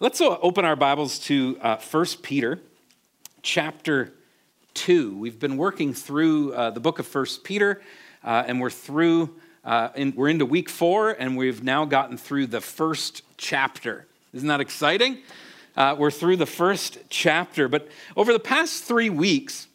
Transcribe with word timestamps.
Let's 0.00 0.20
open 0.20 0.64
our 0.64 0.76
Bibles 0.76 1.18
to 1.26 1.58
uh, 1.60 1.76
1 1.76 2.06
Peter 2.22 2.60
chapter 3.42 4.12
2. 4.74 5.18
We've 5.18 5.40
been 5.40 5.56
working 5.56 5.92
through 5.92 6.52
uh, 6.52 6.70
the 6.70 6.78
book 6.78 7.00
of 7.00 7.12
1 7.12 7.26
Peter, 7.42 7.82
uh, 8.22 8.44
and 8.46 8.60
we're 8.60 8.70
through, 8.70 9.34
uh, 9.64 9.88
in, 9.96 10.14
we're 10.14 10.28
into 10.28 10.46
week 10.46 10.68
four, 10.68 11.10
and 11.10 11.36
we've 11.36 11.64
now 11.64 11.84
gotten 11.84 12.16
through 12.16 12.46
the 12.46 12.60
first 12.60 13.22
chapter. 13.38 14.06
Isn't 14.32 14.46
that 14.46 14.60
exciting? 14.60 15.18
Uh, 15.76 15.96
we're 15.98 16.12
through 16.12 16.36
the 16.36 16.46
first 16.46 16.98
chapter, 17.08 17.66
but 17.66 17.88
over 18.16 18.32
the 18.32 18.38
past 18.38 18.84
three 18.84 19.10
weeks, 19.10 19.66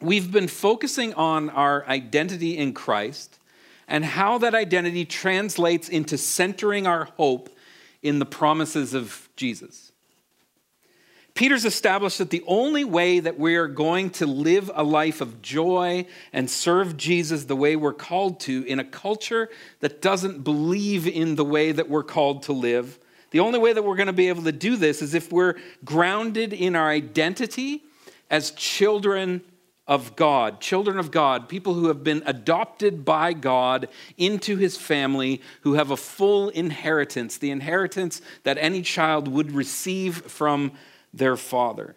we've 0.00 0.30
been 0.30 0.46
focusing 0.46 1.14
on 1.14 1.50
our 1.50 1.84
identity 1.88 2.56
in 2.56 2.74
Christ 2.74 3.40
and 3.88 4.04
how 4.04 4.38
that 4.38 4.54
identity 4.54 5.04
translates 5.04 5.88
into 5.88 6.16
centering 6.16 6.86
our 6.86 7.06
hope 7.16 7.50
in 8.04 8.20
the 8.20 8.26
promises 8.26 8.94
of 8.94 9.27
Jesus. 9.38 9.92
Peter's 11.34 11.64
established 11.64 12.18
that 12.18 12.30
the 12.30 12.42
only 12.48 12.84
way 12.84 13.20
that 13.20 13.38
we 13.38 13.54
are 13.54 13.68
going 13.68 14.10
to 14.10 14.26
live 14.26 14.70
a 14.74 14.82
life 14.82 15.20
of 15.20 15.40
joy 15.40 16.04
and 16.32 16.50
serve 16.50 16.96
Jesus 16.96 17.44
the 17.44 17.54
way 17.54 17.76
we're 17.76 17.92
called 17.92 18.40
to 18.40 18.64
in 18.64 18.80
a 18.80 18.84
culture 18.84 19.48
that 19.78 20.02
doesn't 20.02 20.42
believe 20.42 21.06
in 21.06 21.36
the 21.36 21.44
way 21.44 21.70
that 21.70 21.88
we're 21.88 22.02
called 22.02 22.42
to 22.42 22.52
live, 22.52 22.98
the 23.30 23.38
only 23.38 23.60
way 23.60 23.72
that 23.72 23.84
we're 23.84 23.94
going 23.94 24.08
to 24.08 24.12
be 24.12 24.28
able 24.28 24.42
to 24.42 24.52
do 24.52 24.74
this 24.74 25.00
is 25.00 25.14
if 25.14 25.30
we're 25.30 25.54
grounded 25.84 26.52
in 26.52 26.74
our 26.74 26.90
identity 26.90 27.84
as 28.30 28.50
children 28.50 29.42
of 29.88 30.14
God, 30.16 30.60
children 30.60 30.98
of 30.98 31.10
God, 31.10 31.48
people 31.48 31.72
who 31.72 31.88
have 31.88 32.04
been 32.04 32.22
adopted 32.26 33.06
by 33.06 33.32
God 33.32 33.88
into 34.18 34.56
his 34.56 34.76
family, 34.76 35.40
who 35.62 35.74
have 35.74 35.90
a 35.90 35.96
full 35.96 36.50
inheritance, 36.50 37.38
the 37.38 37.50
inheritance 37.50 38.20
that 38.44 38.58
any 38.58 38.82
child 38.82 39.26
would 39.26 39.50
receive 39.50 40.16
from 40.26 40.72
their 41.14 41.38
father. 41.38 41.96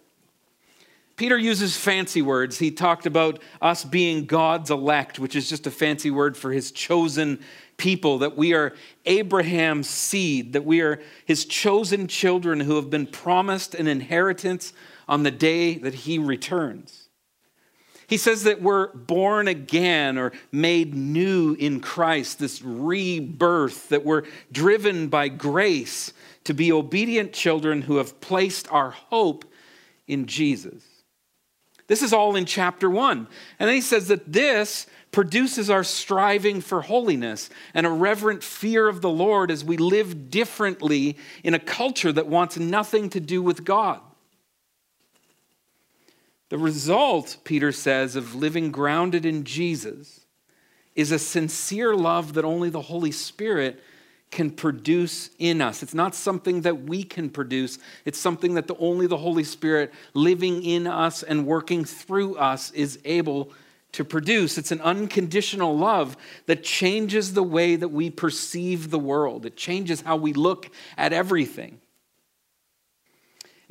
Peter 1.17 1.37
uses 1.37 1.77
fancy 1.77 2.21
words. 2.21 2.57
He 2.57 2.71
talked 2.71 3.05
about 3.05 3.39
us 3.61 3.83
being 3.83 4.25
God's 4.25 4.71
elect, 4.71 5.19
which 5.19 5.35
is 5.35 5.49
just 5.49 5.67
a 5.67 5.71
fancy 5.71 6.09
word 6.09 6.37
for 6.37 6.51
his 6.51 6.71
chosen 6.71 7.41
people, 7.75 8.19
that 8.19 8.37
we 8.37 8.53
are 8.53 8.73
Abraham's 9.05 9.89
seed, 9.89 10.53
that 10.53 10.65
we 10.65 10.81
are 10.81 11.01
his 11.25 11.43
chosen 11.45 12.07
children 12.07 12.61
who 12.61 12.77
have 12.77 12.89
been 12.89 13.05
promised 13.05 13.75
an 13.75 13.87
inheritance 13.87 14.71
on 15.09 15.23
the 15.23 15.29
day 15.31 15.75
that 15.75 15.93
he 15.93 16.17
returns. 16.17 17.00
He 18.11 18.17
says 18.17 18.43
that 18.43 18.61
we're 18.61 18.91
born 18.91 19.47
again 19.47 20.17
or 20.17 20.33
made 20.51 20.93
new 20.93 21.53
in 21.57 21.79
Christ, 21.79 22.39
this 22.39 22.61
rebirth, 22.61 23.87
that 23.87 24.03
we're 24.03 24.23
driven 24.51 25.07
by 25.07 25.29
grace 25.29 26.11
to 26.43 26.53
be 26.53 26.73
obedient 26.73 27.31
children 27.31 27.83
who 27.83 27.95
have 27.95 28.19
placed 28.19 28.69
our 28.69 28.91
hope 28.91 29.45
in 30.07 30.25
Jesus. 30.25 30.83
This 31.87 32.01
is 32.01 32.11
all 32.11 32.35
in 32.35 32.43
chapter 32.43 32.89
one. 32.89 33.29
And 33.59 33.69
then 33.69 33.75
he 33.75 33.81
says 33.81 34.09
that 34.09 34.29
this 34.29 34.87
produces 35.13 35.69
our 35.69 35.85
striving 35.85 36.59
for 36.59 36.81
holiness 36.81 37.49
and 37.73 37.85
a 37.85 37.89
reverent 37.89 38.43
fear 38.43 38.89
of 38.89 38.99
the 38.99 39.09
Lord 39.09 39.49
as 39.49 39.63
we 39.63 39.77
live 39.77 40.29
differently 40.29 41.15
in 41.45 41.53
a 41.53 41.59
culture 41.59 42.11
that 42.11 42.27
wants 42.27 42.57
nothing 42.57 43.09
to 43.11 43.21
do 43.21 43.41
with 43.41 43.63
God. 43.63 44.01
The 46.51 46.57
result, 46.57 47.37
Peter 47.45 47.71
says, 47.71 48.17
of 48.17 48.35
living 48.35 48.71
grounded 48.71 49.25
in 49.25 49.45
Jesus 49.45 50.25
is 50.95 51.13
a 51.13 51.17
sincere 51.17 51.95
love 51.95 52.33
that 52.33 52.43
only 52.43 52.69
the 52.69 52.81
Holy 52.81 53.13
Spirit 53.13 53.81
can 54.31 54.51
produce 54.51 55.29
in 55.39 55.61
us. 55.61 55.81
It's 55.81 55.93
not 55.93 56.13
something 56.13 56.63
that 56.63 56.83
we 56.83 57.03
can 57.03 57.29
produce, 57.29 57.79
it's 58.03 58.19
something 58.19 58.55
that 58.55 58.67
the, 58.67 58.75
only 58.79 59.07
the 59.07 59.15
Holy 59.15 59.45
Spirit 59.45 59.93
living 60.13 60.61
in 60.61 60.87
us 60.87 61.23
and 61.23 61.47
working 61.47 61.85
through 61.85 62.35
us 62.35 62.69
is 62.71 62.99
able 63.05 63.53
to 63.93 64.03
produce. 64.03 64.57
It's 64.57 64.73
an 64.73 64.81
unconditional 64.81 65.77
love 65.77 66.17
that 66.47 66.65
changes 66.65 67.33
the 67.33 67.43
way 67.43 67.77
that 67.77 67.93
we 67.93 68.09
perceive 68.09 68.89
the 68.89 68.99
world, 68.99 69.45
it 69.45 69.55
changes 69.55 70.01
how 70.01 70.17
we 70.17 70.33
look 70.33 70.69
at 70.97 71.13
everything. 71.13 71.79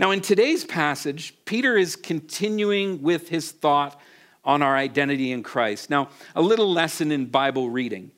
Now, 0.01 0.13
in 0.13 0.23
today's 0.23 0.65
passage, 0.65 1.35
Peter 1.45 1.77
is 1.77 1.95
continuing 1.95 3.03
with 3.03 3.29
his 3.29 3.51
thought 3.51 4.01
on 4.43 4.63
our 4.63 4.75
identity 4.75 5.31
in 5.31 5.43
Christ. 5.43 5.91
Now, 5.91 6.09
a 6.35 6.41
little 6.41 6.73
lesson 6.73 7.13
in 7.13 7.27
Bible 7.27 7.69
reading. 7.69 8.11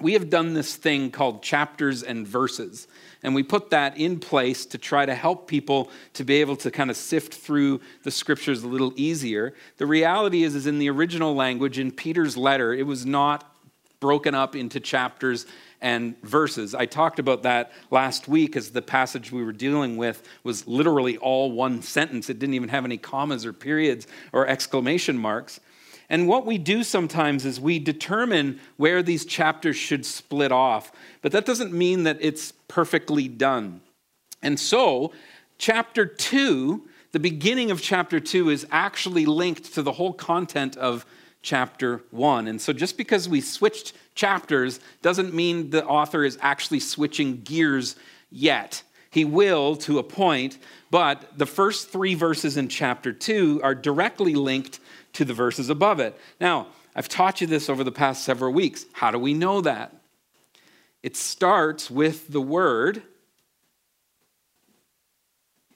We 0.00 0.14
have 0.14 0.30
done 0.30 0.54
this 0.54 0.76
thing 0.76 1.10
called 1.10 1.42
chapters 1.42 2.02
and 2.02 2.26
verses, 2.26 2.88
and 3.22 3.34
we 3.34 3.42
put 3.42 3.68
that 3.68 3.98
in 3.98 4.18
place 4.18 4.64
to 4.64 4.78
try 4.78 5.04
to 5.04 5.14
help 5.14 5.46
people 5.46 5.90
to 6.14 6.24
be 6.24 6.36
able 6.36 6.56
to 6.56 6.70
kind 6.70 6.88
of 6.88 6.96
sift 6.96 7.34
through 7.34 7.82
the 8.02 8.10
scriptures 8.10 8.62
a 8.62 8.68
little 8.68 8.94
easier. 8.96 9.52
The 9.76 9.86
reality 9.86 10.42
is, 10.42 10.54
is 10.54 10.66
in 10.66 10.78
the 10.78 10.88
original 10.88 11.34
language, 11.34 11.78
in 11.78 11.92
Peter's 11.92 12.38
letter, 12.38 12.72
it 12.72 12.86
was 12.86 13.04
not 13.04 13.54
broken 14.00 14.34
up 14.34 14.56
into 14.56 14.80
chapters 14.80 15.46
and 15.80 16.20
verses. 16.22 16.74
I 16.74 16.86
talked 16.86 17.18
about 17.18 17.42
that 17.44 17.72
last 17.90 18.28
week 18.28 18.56
as 18.56 18.70
the 18.70 18.82
passage 18.82 19.30
we 19.30 19.44
were 19.44 19.52
dealing 19.52 19.96
with 19.96 20.26
was 20.42 20.66
literally 20.66 21.16
all 21.18 21.52
one 21.52 21.82
sentence. 21.82 22.28
It 22.28 22.38
didn't 22.38 22.54
even 22.54 22.70
have 22.70 22.84
any 22.84 22.98
commas 22.98 23.46
or 23.46 23.52
periods 23.52 24.06
or 24.32 24.46
exclamation 24.46 25.16
marks. 25.16 25.60
And 26.08 26.26
what 26.26 26.44
we 26.44 26.58
do 26.58 26.82
sometimes 26.82 27.46
is 27.46 27.60
we 27.60 27.78
determine 27.78 28.58
where 28.76 29.02
these 29.02 29.24
chapters 29.24 29.76
should 29.76 30.04
split 30.04 30.50
off, 30.50 30.90
but 31.22 31.30
that 31.32 31.46
doesn't 31.46 31.72
mean 31.72 32.02
that 32.02 32.18
it's 32.20 32.52
perfectly 32.66 33.28
done. 33.28 33.80
And 34.42 34.58
so, 34.58 35.12
chapter 35.56 36.06
two, 36.06 36.88
the 37.12 37.20
beginning 37.20 37.70
of 37.70 37.80
chapter 37.80 38.18
two, 38.18 38.50
is 38.50 38.66
actually 38.72 39.24
linked 39.24 39.72
to 39.74 39.82
the 39.82 39.92
whole 39.92 40.12
content 40.12 40.76
of 40.76 41.06
chapter 41.42 42.02
1. 42.10 42.46
And 42.46 42.60
so 42.60 42.72
just 42.72 42.96
because 42.96 43.28
we 43.28 43.40
switched 43.40 43.94
chapters 44.14 44.80
doesn't 45.02 45.34
mean 45.34 45.70
the 45.70 45.84
author 45.84 46.24
is 46.24 46.38
actually 46.40 46.80
switching 46.80 47.40
gears 47.42 47.96
yet. 48.30 48.82
He 49.10 49.24
will 49.24 49.76
to 49.76 49.98
a 49.98 50.02
point, 50.02 50.58
but 50.90 51.36
the 51.36 51.46
first 51.46 51.90
three 51.90 52.14
verses 52.14 52.56
in 52.56 52.68
chapter 52.68 53.12
2 53.12 53.60
are 53.62 53.74
directly 53.74 54.34
linked 54.34 54.78
to 55.14 55.24
the 55.24 55.34
verses 55.34 55.70
above 55.70 55.98
it. 55.98 56.18
Now, 56.40 56.68
I've 56.94 57.08
taught 57.08 57.40
you 57.40 57.46
this 57.46 57.68
over 57.68 57.82
the 57.82 57.92
past 57.92 58.24
several 58.24 58.52
weeks. 58.52 58.84
How 58.92 59.10
do 59.10 59.18
we 59.18 59.34
know 59.34 59.60
that? 59.62 59.94
It 61.02 61.16
starts 61.16 61.90
with 61.90 62.28
the 62.28 62.40
word. 62.40 63.02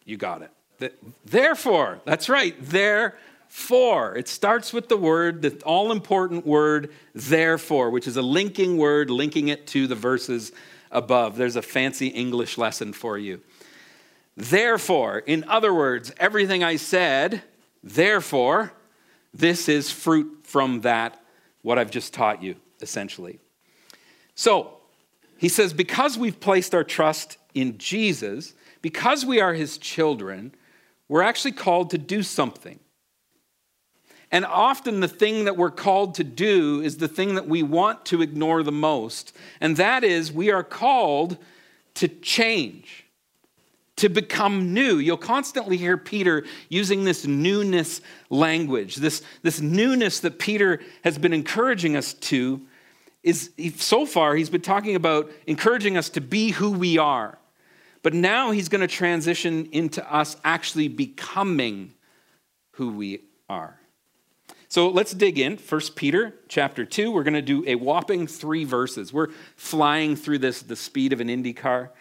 You 0.05 0.17
got 0.17 0.43
it. 0.43 0.51
Therefore, 1.25 2.01
that's 2.05 2.29
right, 2.29 2.55
there 2.61 3.17
for. 3.55 4.17
It 4.17 4.27
starts 4.27 4.73
with 4.73 4.89
the 4.89 4.97
word, 4.97 5.43
the 5.43 5.63
all 5.65 5.93
important 5.93 6.45
word, 6.45 6.91
therefore, 7.15 7.89
which 7.91 8.09
is 8.09 8.17
a 8.17 8.23
linking 8.23 8.79
word, 8.79 9.11
linking 9.11 9.47
it 9.47 9.69
to 9.69 9.87
the 9.87 9.95
verses 9.95 10.51
above. 10.91 11.37
There's 11.37 11.55
a 11.55 11.63
fancy 11.63 12.09
English 12.09 12.59
lesson 12.59 12.93
for 12.93 13.17
you. 13.17 13.43
Therefore, 14.37 15.19
in 15.19 15.45
other 15.45 15.73
words, 15.73 16.13
everything 16.19 16.65
I 16.65 16.75
said, 16.75 17.43
therefore, 17.85 18.73
this 19.33 19.69
is 19.69 19.89
fruit 19.89 20.41
from 20.43 20.81
that, 20.81 21.23
what 21.63 21.79
I've 21.79 21.93
just 21.93 22.13
taught 22.13 22.43
you, 22.43 22.57
essentially. 22.81 23.39
So, 24.35 24.79
he 25.39 25.49
says, 25.49 25.73
because 25.73 26.19
we've 26.19 26.41
placed 26.41 26.75
our 26.75 26.85
trust 26.85 27.39
in 27.55 27.79
Jesus, 27.79 28.53
because 28.83 29.25
we 29.25 29.41
are 29.41 29.55
his 29.55 29.79
children, 29.79 30.53
we're 31.09 31.23
actually 31.23 31.53
called 31.53 31.91
to 31.91 31.99
do 31.99 32.25
something. 32.25 32.81
And 34.35 34.45
often 34.45 34.99
the 34.99 35.07
thing 35.07 35.45
that 35.45 35.57
we're 35.57 35.71
called 35.71 36.17
to 36.17 36.25
do 36.25 36.81
is 36.81 36.97
the 36.97 37.07
thing 37.07 37.37
that 37.37 37.47
we 37.47 37.63
want 37.63 38.05
to 38.07 38.21
ignore 38.21 38.65
the 38.65 38.73
most. 38.73 39.33
And 39.61 39.77
that 39.77 40.03
is, 40.03 40.33
we 40.33 40.51
are 40.51 40.65
called 40.65 41.39
to 41.95 42.09
change, 42.09 43.05
to 43.95 44.09
become 44.09 44.75
new. 44.75 44.97
You'll 44.97 45.19
constantly 45.19 45.77
hear 45.77 45.97
Peter 45.97 46.43
using 46.69 47.05
this 47.05 47.25
newness 47.25 48.01
language. 48.29 48.97
This, 48.97 49.23
this 49.43 49.61
newness 49.61 50.19
that 50.19 50.41
Peter 50.41 50.81
has 51.05 51.17
been 51.17 51.33
encouraging 51.33 51.95
us 51.95 52.15
to 52.15 52.61
is 53.23 53.53
so 53.77 54.05
far, 54.05 54.35
he's 54.35 54.51
been 54.51 54.63
talking 54.63 54.97
about 54.97 55.31
encouraging 55.47 55.97
us 55.97 56.09
to 56.09 56.21
be 56.21 56.51
who 56.51 56.73
we 56.73 56.99
are. 56.99 57.39
But 58.03 58.15
now 58.15 58.51
he's 58.51 58.69
going 58.69 58.81
to 58.81 58.89
transition 58.89 59.69
into 59.71 60.05
us 60.13 60.37
actually 60.43 60.89
becoming 60.89 61.95
who 62.73 62.91
we 62.91 63.21
are. 63.49 63.79
So 64.75 64.89
let's 64.89 65.13
dig 65.13 65.39
in. 65.39 65.57
1 65.57 65.81
Peter 65.95 66.35
chapter 66.49 66.85
2. 66.85 67.13
We're 67.13 67.23
going 67.23 67.35
to 67.35 67.43
do 67.43 67.63
a 67.65 67.77
whopping 67.77 68.27
three 68.27 68.65
verses. 68.65 69.13
We're 69.13 69.29
flying 69.55 70.17
through 70.17 70.39
this 70.39 70.63
at 70.63 70.69
the 70.69 70.75
speed 70.75 71.13
of 71.13 71.21
an 71.21 71.31
Indy 71.31 71.53
car. 71.53 71.93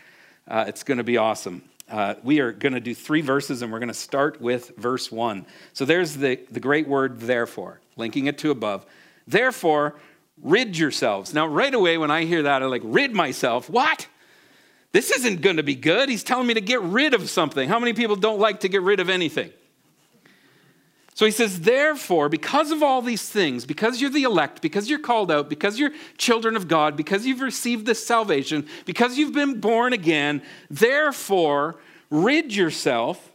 Uh, 0.48 0.66
it's 0.68 0.82
going 0.82 0.98
to 0.98 1.04
be 1.04 1.18
awesome. 1.18 1.62
Uh, 1.88 2.16
we 2.24 2.40
are 2.40 2.52
going 2.52 2.74
to 2.74 2.80
do 2.80 2.96
three 2.96 3.22
verses 3.22 3.62
and 3.62 3.72
we're 3.72 3.78
going 3.78 3.90
to 3.90 3.94
start 3.94 4.42
with 4.42 4.76
verse 4.76 5.12
1. 5.12 5.46
So 5.74 5.86
there's 5.86 6.16
the, 6.16 6.40
the 6.50 6.60
great 6.60 6.88
word, 6.88 7.20
therefore, 7.20 7.80
linking 7.96 8.26
it 8.26 8.40
to 8.40 8.50
above. 8.50 8.88
Therefore, 9.28 9.94
rid 10.42 10.76
yourselves. 10.76 11.32
Now, 11.32 11.46
right 11.46 11.76
away 11.76 12.00
when 12.00 12.10
I 12.10 12.26
hear 12.26 12.42
that, 12.42 12.64
I 12.64 12.66
like, 12.66 12.82
rid 12.84 13.14
myself. 13.14 13.70
What? 13.70 14.08
This 14.94 15.12
isn't 15.12 15.42
going 15.42 15.58
to 15.58 15.64
be 15.64 15.76
good. 15.76 16.10
He's 16.10 16.24
telling 16.24 16.48
me 16.48 16.56
to 16.56 16.62
get 16.62 16.82
rid 16.82 17.14
of 17.14 17.30
something. 17.30 17.70
How 17.70 17.78
many 17.78 17.94
people 17.94 18.16
don't 18.16 18.40
like 18.40 18.62
to 18.62 18.68
get 18.68 18.82
rid 18.82 19.00
of 19.00 19.12
anything? 19.12 19.52
So 21.16 21.26
he 21.26 21.32
says, 21.32 21.62
therefore, 21.62 22.28
because 22.28 22.72
of 22.72 22.82
all 22.82 23.02
these 23.02 23.30
things, 23.30 23.66
because 23.66 24.02
you're 24.02 24.10
the 24.10 24.24
elect, 24.24 24.62
because 24.62 24.90
you're 24.90 25.00
called 25.00 25.32
out, 25.32 25.48
because 25.48 25.78
you're 25.78 25.92
children 26.18 26.56
of 26.56 26.68
God, 26.68 26.98
because 26.98 27.26
you've 27.26 27.42
received 27.42 27.86
this 27.86 28.06
salvation, 28.06 28.68
because 28.86 29.18
you've 29.18 29.34
been 29.34 29.60
born 29.60 29.94
again, 29.94 30.42
therefore, 30.72 31.76
rid 32.10 32.56
yourself 32.56 33.32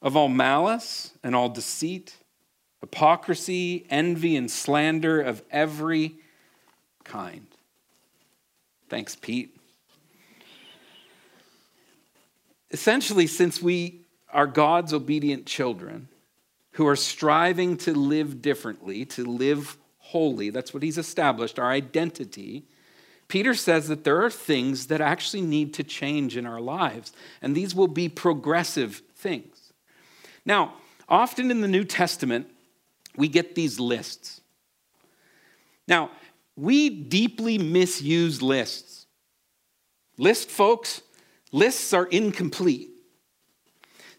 of 0.00 0.16
all 0.16 0.28
malice 0.28 1.12
and 1.24 1.34
all 1.34 1.48
deceit, 1.48 2.14
hypocrisy, 2.80 3.86
envy, 3.90 4.36
and 4.36 4.50
slander 4.50 5.20
of 5.20 5.42
every 5.50 6.14
kind. 7.02 7.46
Thanks, 8.88 9.16
Pete. 9.16 9.56
Essentially, 12.70 13.26
since 13.26 13.60
we 13.60 14.02
are 14.32 14.46
God's 14.46 14.92
obedient 14.92 15.44
children, 15.44 16.08
who 16.72 16.86
are 16.86 16.96
striving 16.96 17.76
to 17.78 17.92
live 17.92 18.40
differently, 18.40 19.04
to 19.04 19.24
live 19.24 19.76
holy. 19.98 20.50
That's 20.50 20.72
what 20.72 20.82
he's 20.82 20.98
established, 20.98 21.58
our 21.58 21.70
identity. 21.70 22.64
Peter 23.28 23.54
says 23.54 23.88
that 23.88 24.04
there 24.04 24.22
are 24.24 24.30
things 24.30 24.88
that 24.88 25.00
actually 25.00 25.42
need 25.42 25.72
to 25.74 25.84
change 25.84 26.36
in 26.36 26.46
our 26.46 26.60
lives, 26.60 27.12
and 27.40 27.54
these 27.54 27.74
will 27.74 27.88
be 27.88 28.08
progressive 28.08 29.02
things. 29.14 29.72
Now, 30.44 30.74
often 31.08 31.50
in 31.50 31.60
the 31.60 31.68
New 31.68 31.84
Testament, 31.84 32.48
we 33.16 33.28
get 33.28 33.54
these 33.54 33.78
lists. 33.78 34.40
Now, 35.86 36.10
we 36.56 36.90
deeply 36.90 37.58
misuse 37.58 38.42
lists. 38.42 39.06
List 40.18 40.50
folks, 40.50 41.02
lists 41.52 41.92
are 41.92 42.06
incomplete. 42.06 42.89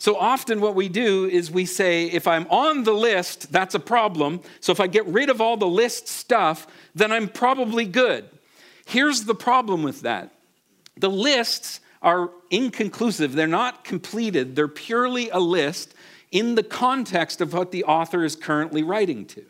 So 0.01 0.17
often, 0.17 0.61
what 0.61 0.73
we 0.73 0.89
do 0.89 1.27
is 1.27 1.51
we 1.51 1.67
say, 1.67 2.05
if 2.05 2.27
I'm 2.27 2.47
on 2.47 2.85
the 2.85 2.91
list, 2.91 3.51
that's 3.51 3.75
a 3.75 3.79
problem. 3.79 4.41
So 4.59 4.71
if 4.71 4.79
I 4.79 4.87
get 4.87 5.05
rid 5.05 5.29
of 5.29 5.39
all 5.39 5.57
the 5.57 5.67
list 5.67 6.07
stuff, 6.07 6.65
then 6.95 7.11
I'm 7.11 7.27
probably 7.27 7.85
good. 7.85 8.27
Here's 8.83 9.25
the 9.25 9.35
problem 9.35 9.83
with 9.83 10.01
that 10.01 10.31
the 10.97 11.07
lists 11.07 11.81
are 12.01 12.31
inconclusive, 12.49 13.33
they're 13.33 13.45
not 13.45 13.83
completed, 13.83 14.55
they're 14.55 14.67
purely 14.67 15.29
a 15.29 15.37
list 15.37 15.93
in 16.31 16.55
the 16.55 16.63
context 16.63 17.39
of 17.39 17.53
what 17.53 17.69
the 17.69 17.83
author 17.83 18.23
is 18.23 18.35
currently 18.35 18.81
writing 18.81 19.23
to. 19.27 19.43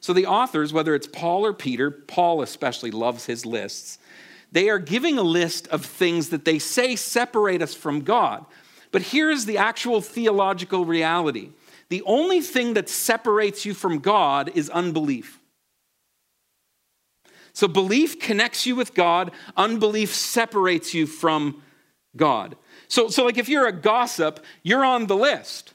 So 0.00 0.14
the 0.14 0.24
authors, 0.24 0.72
whether 0.72 0.94
it's 0.94 1.08
Paul 1.08 1.44
or 1.44 1.52
Peter, 1.52 1.90
Paul 1.90 2.40
especially 2.40 2.90
loves 2.90 3.26
his 3.26 3.44
lists, 3.44 3.98
they 4.50 4.70
are 4.70 4.78
giving 4.78 5.18
a 5.18 5.22
list 5.22 5.68
of 5.68 5.84
things 5.84 6.30
that 6.30 6.46
they 6.46 6.58
say 6.58 6.96
separate 6.96 7.60
us 7.60 7.74
from 7.74 8.00
God. 8.00 8.46
But 8.92 9.02
here's 9.02 9.44
the 9.44 9.58
actual 9.58 10.00
theological 10.00 10.84
reality 10.84 11.50
the 11.88 12.02
only 12.02 12.40
thing 12.40 12.74
that 12.74 12.88
separates 12.88 13.64
you 13.64 13.74
from 13.74 13.98
God 13.98 14.52
is 14.54 14.70
unbelief. 14.70 15.40
So 17.52 17.66
belief 17.66 18.20
connects 18.20 18.64
you 18.64 18.76
with 18.76 18.94
God, 18.94 19.32
unbelief 19.56 20.14
separates 20.14 20.94
you 20.94 21.06
from 21.06 21.62
God. 22.16 22.56
So, 22.86 23.08
so 23.08 23.24
like 23.24 23.38
if 23.38 23.48
you're 23.48 23.66
a 23.66 23.72
gossip, 23.72 24.44
you're 24.62 24.84
on 24.84 25.08
the 25.08 25.16
list. 25.16 25.74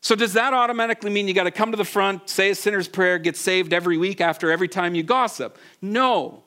So 0.00 0.14
does 0.14 0.34
that 0.34 0.52
automatically 0.52 1.10
mean 1.10 1.28
you 1.28 1.34
got 1.34 1.44
to 1.44 1.50
come 1.52 1.70
to 1.70 1.76
the 1.76 1.84
front, 1.84 2.28
say 2.28 2.50
a 2.50 2.54
sinner's 2.54 2.88
prayer, 2.88 3.18
get 3.18 3.36
saved 3.36 3.72
every 3.72 3.96
week 3.96 4.20
after 4.20 4.50
every 4.50 4.68
time 4.68 4.94
you 4.94 5.02
gossip? 5.04 5.56
No. 5.80 6.42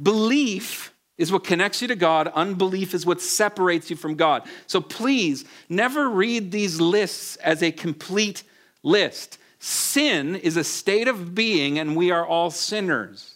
Belief 0.00 0.93
is 1.16 1.30
what 1.30 1.44
connects 1.44 1.80
you 1.80 1.88
to 1.88 1.96
God. 1.96 2.28
Unbelief 2.28 2.94
is 2.94 3.06
what 3.06 3.20
separates 3.20 3.90
you 3.90 3.96
from 3.96 4.16
God. 4.16 4.42
So 4.66 4.80
please 4.80 5.44
never 5.68 6.08
read 6.08 6.50
these 6.50 6.80
lists 6.80 7.36
as 7.36 7.62
a 7.62 7.70
complete 7.70 8.42
list. 8.82 9.38
Sin 9.58 10.34
is 10.36 10.56
a 10.56 10.64
state 10.64 11.08
of 11.08 11.34
being, 11.34 11.78
and 11.78 11.96
we 11.96 12.10
are 12.10 12.26
all 12.26 12.50
sinners. 12.50 13.34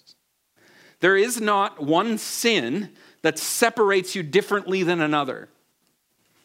There 1.00 1.16
is 1.16 1.40
not 1.40 1.82
one 1.82 2.18
sin 2.18 2.90
that 3.22 3.38
separates 3.38 4.14
you 4.14 4.22
differently 4.22 4.82
than 4.82 5.00
another. 5.00 5.48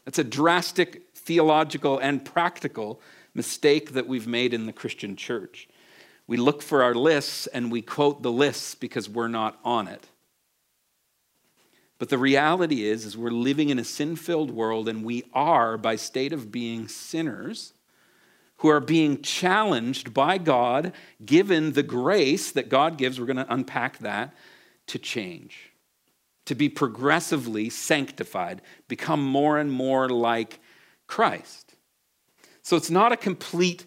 That's 0.05 0.19
a 0.19 0.23
drastic 0.23 1.03
theological 1.15 1.97
and 1.97 2.23
practical 2.23 3.01
mistake 3.33 3.93
that 3.93 4.07
we've 4.07 4.27
made 4.27 4.53
in 4.53 4.67
the 4.67 4.73
Christian 4.73 5.15
church. 5.15 5.67
We 6.27 6.37
look 6.37 6.61
for 6.61 6.83
our 6.83 6.93
lists 6.93 7.47
and 7.47 7.71
we 7.71 7.81
quote 7.81 8.21
the 8.21 8.31
lists 8.31 8.75
because 8.75 9.09
we're 9.09 9.27
not 9.27 9.59
on 9.63 9.87
it. 9.87 10.07
But 11.99 12.09
the 12.09 12.17
reality 12.17 12.83
is, 12.83 13.05
is 13.05 13.17
we're 13.17 13.29
living 13.29 13.69
in 13.69 13.79
a 13.79 13.83
sin-filled 13.83 14.51
world, 14.51 14.89
and 14.89 15.05
we 15.05 15.23
are, 15.33 15.77
by 15.77 15.95
state 15.95 16.33
of 16.33 16.51
being, 16.51 16.87
sinners 16.87 17.73
who 18.57 18.69
are 18.69 18.79
being 18.79 19.21
challenged 19.21 20.13
by 20.13 20.37
God, 20.37 20.93
given 21.25 21.73
the 21.73 21.83
grace 21.83 22.51
that 22.51 22.69
God 22.69 22.97
gives. 22.97 23.19
We're 23.19 23.25
going 23.25 23.37
to 23.37 23.53
unpack 23.53 23.99
that 23.99 24.33
to 24.87 24.99
change, 24.99 25.71
to 26.45 26.55
be 26.55 26.69
progressively 26.69 27.69
sanctified, 27.69 28.61
become 28.87 29.23
more 29.23 29.57
and 29.57 29.71
more 29.71 30.09
like 30.09 30.59
Christ. 31.07 31.75
So 32.61 32.77
it's 32.77 32.91
not 32.91 33.11
a 33.11 33.17
complete 33.17 33.85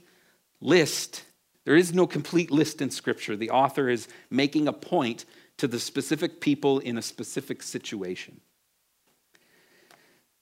list. 0.61 1.25
There 1.64 1.76
is 1.76 1.94
no 1.94 2.06
complete 2.06 2.50
list 2.50 2.81
in 2.81 2.91
Scripture. 2.91 3.37
The 3.37 3.50
author 3.50 3.88
is 3.88 4.08
making 4.31 4.69
a 4.69 4.73
point 4.73 5.25
to 5.58 5.69
the 5.69 5.81
specific 5.81 6.41
people 6.41 6.79
in 6.79 6.99
a 6.99 7.03
specific 7.03 7.62
situation. 7.62 8.41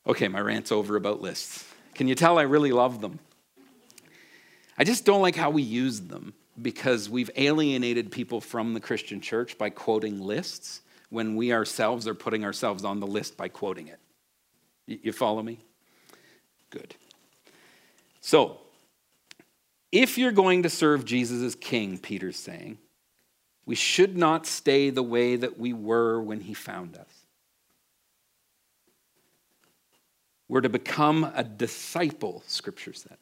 Okay, 0.06 0.28
my 0.28 0.40
rant's 0.40 0.72
over 0.72 0.96
about 0.96 1.22
lists. 1.22 1.64
Can 1.94 2.08
you 2.08 2.14
tell 2.14 2.38
I 2.38 2.42
really 2.42 2.72
love 2.72 3.00
them? 3.00 3.20
I 4.76 4.84
just 4.84 5.04
don't 5.04 5.22
like 5.22 5.36
how 5.36 5.50
we 5.50 5.62
use 5.62 6.00
them 6.00 6.34
because 6.60 7.08
we've 7.08 7.30
alienated 7.36 8.10
people 8.10 8.40
from 8.40 8.74
the 8.74 8.80
Christian 8.80 9.20
church 9.20 9.56
by 9.56 9.70
quoting 9.70 10.20
lists 10.20 10.82
when 11.10 11.36
we 11.36 11.52
ourselves 11.52 12.08
are 12.08 12.14
putting 12.14 12.44
ourselves 12.44 12.84
on 12.84 13.00
the 13.00 13.06
list 13.06 13.36
by 13.36 13.48
quoting 13.48 13.88
it. 13.88 14.00
You 14.86 15.12
follow 15.12 15.42
me? 15.42 15.60
Good. 16.70 16.94
So, 18.20 18.58
if 19.92 20.18
you're 20.18 20.32
going 20.32 20.64
to 20.64 20.70
serve 20.70 21.04
Jesus 21.04 21.40
as 21.40 21.54
king, 21.54 21.98
Peter's 21.98 22.36
saying, 22.36 22.78
we 23.66 23.74
should 23.74 24.16
not 24.16 24.46
stay 24.46 24.90
the 24.90 25.02
way 25.02 25.36
that 25.36 25.58
we 25.58 25.72
were 25.72 26.20
when 26.20 26.40
he 26.40 26.54
found 26.54 26.96
us. 26.96 27.26
We're 30.48 30.60
to 30.60 30.68
become 30.68 31.30
a 31.34 31.42
disciple, 31.42 32.42
Scripture 32.46 32.92
says, 32.92 33.18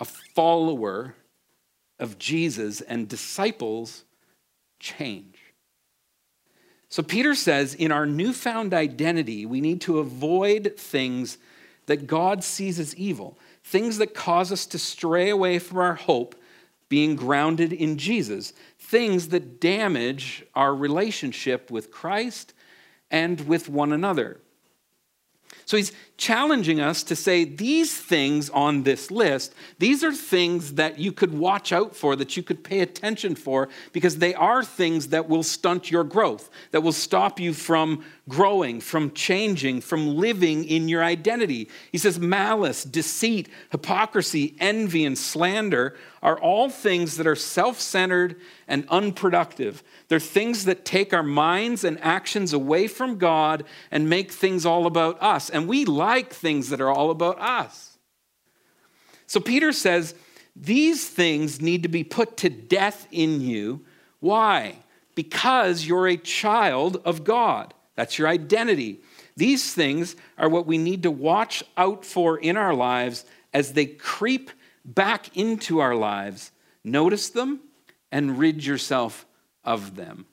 a 0.00 0.04
follower 0.04 1.14
of 2.00 2.18
Jesus, 2.18 2.80
and 2.80 3.08
disciples 3.08 4.04
change. 4.80 5.38
So 6.88 7.02
Peter 7.02 7.34
says 7.34 7.74
in 7.74 7.92
our 7.92 8.06
newfound 8.06 8.74
identity, 8.74 9.46
we 9.46 9.60
need 9.60 9.80
to 9.82 10.00
avoid 10.00 10.74
things 10.76 11.38
that 11.86 12.06
God 12.06 12.42
sees 12.42 12.80
as 12.80 12.96
evil, 12.96 13.38
things 13.62 13.98
that 13.98 14.14
cause 14.14 14.50
us 14.50 14.66
to 14.66 14.78
stray 14.78 15.30
away 15.30 15.58
from 15.58 15.78
our 15.78 15.94
hope 15.94 16.34
being 16.88 17.16
grounded 17.16 17.72
in 17.72 17.98
Jesus, 17.98 18.52
things 18.78 19.28
that 19.28 19.60
damage 19.60 20.44
our 20.54 20.74
relationship 20.74 21.70
with 21.70 21.90
Christ 21.90 22.52
and 23.10 23.40
with 23.42 23.68
one 23.68 23.92
another. 23.92 24.40
So 25.66 25.76
he's 25.78 25.92
challenging 26.18 26.80
us 26.80 27.02
to 27.04 27.16
say 27.16 27.44
these 27.44 27.96
things 27.96 28.50
on 28.50 28.82
this 28.82 29.10
list, 29.10 29.54
these 29.78 30.04
are 30.04 30.12
things 30.12 30.74
that 30.74 30.98
you 30.98 31.10
could 31.10 31.32
watch 31.32 31.72
out 31.72 31.96
for, 31.96 32.16
that 32.16 32.36
you 32.36 32.42
could 32.42 32.62
pay 32.62 32.80
attention 32.80 33.34
for, 33.34 33.70
because 33.92 34.18
they 34.18 34.34
are 34.34 34.62
things 34.62 35.08
that 35.08 35.28
will 35.28 35.42
stunt 35.42 35.90
your 35.90 36.04
growth, 36.04 36.50
that 36.72 36.82
will 36.82 36.92
stop 36.92 37.40
you 37.40 37.54
from 37.54 38.04
growing, 38.28 38.80
from 38.80 39.12
changing, 39.12 39.80
from 39.80 40.16
living 40.16 40.64
in 40.64 40.88
your 40.88 41.04
identity. 41.04 41.68
He 41.92 41.98
says 41.98 42.18
malice, 42.18 42.82
deceit, 42.82 43.48
hypocrisy, 43.70 44.56
envy, 44.58 45.04
and 45.04 45.16
slander 45.16 45.94
are 46.22 46.38
all 46.38 46.70
things 46.70 47.18
that 47.18 47.26
are 47.26 47.36
self 47.36 47.80
centered 47.80 48.40
and 48.66 48.86
unproductive. 48.88 49.82
They're 50.08 50.20
things 50.20 50.64
that 50.64 50.84
take 50.84 51.12
our 51.12 51.22
minds 51.22 51.84
and 51.84 52.00
actions 52.00 52.52
away 52.52 52.86
from 52.86 53.18
God 53.18 53.64
and 53.90 54.08
make 54.08 54.32
things 54.32 54.64
all 54.64 54.86
about 54.86 55.22
us. 55.22 55.50
And 55.50 55.68
we 55.68 55.84
like 55.84 56.32
things 56.32 56.70
that 56.70 56.80
are 56.80 56.90
all 56.90 57.10
about 57.10 57.38
us. 57.40 57.98
So 59.26 59.40
Peter 59.40 59.72
says, 59.72 60.14
these 60.56 61.08
things 61.08 61.60
need 61.60 61.82
to 61.82 61.88
be 61.88 62.04
put 62.04 62.36
to 62.38 62.48
death 62.48 63.08
in 63.10 63.40
you. 63.40 63.84
Why? 64.20 64.76
Because 65.14 65.84
you're 65.84 66.06
a 66.06 66.16
child 66.16 67.02
of 67.04 67.24
God. 67.24 67.74
That's 67.94 68.18
your 68.18 68.28
identity. 68.28 69.00
These 69.36 69.74
things 69.74 70.16
are 70.38 70.48
what 70.48 70.66
we 70.66 70.78
need 70.78 71.02
to 71.04 71.10
watch 71.10 71.62
out 71.76 72.04
for 72.04 72.38
in 72.38 72.56
our 72.56 72.74
lives 72.74 73.24
as 73.52 73.72
they 73.72 73.86
creep 73.86 74.50
back 74.84 75.36
into 75.36 75.78
our 75.80 75.94
lives. 75.94 76.50
Notice 76.82 77.30
them 77.30 77.60
and 78.12 78.38
rid 78.38 78.64
yourself 78.64 79.26
of 79.64 79.96
them. 79.96 80.26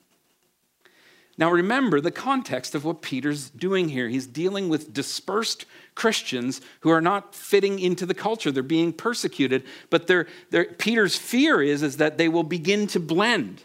Now, 1.38 1.50
remember 1.50 2.00
the 2.00 2.10
context 2.10 2.74
of 2.74 2.84
what 2.84 3.00
Peter's 3.00 3.48
doing 3.48 3.88
here. 3.88 4.08
He's 4.08 4.26
dealing 4.26 4.68
with 4.68 4.92
dispersed 4.92 5.64
Christians 5.94 6.60
who 6.80 6.90
are 6.90 7.00
not 7.00 7.34
fitting 7.34 7.78
into 7.78 8.04
the 8.04 8.14
culture. 8.14 8.52
They're 8.52 8.62
being 8.62 8.92
persecuted, 8.92 9.64
but 9.88 10.06
they're, 10.06 10.26
they're, 10.50 10.66
Peter's 10.66 11.16
fear 11.16 11.62
is, 11.62 11.82
is 11.82 11.96
that 11.96 12.18
they 12.18 12.28
will 12.28 12.42
begin 12.42 12.86
to 12.88 13.00
blend, 13.00 13.62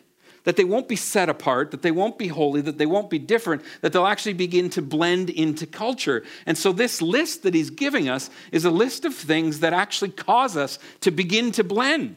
that 0.48 0.56
they 0.56 0.63
won't 0.63 0.88
be 0.88 0.96
set 0.96 1.27
apart, 1.27 1.72
that 1.72 1.82
they 1.82 1.92
won't 1.92 2.18
be 2.18 2.30
holy, 2.30 2.62
that 2.62 2.77
they 2.77 2.86
won't 2.86 3.10
be 3.10 3.20
different, 3.20 3.62
that 3.82 3.92
they'll 3.92 4.08
actually 4.08 4.32
begin 4.32 4.70
to 4.70 4.82
blend 4.82 5.30
into 5.30 5.68
culture. 5.68 6.24
And 6.46 6.58
so, 6.58 6.72
this 6.72 7.01
list 7.01 7.44
that 7.44 7.54
he's 7.54 7.70
giving 7.70 8.08
us 8.08 8.30
is 8.54 8.63
a 8.63 8.72
list 8.72 9.04
of 9.04 9.13
things 9.13 9.60
that 9.60 9.74
actually 9.74 10.12
cause 10.12 10.56
us 10.56 10.80
to 11.01 11.12
begin 11.12 11.51
to 11.51 11.66
blend. 11.66 12.16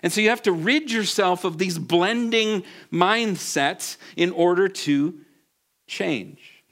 And 0.00 0.12
so 0.12 0.20
you 0.20 0.28
have 0.28 0.42
to 0.42 0.52
rid 0.52 0.92
yourself 0.92 1.42
of 1.42 1.58
these 1.58 1.76
blending 1.76 2.62
mindsets 2.92 3.96
in 4.16 4.30
order 4.30 4.68
to 4.68 5.18
change. 5.88 6.62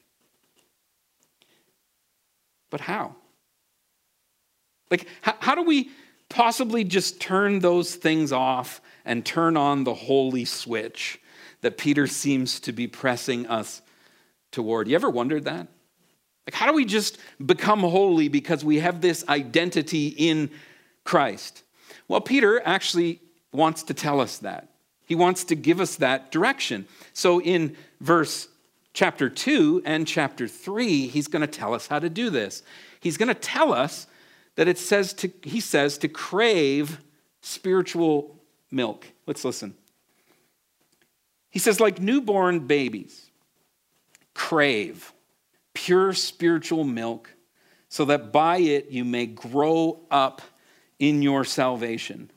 But 2.69 2.79
how? 2.79 3.17
Like, 4.89 5.07
how, 5.19 5.35
how, 5.41 5.55
do 5.55 5.63
we 5.63 5.89
possibly 6.29 6.85
just 6.85 7.19
turn 7.19 7.59
those 7.59 7.95
things 7.95 8.31
off 8.31 8.79
and 9.07 9.25
turn 9.25 9.57
on 9.57 9.83
the 9.83 9.93
holy 9.93 10.45
switch 10.45 11.19
that 11.61 11.77
Peter 11.77 12.05
seems 12.05 12.59
to 12.59 12.71
be 12.71 12.85
pressing 12.85 13.47
us 13.47 13.81
toward? 14.51 14.87
You 14.87 14.95
ever 14.95 15.09
wondered 15.09 15.45
that? 15.45 15.67
Like, 16.45 16.53
how 16.53 16.67
do 16.67 16.73
we 16.73 16.85
just 16.85 17.17
become 17.43 17.79
holy 17.79 18.27
because 18.27 18.63
we 18.63 18.79
have 18.79 19.01
this 19.01 19.27
identity 19.27 20.07
in 20.09 20.51
Christ? 21.03 21.63
Well, 22.07 22.21
Peter 22.21 22.61
actually 22.63 23.21
wants 23.51 23.83
to 23.83 23.93
tell 23.93 24.21
us 24.21 24.37
that. 24.39 24.69
He 25.05 25.15
wants 25.15 25.45
to 25.45 25.55
give 25.55 25.81
us 25.81 25.95
that 25.95 26.31
direction. 26.31 26.87
So 27.13 27.41
in 27.41 27.75
verse 28.01 28.47
chapter 28.93 29.29
2 29.29 29.83
and 29.85 30.07
chapter 30.07 30.47
3, 30.47 31.07
he's 31.07 31.27
going 31.27 31.41
to 31.41 31.47
tell 31.47 31.73
us 31.73 31.87
how 31.87 31.99
to 31.99 32.09
do 32.09 32.29
this. 32.29 32.63
He's 32.99 33.17
going 33.17 33.27
to 33.29 33.33
tell 33.33 33.73
us 33.73 34.07
that 34.55 34.67
it 34.67 34.77
says 34.77 35.13
to 35.13 35.31
he 35.43 35.59
says 35.59 35.97
to 35.99 36.07
crave 36.07 36.99
spiritual 37.41 38.36
milk. 38.71 39.07
Let's 39.25 39.45
listen. 39.45 39.75
He 41.49 41.59
says 41.59 41.79
like 41.79 41.99
newborn 41.99 42.67
babies 42.67 43.29
crave 44.33 45.13
pure 45.73 46.13
spiritual 46.13 46.83
milk 46.83 47.29
so 47.89 48.05
that 48.05 48.31
by 48.31 48.57
it 48.57 48.91
you 48.91 49.03
may 49.03 49.25
grow 49.25 49.99
up 50.11 50.41
in 50.99 51.21
your 51.21 51.43
salvation. 51.43 52.29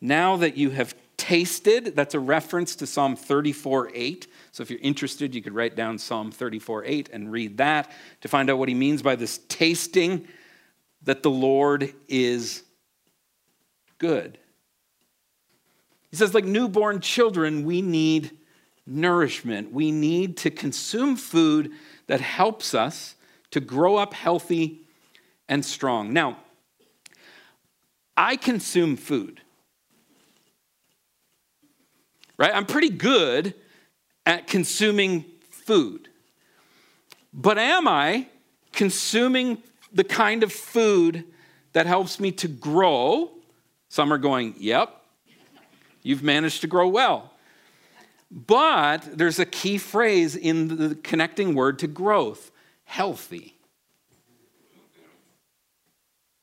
Now 0.00 0.36
that 0.36 0.56
you 0.56 0.70
have 0.70 0.94
tasted, 1.16 1.94
that's 1.94 2.14
a 2.14 2.20
reference 2.20 2.76
to 2.76 2.86
Psalm 2.86 3.16
34 3.16 3.90
8. 3.94 4.26
So 4.52 4.62
if 4.62 4.70
you're 4.70 4.80
interested, 4.80 5.34
you 5.34 5.42
could 5.42 5.54
write 5.54 5.76
down 5.76 5.98
Psalm 5.98 6.30
34 6.30 6.84
8 6.84 7.10
and 7.12 7.30
read 7.30 7.58
that 7.58 7.90
to 8.22 8.28
find 8.28 8.50
out 8.50 8.58
what 8.58 8.68
he 8.68 8.74
means 8.74 9.02
by 9.02 9.16
this 9.16 9.38
tasting 9.48 10.26
that 11.02 11.22
the 11.22 11.30
Lord 11.30 11.94
is 12.08 12.62
good. 13.98 14.38
He 16.10 16.16
says, 16.16 16.34
like 16.34 16.44
newborn 16.44 17.00
children, 17.00 17.64
we 17.64 17.82
need 17.82 18.32
nourishment. 18.86 19.72
We 19.72 19.92
need 19.92 20.36
to 20.38 20.50
consume 20.50 21.16
food 21.16 21.72
that 22.06 22.20
helps 22.20 22.74
us 22.74 23.14
to 23.52 23.60
grow 23.60 23.96
up 23.96 24.14
healthy 24.14 24.80
and 25.48 25.64
strong. 25.64 26.12
Now, 26.12 26.38
I 28.16 28.36
consume 28.36 28.96
food 28.96 29.40
right? 32.40 32.54
I'm 32.54 32.64
pretty 32.64 32.88
good 32.88 33.54
at 34.24 34.46
consuming 34.46 35.26
food. 35.50 36.08
But 37.34 37.58
am 37.58 37.86
I 37.86 38.28
consuming 38.72 39.62
the 39.92 40.04
kind 40.04 40.42
of 40.42 40.50
food 40.50 41.24
that 41.74 41.84
helps 41.84 42.18
me 42.18 42.32
to 42.32 42.48
grow? 42.48 43.30
Some 43.90 44.10
are 44.10 44.18
going, 44.18 44.54
yep, 44.58 44.99
you've 46.02 46.22
managed 46.22 46.60
to 46.62 46.66
grow 46.66 46.88
well. 46.88 47.32
But 48.30 49.18
there's 49.18 49.38
a 49.38 49.44
key 49.44 49.78
phrase 49.78 50.36
in 50.36 50.76
the 50.76 50.94
connecting 50.94 51.54
word 51.54 51.78
to 51.80 51.86
growth 51.86 52.50
healthy. 52.84 53.56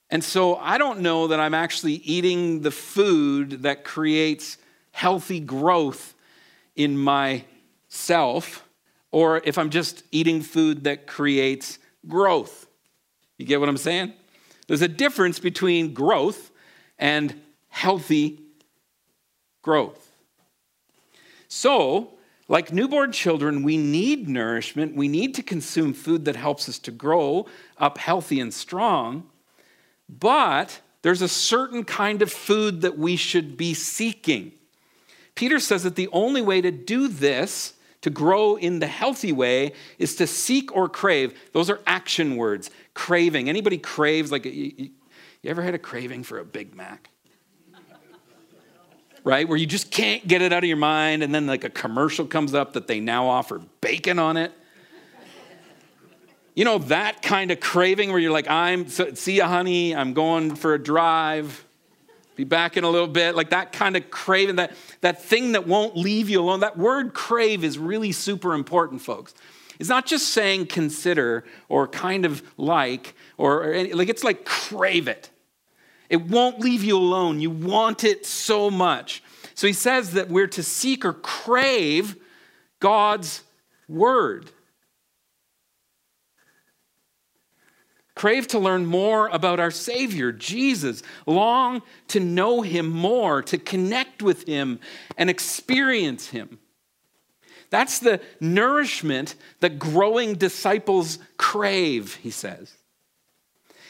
And 0.10 0.24
so 0.24 0.56
I 0.56 0.78
don't 0.78 1.02
know 1.02 1.28
that 1.28 1.40
I'm 1.40 1.54
actually 1.54 1.96
eating 1.96 2.62
the 2.62 2.72
food 2.72 3.64
that 3.64 3.84
creates 3.84 4.58
healthy 4.92 5.40
growth 5.40 6.16
in 6.76 6.98
myself, 6.98 8.68
or 9.12 9.42
if 9.44 9.58
I'm 9.58 9.70
just 9.70 10.04
eating 10.12 10.42
food 10.42 10.86
that 10.86 11.08
creates 11.08 11.80
growth. 12.08 12.68
You 13.38 13.46
get 13.46 13.60
what 13.60 13.70
I'm 13.70 13.78
saying? 13.78 14.14
There's 14.68 14.82
a 14.82 14.88
difference 14.88 15.40
between 15.40 15.94
growth 15.94 16.52
and 16.98 17.40
healthy 17.68 18.40
growth. 19.68 20.14
So, 21.50 22.12
like 22.48 22.72
newborn 22.72 23.12
children, 23.12 23.64
we 23.64 23.76
need 23.76 24.30
nourishment. 24.30 24.96
We 24.96 25.10
need 25.10 25.36
to 25.36 25.44
consume 25.44 25.92
food 25.92 26.24
that 26.24 26.38
helps 26.38 26.70
us 26.70 26.80
to 26.80 26.92
grow 26.92 27.48
up 27.78 27.98
healthy 27.98 28.40
and 28.40 28.54
strong. 28.54 29.30
But 30.08 30.80
there's 31.02 31.22
a 31.22 31.28
certain 31.28 31.84
kind 31.84 32.22
of 32.22 32.32
food 32.32 32.80
that 32.80 32.98
we 32.98 33.18
should 33.18 33.58
be 33.58 33.74
seeking. 33.74 34.54
Peter 35.36 35.60
says 35.60 35.84
that 35.84 35.98
the 35.98 36.08
only 36.14 36.42
way 36.42 36.62
to 36.62 36.72
do 36.72 37.10
this, 37.10 37.74
to 38.04 38.10
grow 38.10 38.56
in 38.56 38.80
the 38.80 38.88
healthy 38.88 39.34
way, 39.34 39.74
is 40.00 40.16
to 40.16 40.28
seek 40.28 40.74
or 40.74 40.88
crave. 40.88 41.38
Those 41.52 41.70
are 41.70 41.82
action 41.86 42.38
words. 42.38 42.72
Craving. 42.94 43.50
Anybody 43.50 43.80
craves, 43.80 44.32
like, 44.32 44.46
you, 44.46 44.72
you 45.42 45.50
ever 45.50 45.62
had 45.62 45.76
a 45.76 45.80
craving 45.80 46.24
for 46.24 46.40
a 46.40 46.46
Big 46.46 46.74
Mac? 46.74 47.10
Right? 49.28 49.48
Where 49.48 49.58
you 49.58 49.66
just 49.66 49.92
can't 49.92 50.26
get 50.26 50.42
it 50.42 50.54
out 50.54 50.64
of 50.64 50.68
your 50.70 50.78
mind, 50.78 51.22
and 51.22 51.36
then 51.36 51.48
like 51.48 51.66
a 51.66 51.70
commercial 51.70 52.26
comes 52.26 52.54
up 52.54 52.74
that 52.74 52.88
they 52.88 53.02
now 53.02 53.28
offer 53.28 53.62
bacon 53.82 54.20
on 54.20 54.38
it. 54.38 54.54
You 56.56 56.64
know, 56.64 56.78
that 56.80 57.22
kind 57.22 57.52
of 57.52 57.60
craving 57.60 58.10
where 58.10 58.20
you're 58.20 58.32
like, 58.32 58.50
I'm, 58.50 58.88
see 58.88 59.36
ya, 59.36 59.48
honey, 59.48 59.94
I'm 59.94 60.14
going 60.14 60.56
for 60.56 60.74
a 60.74 60.82
drive. 60.82 61.66
Be 62.38 62.46
back 62.46 62.78
in 62.78 62.86
a 62.86 62.90
little 62.90 63.08
bit. 63.08 63.36
Like 63.36 63.50
that 63.50 63.74
kind 63.74 63.98
of 63.98 64.10
craving, 64.10 64.56
that, 64.56 64.72
that 65.02 65.22
thing 65.22 65.52
that 65.52 65.68
won't 65.68 65.98
leave 65.98 66.30
you 66.30 66.40
alone. 66.40 66.62
That 66.62 66.78
word 66.78 67.14
crave 67.14 67.66
is 67.66 67.78
really 67.78 68.14
super 68.14 68.54
important, 68.54 69.02
folks. 69.02 69.34
It's 69.78 69.90
not 69.90 70.06
just 70.06 70.30
saying 70.30 70.68
consider 70.68 71.44
or 71.68 71.88
kind 71.88 72.26
of 72.26 72.42
like, 72.58 73.14
or, 73.38 73.66
or 73.66 73.84
like 73.94 74.08
it's 74.08 74.24
like 74.24 74.46
crave 74.46 75.10
it. 75.10 75.30
It 76.10 76.22
won't 76.22 76.60
leave 76.60 76.84
you 76.84 76.98
alone. 76.98 77.40
You 77.40 77.50
want 77.50 78.04
it 78.04 78.26
so 78.26 78.70
much. 78.70 79.24
So 79.54 79.68
he 79.68 79.74
says 79.74 80.12
that 80.12 80.30
we're 80.30 80.48
to 80.48 80.64
seek 80.64 81.04
or 81.04 81.14
crave 81.14 82.16
God's 82.80 83.44
word. 83.88 84.52
crave 88.18 88.48
to 88.48 88.60
learn 88.60 88.86
more 88.86 89.28
about 89.28 89.60
our 89.60 89.72
Savior, 89.72 90.32
Jesus, 90.32 91.04
long 91.26 91.82
to 92.10 92.20
know 92.20 92.62
Him 92.64 92.90
more, 92.90 93.42
to 93.44 93.58
connect 93.58 94.22
with 94.22 94.48
Him 94.48 94.80
and 95.18 95.30
experience 95.30 96.28
Him. 96.30 96.60
That's 97.70 98.00
the 98.00 98.20
nourishment 98.40 99.36
that 99.60 99.78
growing 99.78 100.36
disciples 100.36 101.20
crave, 101.38 102.16
he 102.16 102.32
says. 102.32 102.74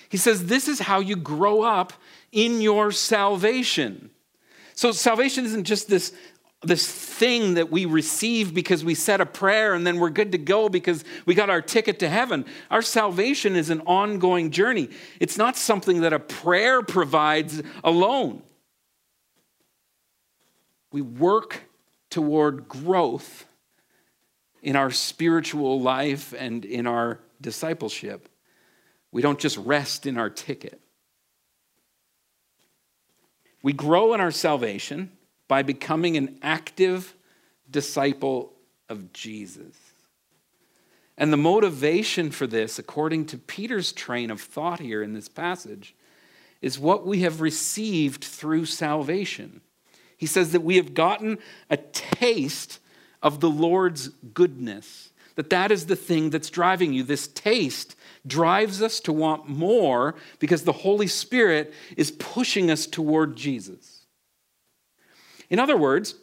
He 0.09 0.17
says, 0.17 0.45
This 0.45 0.67
is 0.67 0.79
how 0.79 0.99
you 0.99 1.15
grow 1.15 1.61
up 1.61 1.93
in 2.31 2.61
your 2.61 2.91
salvation. 2.91 4.09
So, 4.73 4.91
salvation 4.91 5.45
isn't 5.45 5.63
just 5.63 5.89
this 5.89 6.13
this 6.63 6.91
thing 6.91 7.53
that 7.53 7.69
we 7.69 7.85
receive 7.85 8.53
because 8.53 8.83
we 8.83 8.95
said 8.95 9.21
a 9.21 9.25
prayer 9.25 9.75
and 9.75 9.85
then 9.85 9.99
we're 9.99 10.09
good 10.09 10.31
to 10.31 10.39
go 10.39 10.69
because 10.69 11.03
we 11.25 11.35
got 11.35 11.51
our 11.51 11.61
ticket 11.61 11.99
to 11.99 12.09
heaven. 12.09 12.45
Our 12.71 12.81
salvation 12.81 13.55
is 13.55 13.69
an 13.69 13.81
ongoing 13.81 14.49
journey. 14.49 14.89
It's 15.19 15.37
not 15.37 15.55
something 15.55 16.01
that 16.01 16.13
a 16.13 16.19
prayer 16.19 16.81
provides 16.81 17.61
alone. 17.83 18.41
We 20.91 21.01
work 21.01 21.61
toward 22.09 22.67
growth 22.67 23.45
in 24.63 24.75
our 24.75 24.89
spiritual 24.89 25.79
life 25.79 26.33
and 26.37 26.65
in 26.65 26.87
our 26.87 27.19
discipleship. 27.39 28.29
We 29.11 29.21
don't 29.21 29.39
just 29.39 29.57
rest 29.57 30.05
in 30.05 30.17
our 30.17 30.29
ticket. 30.29 30.79
We 33.63 33.73
grow 33.73 34.13
in 34.13 34.21
our 34.21 34.31
salvation 34.31 35.11
by 35.47 35.63
becoming 35.63 36.17
an 36.17 36.37
active 36.41 37.15
disciple 37.69 38.53
of 38.89 39.11
Jesus. 39.13 39.75
And 41.17 41.33
the 41.33 41.37
motivation 41.37 42.29
for 42.29 42.45
this, 42.45 42.77
according 42.77 43.25
to 43.27 43.37
Peter's 43.37 43.91
train 43.91 44.29
of 44.29 44.39
thought 44.39 44.79
here 44.79 45.01
in 45.01 45.13
this 45.13 45.27
passage, 45.27 45.95
is 46.61 46.77
what 46.77 47.05
we 47.05 47.21
have 47.21 47.41
received 47.41 48.23
through 48.23 48.65
salvation. 48.65 49.61
He 50.15 50.25
says 50.25 50.51
that 50.51 50.63
we 50.63 50.77
have 50.77 50.93
gotten 50.93 51.39
a 51.69 51.77
taste 51.77 52.79
of 53.21 53.39
the 53.39 53.49
Lord's 53.49 54.09
goodness. 54.33 55.11
That 55.37 55.51
that 55.51 55.71
is 55.71 55.85
the 55.85 55.95
thing 55.95 56.31
that's 56.31 56.49
driving 56.49 56.93
you. 56.93 57.03
This 57.03 57.27
taste 57.27 57.95
drives 58.25 58.81
us 58.81 58.99
to 59.01 59.13
want 59.13 59.47
more 59.47 60.15
because 60.39 60.63
the 60.63 60.73
Holy 60.73 61.05
Spirit 61.05 61.73
is 61.95 62.09
pushing 62.09 62.71
us 62.71 62.87
toward 62.87 63.35
Jesus. 63.35 64.01
In 65.51 65.59
other 65.59 65.77
words, 65.77 66.15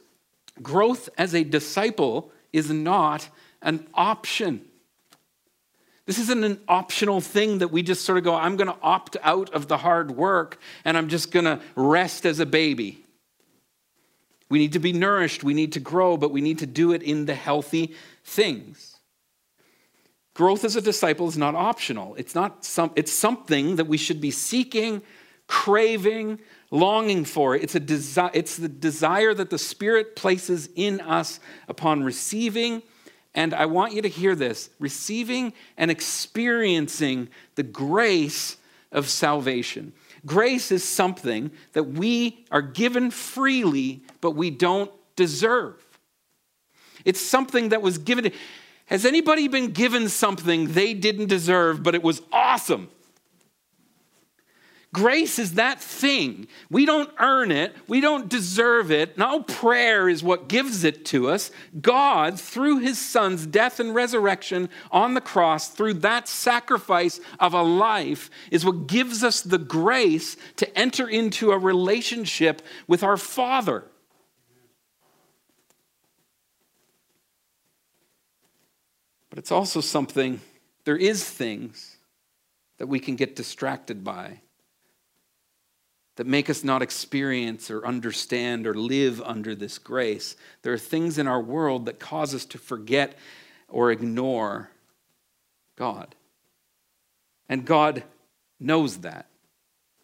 growth 0.62 1.08
as 1.16 1.32
a 1.32 1.44
disciple 1.44 2.32
is 2.52 2.70
not 2.70 3.28
an 3.62 3.86
option. 3.94 4.62
This 6.06 6.18
isn't 6.18 6.42
an 6.42 6.60
optional 6.66 7.20
thing 7.20 7.58
that 7.58 7.68
we 7.68 7.84
just 7.84 8.04
sort 8.04 8.18
of 8.18 8.24
go, 8.24 8.34
I'm 8.34 8.56
going 8.56 8.68
to 8.68 8.76
opt 8.82 9.16
out 9.22 9.48
of 9.54 9.68
the 9.68 9.78
hard 9.78 10.10
work 10.10 10.58
and 10.84 10.98
I'm 10.98 11.08
just 11.08 11.30
going 11.30 11.46
to 11.46 11.60
rest 11.76 12.26
as 12.26 12.40
a 12.40 12.46
baby. 12.46 13.04
We 14.50 14.58
need 14.58 14.72
to 14.72 14.80
be 14.80 14.92
nourished, 14.92 15.44
we 15.44 15.54
need 15.54 15.72
to 15.74 15.80
grow, 15.80 16.16
but 16.16 16.32
we 16.32 16.40
need 16.40 16.58
to 16.58 16.66
do 16.66 16.92
it 16.92 17.02
in 17.02 17.26
the 17.26 17.34
healthy 17.34 17.94
things. 18.24 18.93
Growth 20.34 20.64
as 20.64 20.76
a 20.76 20.82
disciple 20.82 21.28
is 21.28 21.38
not 21.38 21.54
optional. 21.54 22.14
It's 22.16 22.34
not 22.34 22.64
some, 22.64 22.90
it's 22.96 23.12
something 23.12 23.76
that 23.76 23.86
we 23.86 23.96
should 23.96 24.20
be 24.20 24.30
seeking, 24.30 25.02
craving, 25.46 26.40
longing 26.70 27.24
for. 27.24 27.54
It's 27.54 27.74
a 27.74 27.80
desi- 27.80 28.30
it's 28.34 28.56
the 28.56 28.68
desire 28.68 29.32
that 29.32 29.50
the 29.50 29.58
Spirit 29.58 30.16
places 30.16 30.68
in 30.74 31.00
us 31.00 31.38
upon 31.68 32.02
receiving 32.02 32.82
and 33.34 33.52
I 33.52 33.66
want 33.66 33.92
you 33.92 34.02
to 34.02 34.08
hear 34.08 34.34
this 34.34 34.70
receiving 34.78 35.52
and 35.76 35.90
experiencing 35.90 37.28
the 37.56 37.64
grace 37.64 38.56
of 38.92 39.08
salvation. 39.08 39.92
Grace 40.24 40.70
is 40.70 40.84
something 40.84 41.50
that 41.72 41.84
we 41.84 42.46
are 42.50 42.62
given 42.62 43.10
freely, 43.10 44.02
but 44.20 44.32
we 44.32 44.50
don't 44.50 44.90
deserve. 45.16 45.84
It's 47.04 47.20
something 47.20 47.70
that 47.70 47.82
was 47.82 47.98
given. 47.98 48.32
Has 48.86 49.04
anybody 49.04 49.48
been 49.48 49.72
given 49.72 50.08
something 50.08 50.72
they 50.72 50.94
didn't 50.94 51.26
deserve, 51.26 51.82
but 51.82 51.94
it 51.94 52.02
was 52.02 52.20
awesome? 52.32 52.90
Grace 54.94 55.40
is 55.40 55.54
that 55.54 55.80
thing. 55.80 56.46
We 56.70 56.86
don't 56.86 57.10
earn 57.18 57.50
it, 57.50 57.74
we 57.88 58.00
don't 58.00 58.28
deserve 58.28 58.92
it. 58.92 59.18
No 59.18 59.42
prayer 59.42 60.08
is 60.08 60.22
what 60.22 60.48
gives 60.48 60.84
it 60.84 61.04
to 61.06 61.28
us. 61.30 61.50
God, 61.80 62.38
through 62.38 62.78
his 62.78 62.96
son's 62.96 63.44
death 63.44 63.80
and 63.80 63.92
resurrection 63.92 64.68
on 64.92 65.14
the 65.14 65.20
cross, 65.20 65.68
through 65.68 65.94
that 65.94 66.28
sacrifice 66.28 67.18
of 67.40 67.54
a 67.54 67.62
life, 67.62 68.30
is 68.52 68.64
what 68.64 68.86
gives 68.86 69.24
us 69.24 69.40
the 69.40 69.58
grace 69.58 70.36
to 70.56 70.78
enter 70.78 71.08
into 71.08 71.50
a 71.50 71.58
relationship 71.58 72.62
with 72.86 73.02
our 73.02 73.16
Father. 73.16 73.82
But 79.34 79.40
it's 79.40 79.50
also 79.50 79.80
something, 79.80 80.40
there 80.84 80.96
is 80.96 81.28
things 81.28 81.96
that 82.78 82.86
we 82.86 83.00
can 83.00 83.16
get 83.16 83.34
distracted 83.34 84.04
by 84.04 84.38
that 86.14 86.28
make 86.28 86.48
us 86.48 86.62
not 86.62 86.82
experience 86.82 87.68
or 87.68 87.84
understand 87.84 88.64
or 88.64 88.74
live 88.74 89.20
under 89.22 89.56
this 89.56 89.76
grace. 89.76 90.36
There 90.62 90.72
are 90.72 90.78
things 90.78 91.18
in 91.18 91.26
our 91.26 91.40
world 91.40 91.86
that 91.86 91.98
cause 91.98 92.32
us 92.32 92.44
to 92.44 92.58
forget 92.58 93.18
or 93.68 93.90
ignore 93.90 94.70
God. 95.74 96.14
And 97.48 97.64
God 97.64 98.04
knows 98.60 98.98
that. 98.98 99.26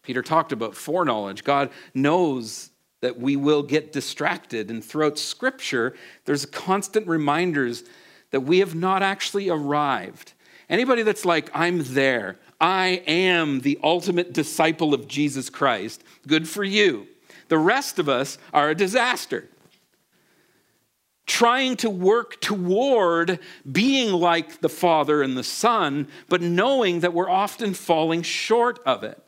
Peter 0.03 0.21
talked 0.21 0.51
about 0.51 0.75
foreknowledge. 0.75 1.45
God 1.45 1.69
knows 1.93 2.69
that 2.99 3.17
we 3.17 3.37
will 3.37 3.63
get 3.63 3.93
distracted. 3.93 4.69
And 4.69 4.83
throughout 4.83 5.17
Scripture, 5.17 5.95
there's 6.25 6.45
constant 6.45 7.07
reminders 7.07 7.85
that 8.31 8.41
we 8.41 8.59
have 8.59 8.75
not 8.75 9.03
actually 9.03 9.49
arrived. 9.49 10.33
Anybody 10.69 11.03
that's 11.03 11.25
like, 11.25 11.49
I'm 11.53 11.83
there, 11.93 12.37
I 12.59 13.03
am 13.07 13.61
the 13.61 13.79
ultimate 13.83 14.33
disciple 14.33 14.93
of 14.93 15.07
Jesus 15.07 15.49
Christ, 15.49 16.03
good 16.27 16.47
for 16.47 16.63
you. 16.63 17.07
The 17.49 17.57
rest 17.57 17.99
of 17.99 18.07
us 18.07 18.37
are 18.53 18.69
a 18.69 18.75
disaster. 18.75 19.49
Trying 21.25 21.75
to 21.77 21.89
work 21.89 22.39
toward 22.39 23.39
being 23.69 24.13
like 24.13 24.61
the 24.61 24.69
Father 24.69 25.21
and 25.21 25.37
the 25.37 25.43
Son, 25.43 26.07
but 26.29 26.41
knowing 26.41 27.01
that 27.01 27.13
we're 27.13 27.29
often 27.29 27.73
falling 27.73 28.21
short 28.21 28.79
of 28.85 29.03
it. 29.03 29.21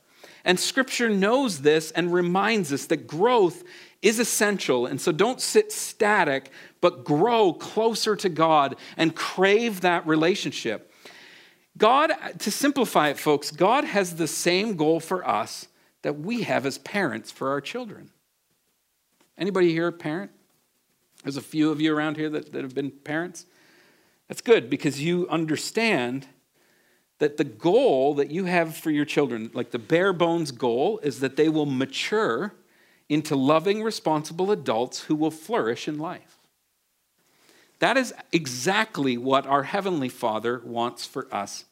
And 0.45 0.59
Scripture 0.59 1.09
knows 1.09 1.61
this 1.61 1.91
and 1.91 2.13
reminds 2.13 2.71
us 2.71 2.85
that 2.87 3.07
growth 3.07 3.63
is 4.01 4.19
essential. 4.19 4.85
And 4.85 4.99
so 4.99 5.11
don't 5.11 5.39
sit 5.39 5.71
static, 5.71 6.49
but 6.83 7.05
grow 7.05 7.53
closer 7.53 8.13
to 8.13 8.27
God 8.27 8.75
and 8.97 9.15
crave 9.15 9.79
that 9.81 10.05
relationship. 10.05 10.91
God, 11.77 12.11
to 12.39 12.51
simplify 12.51 13.07
it, 13.07 13.17
folks, 13.17 13.51
God 13.51 13.85
has 13.85 14.17
the 14.17 14.27
same 14.27 14.75
goal 14.75 14.99
for 14.99 15.25
us 15.25 15.69
that 16.01 16.19
we 16.19 16.41
have 16.41 16.65
as 16.65 16.77
parents 16.79 17.31
for 17.31 17.51
our 17.51 17.61
children. 17.61 18.09
Anybody 19.37 19.71
here 19.71 19.87
a 19.87 19.93
parent? 19.93 20.31
There's 21.23 21.37
a 21.37 21.41
few 21.41 21.71
of 21.71 21.79
you 21.79 21.95
around 21.95 22.17
here 22.17 22.29
that, 22.29 22.51
that 22.51 22.63
have 22.63 22.75
been 22.75 22.91
parents. 22.91 23.45
That's 24.27 24.41
good 24.41 24.69
because 24.69 25.01
you 25.01 25.25
understand 25.29 26.27
that 27.19 27.37
the 27.37 27.45
goal 27.45 28.13
that 28.15 28.29
you 28.29 28.43
have 28.43 28.75
for 28.75 28.91
your 28.91 29.05
children, 29.05 29.51
like 29.53 29.71
the 29.71 29.79
bare 29.79 30.11
bones 30.11 30.51
goal, 30.51 30.99
is 31.01 31.21
that 31.21 31.37
they 31.37 31.47
will 31.47 31.65
mature 31.65 32.55
into 33.07 33.37
loving, 33.37 33.83
responsible 33.83 34.51
adults 34.51 35.03
who 35.03 35.15
will 35.15 35.31
flourish 35.31 35.87
in 35.87 35.97
life. 35.97 36.42
That 37.83 37.97
is 37.97 38.13
exactly 38.31 39.17
what 39.17 39.45
our 39.45 39.63
Heavenly 39.63 40.07
Father 40.07 40.61
wants 40.63 41.05
for 41.05 41.27
us 41.35 41.65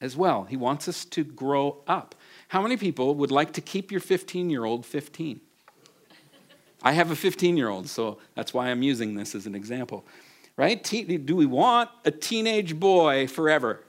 as 0.00 0.16
well. 0.16 0.44
He 0.44 0.56
wants 0.56 0.88
us 0.88 1.04
to 1.04 1.22
grow 1.22 1.82
up. 1.86 2.14
How 2.48 2.62
many 2.62 2.78
people 2.78 3.14
would 3.16 3.30
like 3.30 3.52
to 3.52 3.60
keep 3.60 3.90
your 3.90 4.00
15 4.00 4.48
year 4.48 4.64
old 4.64 4.86
15? 4.86 5.42
I 6.82 6.92
have 6.92 7.10
a 7.10 7.14
15 7.14 7.58
year 7.58 7.68
old, 7.68 7.86
so 7.86 8.16
that's 8.34 8.54
why 8.54 8.70
I'm 8.70 8.80
using 8.82 9.14
this 9.14 9.34
as 9.34 9.46
an 9.46 9.54
example. 9.54 10.06
Right? 10.56 10.82
Do 10.82 11.36
we 11.36 11.44
want 11.44 11.90
a 12.06 12.10
teenage 12.10 12.80
boy 12.80 13.26
forever? 13.26 13.84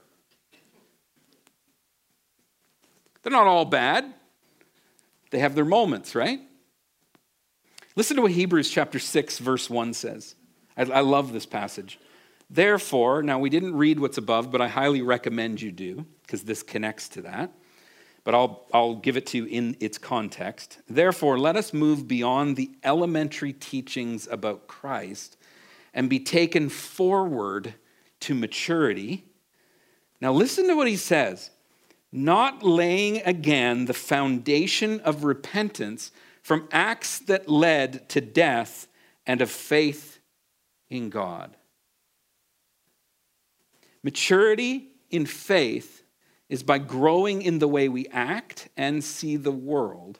They're 3.22 3.32
not 3.32 3.46
all 3.46 3.64
bad. 3.64 4.12
They 5.30 5.38
have 5.38 5.54
their 5.54 5.64
moments, 5.64 6.14
right? 6.14 6.42
Listen 7.96 8.16
to 8.16 8.22
what 8.22 8.32
Hebrews 8.32 8.68
chapter 8.68 8.98
6, 8.98 9.38
verse 9.38 9.70
1 9.70 9.94
says. 9.94 10.34
I, 10.76 10.82
I 10.82 11.00
love 11.00 11.32
this 11.32 11.46
passage. 11.46 11.98
Therefore, 12.48 13.22
now 13.22 13.38
we 13.38 13.48
didn't 13.48 13.76
read 13.76 14.00
what's 14.00 14.18
above, 14.18 14.50
but 14.50 14.60
I 14.60 14.68
highly 14.68 15.02
recommend 15.02 15.62
you 15.62 15.70
do, 15.70 16.04
because 16.22 16.42
this 16.42 16.62
connects 16.62 17.08
to 17.10 17.22
that. 17.22 17.52
But 18.24 18.34
I'll, 18.34 18.66
I'll 18.74 18.96
give 18.96 19.16
it 19.16 19.26
to 19.28 19.38
you 19.38 19.44
in 19.46 19.76
its 19.80 19.98
context. 19.98 20.80
Therefore, 20.88 21.38
let 21.38 21.56
us 21.56 21.72
move 21.72 22.06
beyond 22.06 22.56
the 22.56 22.70
elementary 22.84 23.52
teachings 23.52 24.28
about 24.30 24.66
Christ 24.66 25.36
and 25.94 26.10
be 26.10 26.20
taken 26.20 26.68
forward 26.68 27.74
to 28.20 28.34
maturity. 28.34 29.24
Now, 30.20 30.32
listen 30.32 30.66
to 30.68 30.74
what 30.74 30.88
he 30.88 30.96
says 30.96 31.50
not 32.12 32.64
laying 32.64 33.22
again 33.22 33.84
the 33.84 33.94
foundation 33.94 34.98
of 35.00 35.22
repentance 35.22 36.10
from 36.42 36.68
acts 36.72 37.20
that 37.20 37.48
led 37.48 38.08
to 38.08 38.20
death 38.20 38.88
and 39.26 39.40
of 39.40 39.50
faith 39.50 40.19
in 40.90 41.08
God. 41.08 41.56
Maturity 44.02 44.88
in 45.10 45.24
faith 45.24 46.02
is 46.48 46.62
by 46.62 46.78
growing 46.78 47.42
in 47.42 47.60
the 47.60 47.68
way 47.68 47.88
we 47.88 48.08
act 48.08 48.68
and 48.76 49.04
see 49.04 49.36
the 49.36 49.52
world. 49.52 50.18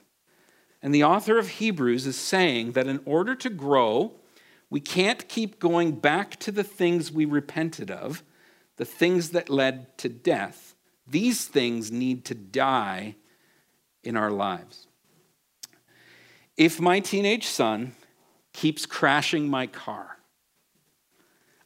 And 0.81 0.95
the 0.95 1.05
author 1.05 1.39
of 1.39 1.49
Hebrews 1.49 2.07
is 2.07 2.17
saying 2.17 2.73
that 2.73 2.87
in 2.87 3.01
order 3.05 3.35
to 3.35 3.51
grow, 3.51 4.13
we 4.71 4.81
can't 4.81 5.29
keep 5.29 5.59
going 5.59 5.93
back 5.93 6.37
to 6.41 6.53
the 6.53 6.65
things 6.65 7.11
we 7.11 7.25
repented 7.25 7.91
of, 7.91 8.23
the 8.77 8.85
things 8.85 9.31
that 9.31 9.51
led 9.51 9.99
to 9.99 10.09
death. 10.09 10.75
These 11.07 11.47
things 11.47 11.91
need 11.91 12.25
to 12.27 12.35
die 12.35 13.17
in 14.05 14.17
our 14.17 14.31
lives. 14.31 14.87
If 16.57 16.81
my 16.81 17.01
teenage 17.01 17.47
son 17.47 17.95
keeps 18.53 18.87
crashing 18.87 19.49
my 19.49 19.67
car, 19.67 20.20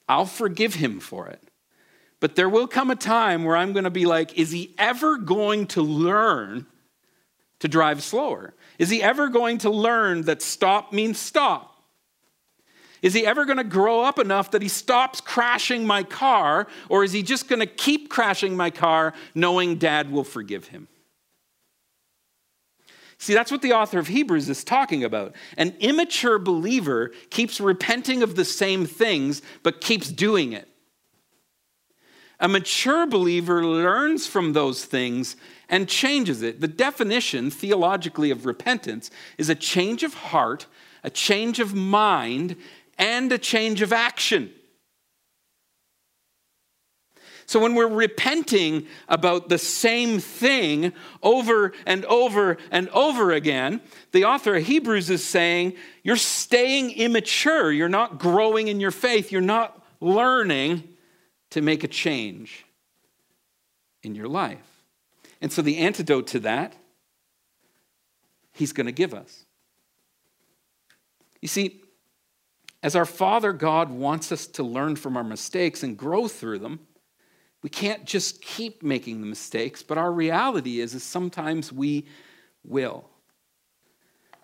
I'll 0.09 0.27
forgive 0.27 0.75
him 0.75 1.01
for 1.01 1.29
it. 1.29 1.43
But 2.21 2.37
there 2.37 2.49
will 2.49 2.67
come 2.67 2.91
a 2.91 2.97
time 2.97 3.45
where 3.45 3.57
I'm 3.57 3.73
going 3.73 3.85
to 3.85 3.91
be 3.91 4.07
like, 4.07 4.39
is 4.39 4.51
he 4.51 4.75
ever 4.79 5.19
going 5.19 5.67
to 5.69 5.83
learn 5.83 6.67
to 7.59 7.69
drive 7.69 8.03
slower? 8.03 8.55
Is 8.79 8.91
he 8.91 9.03
ever 9.03 9.29
going 9.29 9.59
to 9.59 9.71
learn 9.71 10.23
that 10.23 10.43
stop 10.43 10.93
means 10.93 11.19
stop? 11.19 11.71
Is 13.03 13.13
he 13.13 13.27
ever 13.27 13.45
going 13.45 13.59
to 13.59 13.65
grow 13.65 14.03
up 14.03 14.19
enough 14.19 14.53
that 14.53 14.63
he 14.63 14.69
stops 14.69 15.21
crashing 15.21 15.87
my 15.87 16.03
car, 16.03 16.67
or 16.89 17.05
is 17.05 17.13
he 17.13 17.23
just 17.23 17.49
going 17.49 17.61
to 17.61 17.67
keep 17.67 18.09
crashing 18.09 18.57
my 18.57 18.71
car 18.71 19.13
knowing 19.35 19.77
dad 19.77 20.11
will 20.11 20.25
forgive 20.25 20.69
him? 20.69 20.89
See, 23.25 23.33
that's 23.33 23.51
what 23.51 23.63
the 23.63 23.73
author 23.73 23.99
of 23.99 24.09
Hebrews 24.09 24.51
is 24.51 24.65
talking 24.65 25.03
about. 25.03 25.35
An 25.57 25.75
immature 25.81 26.39
believer 26.39 27.11
keeps 27.31 27.59
repenting 27.59 28.23
of 28.23 28.37
the 28.37 28.45
same 28.45 28.85
things, 28.85 29.41
but 29.63 29.81
keeps 29.81 30.11
doing 30.11 30.53
it. 30.53 30.69
A 32.39 32.49
mature 32.49 33.07
believer 33.07 33.65
learns 33.65 34.27
from 34.27 34.53
those 34.53 34.85
things 34.85 35.37
and 35.71 35.89
changes 35.89 36.43
it. 36.43 36.61
The 36.61 36.69
definition, 36.69 37.51
theologically, 37.51 38.31
of 38.31 38.45
repentance 38.45 39.11
is 39.39 39.49
a 39.49 39.55
change 39.55 40.03
of 40.03 40.13
heart, 40.13 40.67
a 41.03 41.09
change 41.09 41.61
of 41.61 41.75
mind, 41.75 42.57
and 42.99 43.33
a 43.33 43.39
change 43.39 43.81
of 43.81 43.91
action. 43.91 44.53
So 47.47 47.61
when 47.61 47.75
we're 47.75 47.89
repenting 47.89 48.87
about 49.09 49.49
the 49.49 49.59
same 49.59 50.19
thing 50.19 50.93
over 51.23 51.73
and 51.87 52.05
over 52.07 52.57
and 52.71 52.89
over 52.91 53.33
again, 53.33 53.81
the 54.13 54.25
author 54.25 54.57
of 54.57 54.65
Hebrews 54.65 55.11
is 55.11 55.25
saying 55.25 55.75
you're 56.03 56.17
staying 56.17 56.93
immature. 56.93 57.71
You're 57.71 57.89
not 57.89 58.19
growing 58.19 58.69
in 58.69 58.81
your 58.81 58.91
faith. 58.91 59.31
You're 59.31 59.41
not 59.43 59.83
learning 60.01 60.89
to 61.51 61.61
make 61.61 61.85
a 61.85 61.89
change 61.89 62.65
in 64.03 64.15
your 64.15 64.29
life. 64.29 64.83
And 65.41 65.53
so 65.53 65.63
the 65.63 65.79
antidote 65.79 66.29
to 66.29 66.41
that, 66.41 66.75
he's 68.53 68.73
going 68.73 68.87
to 68.87 68.93
give 68.93 69.13
us. 69.13 69.45
You 71.41 71.49
see, 71.49 71.83
as 72.83 72.97
our 72.97 73.05
Father 73.05 73.53
God 73.53 73.91
wants 73.91 74.33
us 74.33 74.47
to 74.49 74.63
learn 74.63 74.97
from 74.97 75.17
our 75.17 75.25
mistakes 75.25 75.83
and 75.83 75.97
grow 75.97 76.29
through 76.29 76.61
them, 76.61 76.81
we 77.65 77.71
can't 77.71 78.05
just 78.05 78.43
keep 78.43 78.83
making 78.83 79.23
the 79.23 79.27
mistakes, 79.27 79.83
but 79.83 79.97
our 79.97 80.13
reality 80.13 80.81
is, 80.81 80.95
is 80.95 81.03
sometimes 81.03 81.73
we 81.73 82.05
will. 82.63 83.09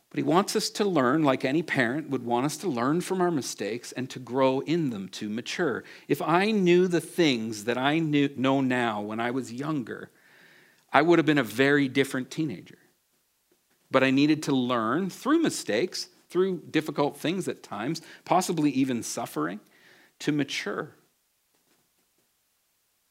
But 0.09 0.17
he 0.17 0.23
wants 0.23 0.57
us 0.57 0.71
to 0.71 0.87
learn, 0.87 1.23
like 1.23 1.45
any 1.45 1.63
parent 1.63 2.09
would 2.09 2.25
want 2.25 2.47
us 2.47 2.57
to 2.57 2.69
learn 2.69 3.03
from 3.03 3.21
our 3.21 3.31
mistakes 3.31 3.93
and 3.93 4.09
to 4.09 4.19
grow 4.19 4.61
in 4.61 4.89
them, 4.89 5.11
to 5.11 5.29
mature. 5.29 5.85
If 6.09 6.23
I 6.23 6.51
knew 6.51 6.89
the 6.89 7.03
things 7.03 7.65
that 7.65 7.77
I 7.77 7.99
knew, 7.99 8.31
know 8.39 8.63
now 8.63 9.03
when 9.03 9.21
I 9.21 9.33
was 9.33 9.53
younger, 9.53 10.09
I 10.91 11.03
would 11.03 11.19
have 11.19 11.27
been 11.27 11.37
a 11.37 11.45
very 11.45 11.89
different 11.89 12.31
teenager. 12.31 12.79
But 13.91 14.03
I 14.03 14.11
needed 14.11 14.43
to 14.45 14.57
learn 14.57 15.11
through 15.11 15.43
mistakes, 15.43 16.09
through 16.31 16.63
difficult 16.71 17.19
things 17.19 17.49
at 17.49 17.63
times, 17.63 18.01
possibly 18.25 18.71
even 18.71 19.03
suffering, 19.03 19.61
to 20.21 20.33
mature. 20.33 20.95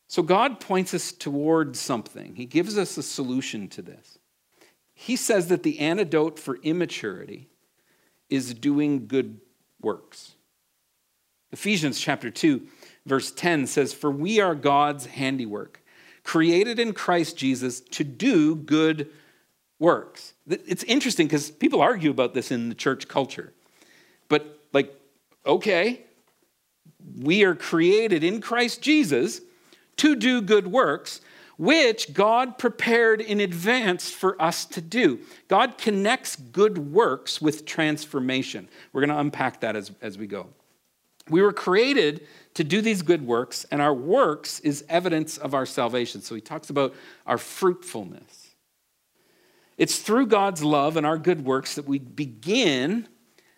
So 0.10 0.24
God 0.24 0.60
points 0.60 0.95
us 0.95 1.12
towards 1.12 1.80
something. 1.80 2.34
He 2.36 2.45
gives 2.45 2.80
us 2.80 2.98
a 2.98 3.04
solution 3.04 3.67
to 3.69 3.84
this. 3.84 4.17
He 4.91 5.15
says 5.15 5.50
that 5.50 5.62
the 5.62 5.80
antidote 5.80 6.39
for 6.39 6.58
immaturity 6.63 7.48
is 8.28 8.56
doing 8.56 9.06
good 9.06 9.39
works. 9.80 10.34
Ephesians 11.52 12.00
chapter 12.00 12.32
2, 12.32 12.67
verse 13.06 13.30
10 13.30 13.67
says, 13.67 13.93
For 13.93 14.10
we 14.10 14.39
are 14.39 14.56
God's 14.56 15.06
handiwork, 15.06 15.84
created 16.24 16.80
in 16.80 16.93
Christ 16.93 17.38
Jesus 17.38 17.80
to 17.80 18.04
do 18.04 18.56
good 18.56 19.12
works. 19.78 20.34
It's 20.48 20.84
interesting 20.86 21.28
because 21.28 21.52
people 21.52 21.82
argue 21.82 22.10
about 22.10 22.34
this 22.34 22.52
in 22.52 22.69
the 22.69 22.76
church 22.76 23.08
culture. 23.08 23.54
But, 24.28 24.60
like, 24.74 24.91
okay, 25.45 26.02
we 27.15 27.43
are 27.43 27.54
created 27.54 28.24
in 28.24 28.41
Christ 28.41 28.82
Jesus 28.82 29.41
to 30.00 30.16
do 30.16 30.42
good 30.42 30.68
works, 30.68 31.22
which 31.58 32.14
God 32.14 32.58
prepared 32.58 33.22
in 33.22 33.40
advance 33.42 34.10
for 34.10 34.42
us 34.42 34.66
to 34.66 34.82
do. 34.82 35.20
God 35.48 35.78
connects 35.78 36.36
good 36.36 36.78
works 36.78 37.42
with 37.42 37.66
transformation. 37.66 38.70
We're 38.94 39.02
going 39.02 39.10
to 39.10 39.20
unpack 39.20 39.62
that 39.62 39.76
as, 39.76 39.92
as 40.02 40.18
we 40.18 40.26
go. 40.26 40.48
We 41.30 41.42
were 41.42 41.54
created 41.54 42.26
to 42.56 42.64
do 42.64 42.82
these 42.82 43.02
good 43.02 43.26
works, 43.26 43.66
and 43.72 43.82
our 43.82 43.94
works 43.94 44.60
is 44.62 44.84
evidence 44.90 45.38
of 45.38 45.54
our 45.54 45.66
salvation. 45.66 46.22
So 46.22 46.34
he 46.34 46.42
talks 46.42 46.70
about 46.70 46.96
our 47.28 47.38
fruitfulness. 47.38 48.56
It's 49.78 50.00
through 50.00 50.28
God's 50.28 50.64
love 50.64 50.98
and 50.98 51.06
our 51.06 51.18
good 51.18 51.46
works 51.46 51.76
that 51.76 51.86
we 51.86 52.00
begin. 52.00 53.08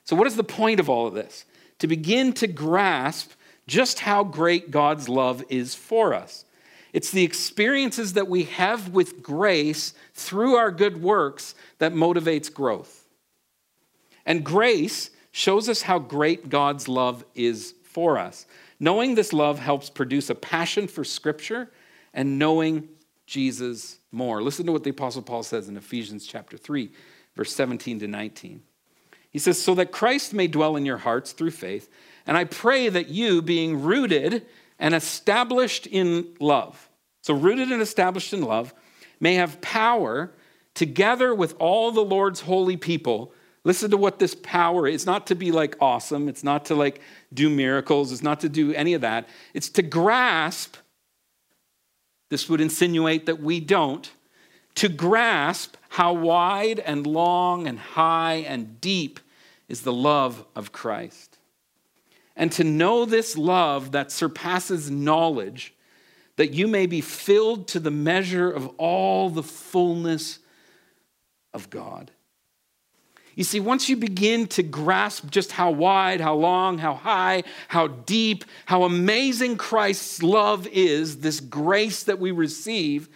So, 0.04 0.16
what 0.16 0.28
is 0.28 0.36
the 0.36 0.44
point 0.44 0.80
of 0.80 0.90
all 0.90 1.08
of 1.08 1.14
this? 1.14 1.46
To 1.80 1.88
begin 1.88 2.34
to 2.34 2.48
grasp 2.48 3.32
just 3.68 4.00
how 4.00 4.24
great 4.24 4.72
God's 4.72 5.08
love 5.08 5.44
is 5.50 5.76
for 5.76 6.14
us. 6.14 6.46
It's 6.94 7.12
the 7.12 7.24
experiences 7.24 8.14
that 8.14 8.28
we 8.28 8.44
have 8.44 8.90
with 8.90 9.24
grace 9.24 9.94
through 10.14 10.56
our 10.56 10.72
good 10.72 11.02
works 11.02 11.56
that 11.78 11.94
motivates 11.94 12.54
growth. 12.54 13.08
And 14.26 14.44
grace 14.44 15.10
shows 15.32 15.70
us 15.70 15.82
how 15.82 16.00
great 16.00 16.50
God's 16.50 16.88
love 16.88 17.24
is 17.34 17.74
for 17.84 18.18
us. 18.18 18.46
Knowing 18.80 19.16
this 19.16 19.32
love 19.32 19.60
helps 19.60 19.90
produce 19.90 20.30
a 20.30 20.36
passion 20.36 20.88
for 20.88 21.04
Scripture 21.04 21.72
and 22.14 22.38
knowing 22.38 22.90
Jesus 23.26 24.00
more. 24.12 24.42
Listen 24.42 24.66
to 24.66 24.72
what 24.72 24.84
the 24.84 24.90
Apostle 24.90 25.22
Paul 25.22 25.44
says 25.44 25.70
in 25.70 25.78
Ephesians 25.78 26.28
chapter 26.28 26.58
3, 26.58 26.92
verse 27.36 27.54
17 27.56 28.00
to 28.00 28.08
19. 28.08 28.62
He 29.30 29.40
says, 29.40 29.62
So 29.62 29.76
that 29.76 29.92
Christ 29.94 30.34
may 30.34 30.48
dwell 30.48 30.76
in 30.76 30.86
your 30.86 30.98
hearts 30.98 31.32
through 31.32 31.52
faith 31.52 31.90
and 32.26 32.38
I 32.38 32.46
pray 32.46 32.90
that 32.90 33.10
you, 33.10 33.42
being 33.42 33.82
rooted 33.82 34.46
and 34.80 34.94
established 34.94 35.88
in 35.88 36.36
love, 36.40 36.90
so 37.22 37.34
rooted 37.34 37.72
and 37.72 37.82
established 37.82 38.34
in 38.34 38.42
love, 38.42 38.74
may 39.20 39.36
have 39.36 39.62
power 39.62 40.32
together 40.74 41.34
with 41.34 41.56
all 41.60 41.92
the 41.92 42.04
Lord's 42.04 42.42
holy 42.42 42.78
people. 42.78 43.34
Listen 43.64 43.92
to 43.92 43.98
what 43.98 44.18
this 44.18 44.36
power 44.36 44.88
is. 44.88 45.06
Not 45.06 45.28
to 45.28 45.36
be 45.36 45.52
like 45.52 45.76
awesome. 45.80 46.28
It's 46.28 46.44
not 46.44 46.66
to 46.66 46.76
like 46.76 47.02
do 47.34 47.50
miracles. 47.50 48.12
It's 48.12 48.24
not 48.24 48.40
to 48.40 48.50
do 48.50 48.74
any 48.74 48.94
of 48.94 49.02
that. 49.02 49.30
It's 49.54 49.70
to 49.70 49.84
grasp. 49.84 50.78
This 52.30 52.50
would 52.50 52.62
insinuate 52.62 53.28
that 53.28 53.42
we 53.42 53.60
don't. 53.60 54.10
To 54.76 54.90
grasp 54.90 55.76
how 55.90 56.14
wide 56.14 56.80
and 56.80 57.06
long 57.06 57.68
and 57.68 57.78
high 57.78 58.46
and 58.48 58.80
deep 58.82 59.20
is 59.68 59.82
the 59.82 59.94
love 59.94 60.46
of 60.56 60.72
Christ 60.72 61.31
and 62.42 62.52
to 62.54 62.64
know 62.64 63.06
this 63.06 63.38
love 63.38 63.92
that 63.92 64.12
surpasses 64.12 64.90
knowledge, 64.90 65.76
that 66.38 66.56
you 66.56 66.68
may 66.68 66.88
be 66.88 67.00
filled 67.00 67.68
to 67.68 67.80
the 67.80 67.92
measure 67.92 68.50
of 68.50 68.66
all 68.80 69.30
the 69.30 69.44
fullness 69.44 70.40
of 71.54 71.70
God. 71.70 72.10
You 73.36 73.44
see, 73.44 73.60
once 73.60 73.90
you 73.90 73.96
begin 73.96 74.48
to 74.48 74.64
grasp 74.64 75.30
just 75.30 75.52
how 75.52 75.70
wide, 75.70 76.20
how 76.20 76.34
long, 76.34 76.80
how 76.80 76.96
high, 76.96 77.44
how 77.68 77.86
deep, 77.86 78.44
how 78.66 78.86
amazing 78.86 79.58
Christ's 79.58 80.24
love 80.24 80.66
is, 80.66 81.18
this 81.18 81.42
grace 81.42 82.02
that 82.06 82.18
we 82.18 82.32
receive, 82.32 83.08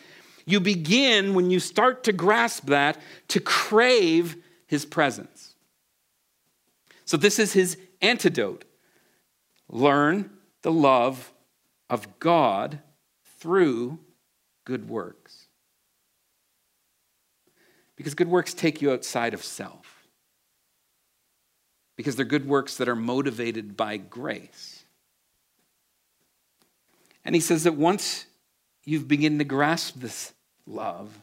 you 0.46 0.60
begin, 0.60 1.34
when 1.34 1.50
you 1.50 1.60
start 1.60 2.04
to 2.04 2.14
grasp 2.14 2.68
that, 2.68 3.02
to 3.30 3.40
crave 3.40 4.36
his 4.68 4.86
presence. 4.86 5.56
So, 7.06 7.18
this 7.18 7.40
is 7.40 7.54
his 7.54 7.76
antidote 8.04 8.66
learn 9.76 10.30
the 10.62 10.72
love 10.72 11.34
of 11.90 12.20
God 12.20 12.80
through 13.40 14.00
good 14.64 14.90
works. 14.90 15.48
Because 17.96 18.14
good 18.14 18.28
works 18.28 18.54
take 18.54 18.82
you 18.82 18.92
outside 18.92 19.34
of 19.34 19.44
self. 19.44 20.08
Because 21.96 22.16
they're 22.16 22.26
good 22.26 22.48
works 22.48 22.78
that 22.78 22.90
are 22.90 22.96
motivated 22.96 23.78
by 23.78 23.98
grace. 23.98 24.84
And 27.24 27.36
he 27.36 27.42
says 27.42 27.64
that 27.64 27.76
once 27.76 28.26
you've 28.84 29.08
begun 29.08 29.38
to 29.40 29.44
grasp 29.44 29.96
this 30.00 30.34
love, 30.66 31.18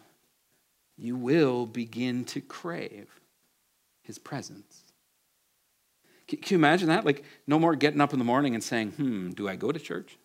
you 0.97 1.17
will 1.17 1.67
begin 1.67 2.25
to 2.27 2.41
crave 2.41 3.09
his 4.03 4.19
presence. 4.19 4.82
Can 6.37 6.55
you 6.55 6.57
imagine 6.57 6.89
that? 6.89 7.05
Like, 7.05 7.25
no 7.47 7.59
more 7.59 7.77
getting 7.77 8.01
up 8.01 8.13
in 8.13 8.19
the 8.19 8.25
morning 8.25 8.55
and 8.55 8.65
saying, 8.65 8.93
hmm, 8.93 9.31
do 9.31 9.49
I 9.49 9.57
go 9.57 9.73
to 9.73 9.79
church? 9.79 10.17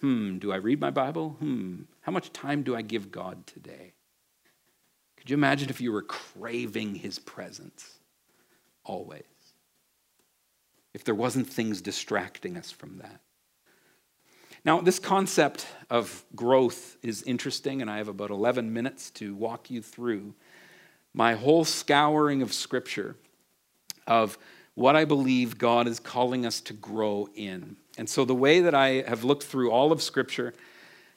Hmm, 0.00 0.38
do 0.38 0.52
I 0.52 0.56
read 0.56 0.80
my 0.80 0.90
Bible? 0.90 1.30
Hmm, 1.40 1.82
how 2.02 2.12
much 2.12 2.32
time 2.32 2.62
do 2.62 2.76
I 2.76 2.82
give 2.82 3.10
God 3.10 3.46
today? 3.46 3.92
Could 5.16 5.28
you 5.28 5.34
imagine 5.34 5.68
if 5.68 5.80
you 5.80 5.92
were 5.92 6.02
craving 6.02 6.94
his 6.94 7.18
presence 7.18 7.98
always? 8.84 9.24
If 10.94 11.04
there 11.04 11.14
wasn't 11.14 11.46
things 11.46 11.82
distracting 11.82 12.56
us 12.56 12.70
from 12.70 12.98
that. 12.98 13.20
Now, 14.64 14.80
this 14.80 14.98
concept 14.98 15.66
of 15.88 16.24
growth 16.34 16.96
is 17.02 17.22
interesting, 17.22 17.80
and 17.80 17.90
I 17.90 17.98
have 17.98 18.08
about 18.08 18.30
11 18.30 18.72
minutes 18.72 19.10
to 19.12 19.34
walk 19.34 19.70
you 19.70 19.82
through 19.82 20.34
my 21.14 21.34
whole 21.34 21.64
scouring 21.64 22.42
of 22.42 22.52
Scripture 22.52 23.16
of 24.06 24.38
what 24.80 24.96
I 24.96 25.04
believe 25.04 25.58
God 25.58 25.86
is 25.86 26.00
calling 26.00 26.46
us 26.46 26.62
to 26.62 26.72
grow 26.72 27.28
in. 27.34 27.76
And 27.98 28.08
so, 28.08 28.24
the 28.24 28.34
way 28.34 28.60
that 28.60 28.74
I 28.74 29.02
have 29.06 29.24
looked 29.24 29.42
through 29.42 29.70
all 29.70 29.92
of 29.92 30.00
Scripture, 30.00 30.54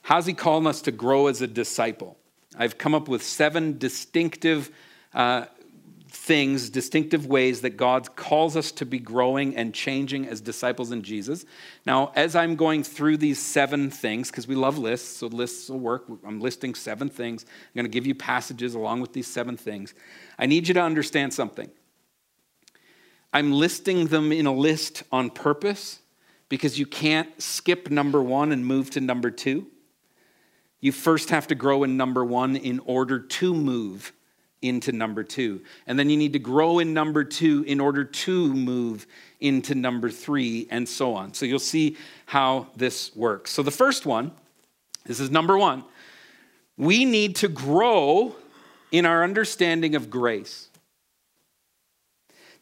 how's 0.02 0.26
He 0.26 0.34
calling 0.34 0.66
us 0.66 0.82
to 0.82 0.92
grow 0.92 1.28
as 1.28 1.40
a 1.40 1.46
disciple? 1.46 2.18
I've 2.58 2.76
come 2.76 2.94
up 2.94 3.08
with 3.08 3.22
seven 3.22 3.78
distinctive 3.78 4.70
uh, 5.14 5.46
things, 6.10 6.68
distinctive 6.68 7.24
ways 7.24 7.62
that 7.62 7.78
God 7.78 8.14
calls 8.16 8.54
us 8.54 8.70
to 8.72 8.84
be 8.84 8.98
growing 8.98 9.56
and 9.56 9.72
changing 9.72 10.28
as 10.28 10.42
disciples 10.42 10.92
in 10.92 11.02
Jesus. 11.02 11.46
Now, 11.86 12.12
as 12.14 12.36
I'm 12.36 12.56
going 12.56 12.82
through 12.82 13.16
these 13.16 13.38
seven 13.38 13.90
things, 13.90 14.30
because 14.30 14.46
we 14.46 14.56
love 14.56 14.76
lists, 14.76 15.16
so 15.16 15.26
lists 15.28 15.70
will 15.70 15.80
work. 15.80 16.04
I'm 16.26 16.38
listing 16.38 16.74
seven 16.74 17.08
things. 17.08 17.46
I'm 17.48 17.74
going 17.74 17.86
to 17.86 17.90
give 17.90 18.06
you 18.06 18.14
passages 18.14 18.74
along 18.74 19.00
with 19.00 19.14
these 19.14 19.26
seven 19.26 19.56
things. 19.56 19.94
I 20.38 20.44
need 20.44 20.68
you 20.68 20.74
to 20.74 20.82
understand 20.82 21.32
something. 21.32 21.70
I'm 23.34 23.50
listing 23.50 24.06
them 24.06 24.30
in 24.30 24.46
a 24.46 24.54
list 24.54 25.02
on 25.10 25.28
purpose 25.28 25.98
because 26.48 26.78
you 26.78 26.86
can't 26.86 27.28
skip 27.42 27.90
number 27.90 28.22
one 28.22 28.52
and 28.52 28.64
move 28.64 28.90
to 28.90 29.00
number 29.00 29.32
two. 29.32 29.66
You 30.80 30.92
first 30.92 31.30
have 31.30 31.48
to 31.48 31.56
grow 31.56 31.82
in 31.82 31.96
number 31.96 32.24
one 32.24 32.54
in 32.54 32.78
order 32.80 33.18
to 33.18 33.52
move 33.52 34.12
into 34.62 34.92
number 34.92 35.24
two. 35.24 35.62
And 35.88 35.98
then 35.98 36.08
you 36.08 36.16
need 36.16 36.32
to 36.34 36.38
grow 36.38 36.78
in 36.78 36.94
number 36.94 37.24
two 37.24 37.64
in 37.66 37.80
order 37.80 38.04
to 38.04 38.54
move 38.54 39.04
into 39.40 39.74
number 39.74 40.10
three, 40.10 40.68
and 40.70 40.88
so 40.88 41.14
on. 41.14 41.34
So 41.34 41.44
you'll 41.44 41.58
see 41.58 41.96
how 42.26 42.68
this 42.76 43.16
works. 43.16 43.50
So 43.50 43.64
the 43.64 43.72
first 43.72 44.06
one, 44.06 44.30
this 45.06 45.18
is 45.18 45.30
number 45.30 45.58
one, 45.58 45.82
we 46.76 47.04
need 47.04 47.36
to 47.36 47.48
grow 47.48 48.36
in 48.92 49.04
our 49.06 49.24
understanding 49.24 49.96
of 49.96 50.08
grace. 50.08 50.68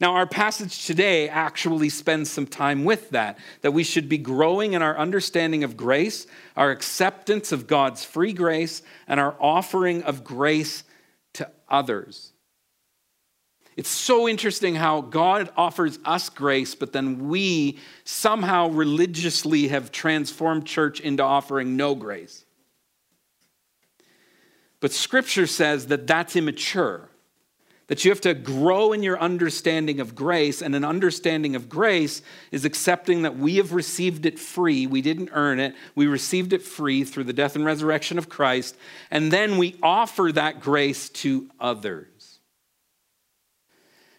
Now, 0.02 0.14
our 0.16 0.26
passage 0.26 0.84
today 0.84 1.28
actually 1.28 1.88
spends 1.88 2.28
some 2.28 2.48
time 2.48 2.82
with 2.82 3.10
that, 3.10 3.38
that 3.60 3.70
we 3.70 3.84
should 3.84 4.08
be 4.08 4.18
growing 4.18 4.72
in 4.72 4.82
our 4.82 4.98
understanding 4.98 5.62
of 5.62 5.76
grace, 5.76 6.26
our 6.56 6.72
acceptance 6.72 7.52
of 7.52 7.68
God's 7.68 8.04
free 8.04 8.32
grace, 8.32 8.82
and 9.06 9.20
our 9.20 9.36
offering 9.38 10.02
of 10.02 10.24
grace 10.24 10.82
to 11.34 11.48
others. 11.68 12.32
It's 13.76 13.88
so 13.88 14.28
interesting 14.28 14.74
how 14.74 15.02
God 15.02 15.50
offers 15.56 16.00
us 16.04 16.28
grace, 16.28 16.74
but 16.74 16.92
then 16.92 17.28
we 17.28 17.78
somehow 18.02 18.70
religiously 18.70 19.68
have 19.68 19.92
transformed 19.92 20.66
church 20.66 20.98
into 20.98 21.22
offering 21.22 21.76
no 21.76 21.94
grace. 21.94 22.44
But 24.80 24.90
scripture 24.90 25.46
says 25.46 25.86
that 25.86 26.08
that's 26.08 26.34
immature, 26.34 27.08
that 27.92 28.06
you 28.06 28.10
have 28.10 28.22
to 28.22 28.32
grow 28.32 28.94
in 28.94 29.02
your 29.02 29.20
understanding 29.20 30.00
of 30.00 30.14
grace, 30.14 30.62
and 30.62 30.74
an 30.74 30.82
understanding 30.82 31.54
of 31.54 31.68
grace 31.68 32.22
is 32.50 32.64
accepting 32.64 33.20
that 33.20 33.36
we 33.36 33.56
have 33.56 33.74
received 33.74 34.24
it 34.24 34.38
free. 34.38 34.86
We 34.86 35.02
didn't 35.02 35.28
earn 35.34 35.60
it, 35.60 35.74
we 35.94 36.06
received 36.06 36.54
it 36.54 36.62
free 36.62 37.04
through 37.04 37.24
the 37.24 37.34
death 37.34 37.54
and 37.54 37.66
resurrection 37.66 38.16
of 38.16 38.30
Christ, 38.30 38.78
and 39.10 39.30
then 39.30 39.58
we 39.58 39.76
offer 39.82 40.32
that 40.32 40.60
grace 40.60 41.10
to 41.10 41.50
others. 41.60 42.40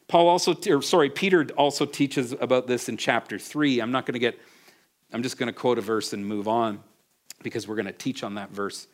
Paul 0.08 0.28
also, 0.28 0.56
or 0.68 0.84
sorry, 0.84 1.10
Peter 1.10 1.48
also 1.58 1.88
teaches 1.88 2.32
about 2.32 2.68
this 2.68 2.90
in 2.90 2.96
chapter 2.96 3.40
three. 3.40 3.80
I'm 3.80 3.92
not 3.92 4.06
going 4.06 4.14
to 4.14 4.20
get, 4.20 4.40
I'm 5.12 5.24
just 5.24 5.40
going 5.40 5.48
to 5.48 5.60
quote 5.60 5.80
a 5.80 5.82
verse 5.82 6.14
and 6.14 6.24
move 6.24 6.48
on 6.48 6.80
because 7.42 7.68
we're 7.68 7.78
going 7.78 7.88
to 7.88 7.92
teach 7.92 8.22
on 8.22 8.36
that 8.36 8.52
verse 8.52 8.86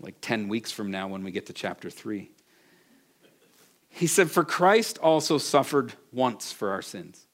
like 0.00 0.16
10 0.20 0.48
weeks 0.48 0.72
from 0.72 0.90
now 0.90 1.06
when 1.06 1.22
we 1.22 1.30
get 1.30 1.46
to 1.46 1.52
chapter 1.52 1.88
three. 1.88 2.32
He 3.92 4.06
said, 4.06 4.30
For 4.30 4.44
Christ 4.44 4.98
also 4.98 5.38
suffered 5.38 5.92
once 6.12 6.50
for 6.52 6.70
our 6.70 6.82
sins. 6.82 7.26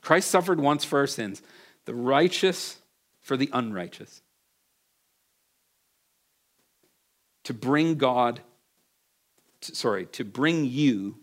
Christ 0.00 0.30
suffered 0.30 0.60
once 0.60 0.84
for 0.84 1.00
our 1.00 1.06
sins, 1.06 1.42
the 1.84 1.94
righteous 1.94 2.78
for 3.20 3.36
the 3.36 3.50
unrighteous, 3.52 4.22
to 7.44 7.52
bring 7.52 7.96
God 7.96 8.40
sorry, 9.74 10.06
to 10.06 10.24
bring 10.24 10.64
you 10.64 11.16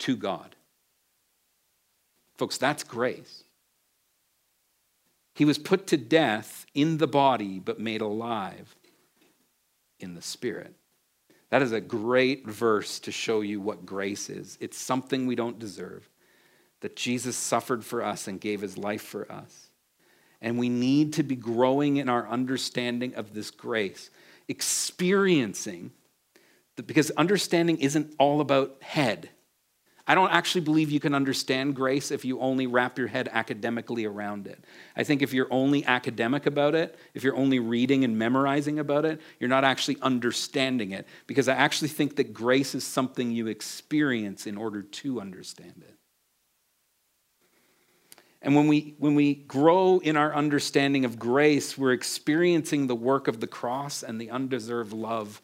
to 0.00 0.16
God. 0.16 0.56
Folks, 2.36 2.56
that's 2.56 2.82
grace. 2.82 3.44
He 5.34 5.44
was 5.44 5.58
put 5.58 5.86
to 5.88 5.96
death 5.96 6.66
in 6.74 6.98
the 6.98 7.06
body, 7.06 7.58
but 7.58 7.78
made 7.78 8.00
alive 8.00 8.74
in 9.98 10.14
the 10.14 10.22
spirit. 10.22 10.74
That 11.50 11.62
is 11.62 11.72
a 11.72 11.80
great 11.80 12.46
verse 12.46 13.00
to 13.00 13.12
show 13.12 13.40
you 13.40 13.60
what 13.60 13.84
grace 13.84 14.30
is. 14.30 14.56
It's 14.60 14.78
something 14.78 15.26
we 15.26 15.34
don't 15.34 15.58
deserve, 15.58 16.08
that 16.80 16.96
Jesus 16.96 17.36
suffered 17.36 17.84
for 17.84 18.02
us 18.02 18.28
and 18.28 18.40
gave 18.40 18.60
his 18.60 18.78
life 18.78 19.02
for 19.02 19.30
us. 19.30 19.70
And 20.40 20.58
we 20.58 20.68
need 20.68 21.12
to 21.14 21.22
be 21.22 21.36
growing 21.36 21.98
in 21.98 22.08
our 22.08 22.26
understanding 22.28 23.14
of 23.14 23.34
this 23.34 23.50
grace, 23.50 24.10
experiencing 24.48 25.92
because 26.86 27.10
understanding 27.12 27.78
isn't 27.78 28.14
all 28.18 28.40
about 28.40 28.82
head. 28.82 29.30
I 30.10 30.16
don't 30.16 30.32
actually 30.32 30.62
believe 30.62 30.90
you 30.90 30.98
can 30.98 31.14
understand 31.14 31.76
grace 31.76 32.10
if 32.10 32.24
you 32.24 32.40
only 32.40 32.66
wrap 32.66 32.98
your 32.98 33.06
head 33.06 33.28
academically 33.30 34.06
around 34.06 34.48
it. 34.48 34.64
I 34.96 35.04
think 35.04 35.22
if 35.22 35.32
you're 35.32 35.46
only 35.52 35.86
academic 35.86 36.46
about 36.46 36.74
it, 36.74 36.98
if 37.14 37.22
you're 37.22 37.36
only 37.36 37.60
reading 37.60 38.02
and 38.02 38.18
memorizing 38.18 38.80
about 38.80 39.04
it, 39.04 39.20
you're 39.38 39.48
not 39.48 39.62
actually 39.62 39.98
understanding 40.02 40.90
it. 40.90 41.06
Because 41.28 41.46
I 41.46 41.54
actually 41.54 41.90
think 41.90 42.16
that 42.16 42.34
grace 42.34 42.74
is 42.74 42.82
something 42.82 43.30
you 43.30 43.46
experience 43.46 44.48
in 44.48 44.56
order 44.56 44.82
to 44.82 45.20
understand 45.20 45.84
it. 45.86 45.94
And 48.42 48.56
when 48.56 48.66
we, 48.66 48.96
when 48.98 49.14
we 49.14 49.34
grow 49.34 50.00
in 50.00 50.16
our 50.16 50.34
understanding 50.34 51.04
of 51.04 51.20
grace, 51.20 51.78
we're 51.78 51.92
experiencing 51.92 52.88
the 52.88 52.96
work 52.96 53.28
of 53.28 53.38
the 53.38 53.46
cross 53.46 54.02
and 54.02 54.20
the 54.20 54.30
undeserved 54.30 54.92
love 54.92 55.40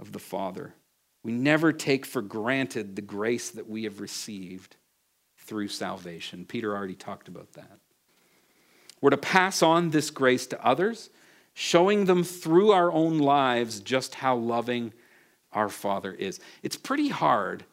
of 0.00 0.10
the 0.10 0.18
Father. 0.18 0.74
We 1.22 1.32
never 1.32 1.72
take 1.72 2.06
for 2.06 2.22
granted 2.22 2.96
the 2.96 3.02
grace 3.02 3.50
that 3.50 3.68
we 3.68 3.84
have 3.84 4.00
received 4.00 4.76
through 5.38 5.68
salvation. 5.68 6.44
Peter 6.44 6.74
already 6.74 6.94
talked 6.94 7.28
about 7.28 7.52
that. 7.54 7.78
We're 9.00 9.10
to 9.10 9.16
pass 9.16 9.62
on 9.62 9.90
this 9.90 10.10
grace 10.10 10.46
to 10.48 10.64
others, 10.64 11.10
showing 11.54 12.04
them 12.04 12.24
through 12.24 12.70
our 12.70 12.92
own 12.92 13.18
lives 13.18 13.80
just 13.80 14.16
how 14.16 14.36
loving 14.36 14.92
our 15.52 15.68
Father 15.68 16.12
is. 16.12 16.40
It's 16.62 16.76
pretty 16.76 17.08
hard 17.08 17.64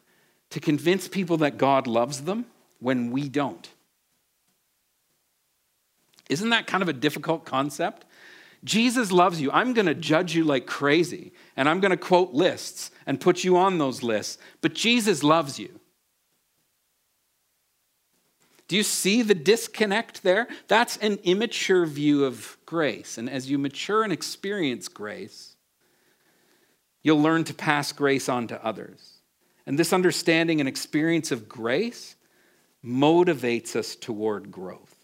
to 0.50 0.60
convince 0.60 1.08
people 1.08 1.36
that 1.38 1.58
God 1.58 1.86
loves 1.86 2.22
them 2.22 2.46
when 2.80 3.10
we 3.10 3.28
don't. 3.28 3.68
Isn't 6.28 6.50
that 6.50 6.66
kind 6.66 6.82
of 6.82 6.88
a 6.88 6.94
difficult 6.94 7.44
concept? 7.44 8.04
Jesus 8.64 9.12
loves 9.12 9.40
you. 9.40 9.50
I'm 9.52 9.72
going 9.72 9.86
to 9.86 9.94
judge 9.94 10.34
you 10.34 10.44
like 10.44 10.66
crazy, 10.66 11.32
and 11.56 11.68
I'm 11.68 11.80
going 11.80 11.90
to 11.90 11.96
quote 11.96 12.32
lists 12.32 12.90
and 13.06 13.20
put 13.20 13.44
you 13.44 13.56
on 13.56 13.78
those 13.78 14.02
lists, 14.02 14.38
but 14.60 14.74
Jesus 14.74 15.22
loves 15.22 15.58
you. 15.58 15.78
Do 18.66 18.76
you 18.76 18.82
see 18.82 19.22
the 19.22 19.34
disconnect 19.34 20.22
there? 20.22 20.46
That's 20.66 20.98
an 20.98 21.18
immature 21.24 21.86
view 21.86 22.24
of 22.26 22.58
grace. 22.66 23.16
And 23.16 23.30
as 23.30 23.50
you 23.50 23.56
mature 23.56 24.02
and 24.02 24.12
experience 24.12 24.88
grace, 24.88 25.56
you'll 27.02 27.22
learn 27.22 27.44
to 27.44 27.54
pass 27.54 27.92
grace 27.92 28.28
on 28.28 28.46
to 28.48 28.62
others. 28.62 29.20
And 29.66 29.78
this 29.78 29.94
understanding 29.94 30.60
and 30.60 30.68
experience 30.68 31.32
of 31.32 31.48
grace 31.48 32.16
motivates 32.84 33.74
us 33.74 33.96
toward 33.96 34.50
growth. 34.50 34.97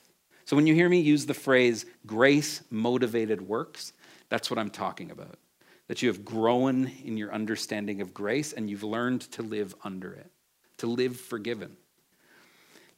So 0.55 0.57
when 0.57 0.69
you 0.69 0.75
hear 0.77 0.89
me 0.89 1.01
use 1.01 1.27
the 1.27 1.35
phrase 1.35 1.85
grace 2.07 2.63
motivated 2.71 3.43
works, 3.43 3.93
that's 4.29 4.51
what 4.53 4.59
I'm 4.61 4.71
talking 4.71 5.11
about. 5.11 5.37
That 5.89 6.01
you 6.01 6.07
have 6.07 6.25
grown 6.25 6.93
in 7.05 7.17
your 7.17 7.35
understanding 7.35 8.01
of 8.01 8.15
grace 8.15 8.53
and 8.53 8.71
you've 8.71 8.85
learned 8.85 9.23
to 9.33 9.43
live 9.43 9.75
under 9.83 10.13
it, 10.13 10.31
to 10.77 10.87
live 10.87 11.19
forgiven. 11.19 11.77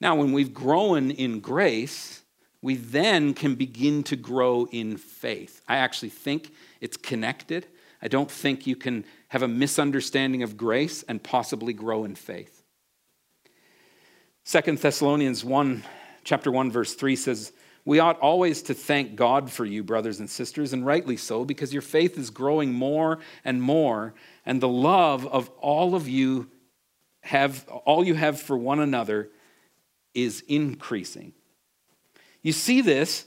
Now, 0.03 0.17
when 0.17 0.35
we've 0.35 0.53
grown 0.53 1.11
in 1.11 1.41
grace, 1.41 2.25
we 2.61 2.77
then 2.77 3.33
can 3.33 3.55
begin 3.55 4.03
to 4.03 4.17
grow 4.17 4.67
in 4.71 4.99
faith. 4.99 5.63
I 5.67 5.77
actually 5.79 6.11
think 6.11 6.53
it's 6.83 6.99
connected. 6.99 7.67
I 8.03 8.09
don't 8.09 8.31
think 8.31 8.67
you 8.67 8.77
can 8.77 9.07
have 9.29 9.41
a 9.41 9.49
misunderstanding 9.49 10.43
of 10.43 10.59
grace 10.59 11.05
and 11.05 11.23
possibly 11.23 11.73
grow 11.73 12.05
in 12.05 12.17
faith. 12.17 12.63
Second 14.45 14.77
Thessalonians 14.77 15.43
1 15.43 15.85
chapter 16.27 16.51
1 16.51 16.71
verse 16.71 16.95
3 16.95 17.17
says, 17.17 17.53
"We 17.85 18.01
ought 18.01 18.19
always 18.19 18.61
to 18.63 18.75
thank 18.75 19.15
God 19.15 19.51
for 19.51 19.65
you, 19.65 19.85
brothers 19.85 20.19
and 20.19 20.29
sisters, 20.29 20.73
and 20.73 20.85
rightly 20.85 21.17
so, 21.17 21.45
because 21.45 21.73
your 21.73 21.83
faith 21.83 22.19
is 22.19 22.31
growing 22.31 22.75
more 22.75 23.21
and 23.45 23.63
more, 23.63 24.13
and 24.45 24.61
the 24.61 24.69
love 24.69 25.25
of 25.27 25.49
all 25.61 25.95
of 25.95 26.09
you 26.09 26.51
have 27.21 27.67
all 27.69 28.05
you 28.05 28.15
have 28.15 28.41
for 28.41 28.59
one 28.59 28.81
another 28.81 29.31
is 30.15 30.43
increasing." 30.49 31.33
You 32.43 32.53
see 32.53 32.81
this 32.81 33.27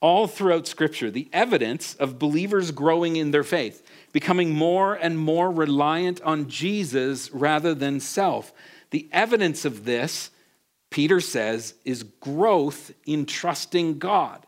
all 0.00 0.26
throughout 0.26 0.66
Scripture, 0.66 1.10
the 1.10 1.28
evidence 1.30 1.94
of 1.96 2.18
believers 2.18 2.70
growing 2.70 3.16
in 3.16 3.32
their 3.32 3.44
faith, 3.44 3.82
becoming 4.12 4.50
more 4.50 4.94
and 4.94 5.18
more 5.18 5.50
reliant 5.50 6.22
on 6.22 6.48
Jesus 6.48 7.30
rather 7.32 7.74
than 7.74 8.00
self. 8.00 8.50
The 8.90 9.10
evidence 9.12 9.66
of 9.66 9.84
this 9.84 10.30
Peter 10.90 11.20
says, 11.20 11.74
is 11.84 12.02
growth 12.02 12.92
in 13.06 13.24
trusting 13.24 13.98
God. 13.98 14.44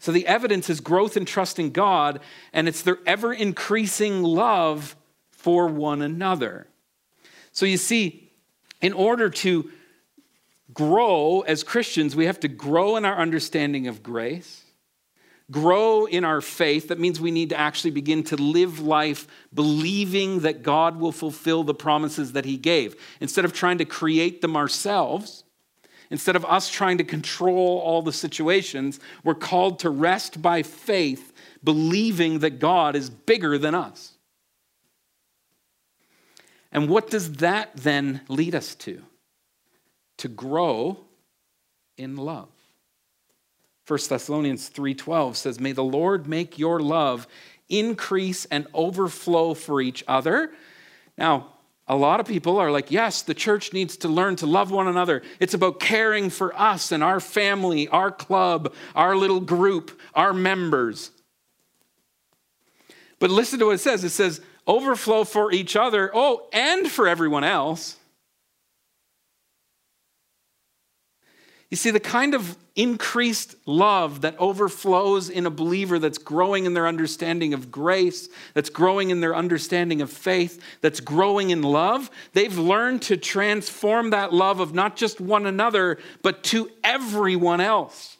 So 0.00 0.12
the 0.12 0.26
evidence 0.26 0.68
is 0.70 0.80
growth 0.80 1.16
in 1.16 1.24
trusting 1.24 1.70
God, 1.70 2.20
and 2.52 2.66
it's 2.66 2.82
their 2.82 2.98
ever 3.06 3.32
increasing 3.32 4.22
love 4.22 4.96
for 5.30 5.68
one 5.68 6.02
another. 6.02 6.66
So 7.52 7.66
you 7.66 7.76
see, 7.76 8.32
in 8.80 8.92
order 8.92 9.28
to 9.28 9.70
grow 10.72 11.40
as 11.40 11.62
Christians, 11.62 12.16
we 12.16 12.26
have 12.26 12.40
to 12.40 12.48
grow 12.48 12.96
in 12.96 13.04
our 13.04 13.16
understanding 13.16 13.88
of 13.88 14.02
grace, 14.02 14.59
grow 15.50 16.06
in 16.06 16.24
our 16.24 16.40
faith. 16.40 16.88
That 16.88 16.98
means 16.98 17.20
we 17.20 17.30
need 17.30 17.50
to 17.50 17.58
actually 17.58 17.90
begin 17.90 18.22
to 18.24 18.36
live 18.36 18.80
life 18.80 19.26
believing 19.52 20.40
that 20.40 20.62
God 20.62 21.00
will 21.00 21.12
fulfill 21.12 21.64
the 21.64 21.74
promises 21.74 22.32
that 22.32 22.44
He 22.44 22.56
gave. 22.56 22.96
Instead 23.20 23.44
of 23.44 23.52
trying 23.52 23.78
to 23.78 23.84
create 23.84 24.40
them 24.40 24.56
ourselves, 24.56 25.44
instead 26.10 26.36
of 26.36 26.44
us 26.44 26.68
trying 26.68 26.98
to 26.98 27.04
control 27.04 27.78
all 27.78 28.02
the 28.02 28.12
situations, 28.12 29.00
we're 29.24 29.34
called 29.34 29.80
to 29.80 29.90
rest 29.90 30.40
by 30.40 30.62
faith, 30.62 31.32
believing 31.64 32.40
that 32.40 32.58
God 32.58 32.96
is 32.96 33.10
bigger 33.10 33.58
than 33.58 33.74
us. 33.74 34.14
And 36.72 36.88
what 36.88 37.10
does 37.10 37.32
that 37.34 37.70
then 37.74 38.20
lead 38.28 38.54
us 38.54 38.74
to? 38.76 39.02
To 40.18 40.28
grow 40.28 40.98
in 41.96 42.16
love. 42.16 42.48
1 43.90 44.08
Thessalonians 44.08 44.68
3:12 44.68 45.36
says, 45.36 45.58
"May 45.58 45.72
the 45.72 45.82
Lord 45.82 46.28
make 46.28 46.60
your 46.60 46.78
love 46.78 47.26
increase 47.68 48.44
and 48.44 48.68
overflow 48.72 49.54
for 49.54 49.80
each 49.80 50.04
other." 50.06 50.52
Now, 51.18 51.48
a 51.88 51.96
lot 51.96 52.20
of 52.20 52.26
people 52.26 52.56
are 52.58 52.70
like, 52.70 52.92
yes, 52.92 53.20
the 53.22 53.34
church 53.34 53.72
needs 53.72 53.96
to 53.96 54.08
learn 54.08 54.36
to 54.36 54.46
love 54.46 54.70
one 54.70 54.86
another. 54.86 55.22
It's 55.40 55.54
about 55.54 55.80
caring 55.80 56.30
for 56.30 56.56
us 56.56 56.92
and 56.92 57.02
our 57.02 57.18
family, 57.18 57.88
our 57.88 58.12
club, 58.12 58.72
our 58.94 59.16
little 59.16 59.40
group, 59.40 60.00
our 60.14 60.32
members. 60.32 61.10
But 63.18 63.30
listen 63.30 63.58
to 63.58 63.66
what 63.66 63.74
it 63.74 63.78
says 63.78 64.04
it 64.04 64.10
says, 64.10 64.40
overflow 64.68 65.24
for 65.24 65.50
each 65.52 65.74
other, 65.74 66.12
oh, 66.14 66.48
and 66.52 66.88
for 66.88 67.08
everyone 67.08 67.42
else. 67.42 67.96
You 71.70 71.76
see, 71.76 71.92
the 71.92 72.00
kind 72.00 72.34
of 72.34 72.56
increased 72.74 73.54
love 73.64 74.22
that 74.22 74.34
overflows 74.38 75.30
in 75.30 75.46
a 75.46 75.50
believer 75.50 76.00
that's 76.00 76.18
growing 76.18 76.66
in 76.66 76.74
their 76.74 76.88
understanding 76.88 77.54
of 77.54 77.70
grace, 77.70 78.28
that's 78.54 78.70
growing 78.70 79.10
in 79.10 79.20
their 79.20 79.36
understanding 79.36 80.02
of 80.02 80.10
faith, 80.10 80.60
that's 80.80 80.98
growing 80.98 81.50
in 81.50 81.62
love, 81.62 82.10
they've 82.32 82.58
learned 82.58 83.02
to 83.02 83.16
transform 83.16 84.10
that 84.10 84.32
love 84.32 84.58
of 84.58 84.74
not 84.74 84.96
just 84.96 85.20
one 85.20 85.46
another, 85.46 85.98
but 86.22 86.42
to 86.44 86.68
everyone 86.82 87.60
else, 87.60 88.16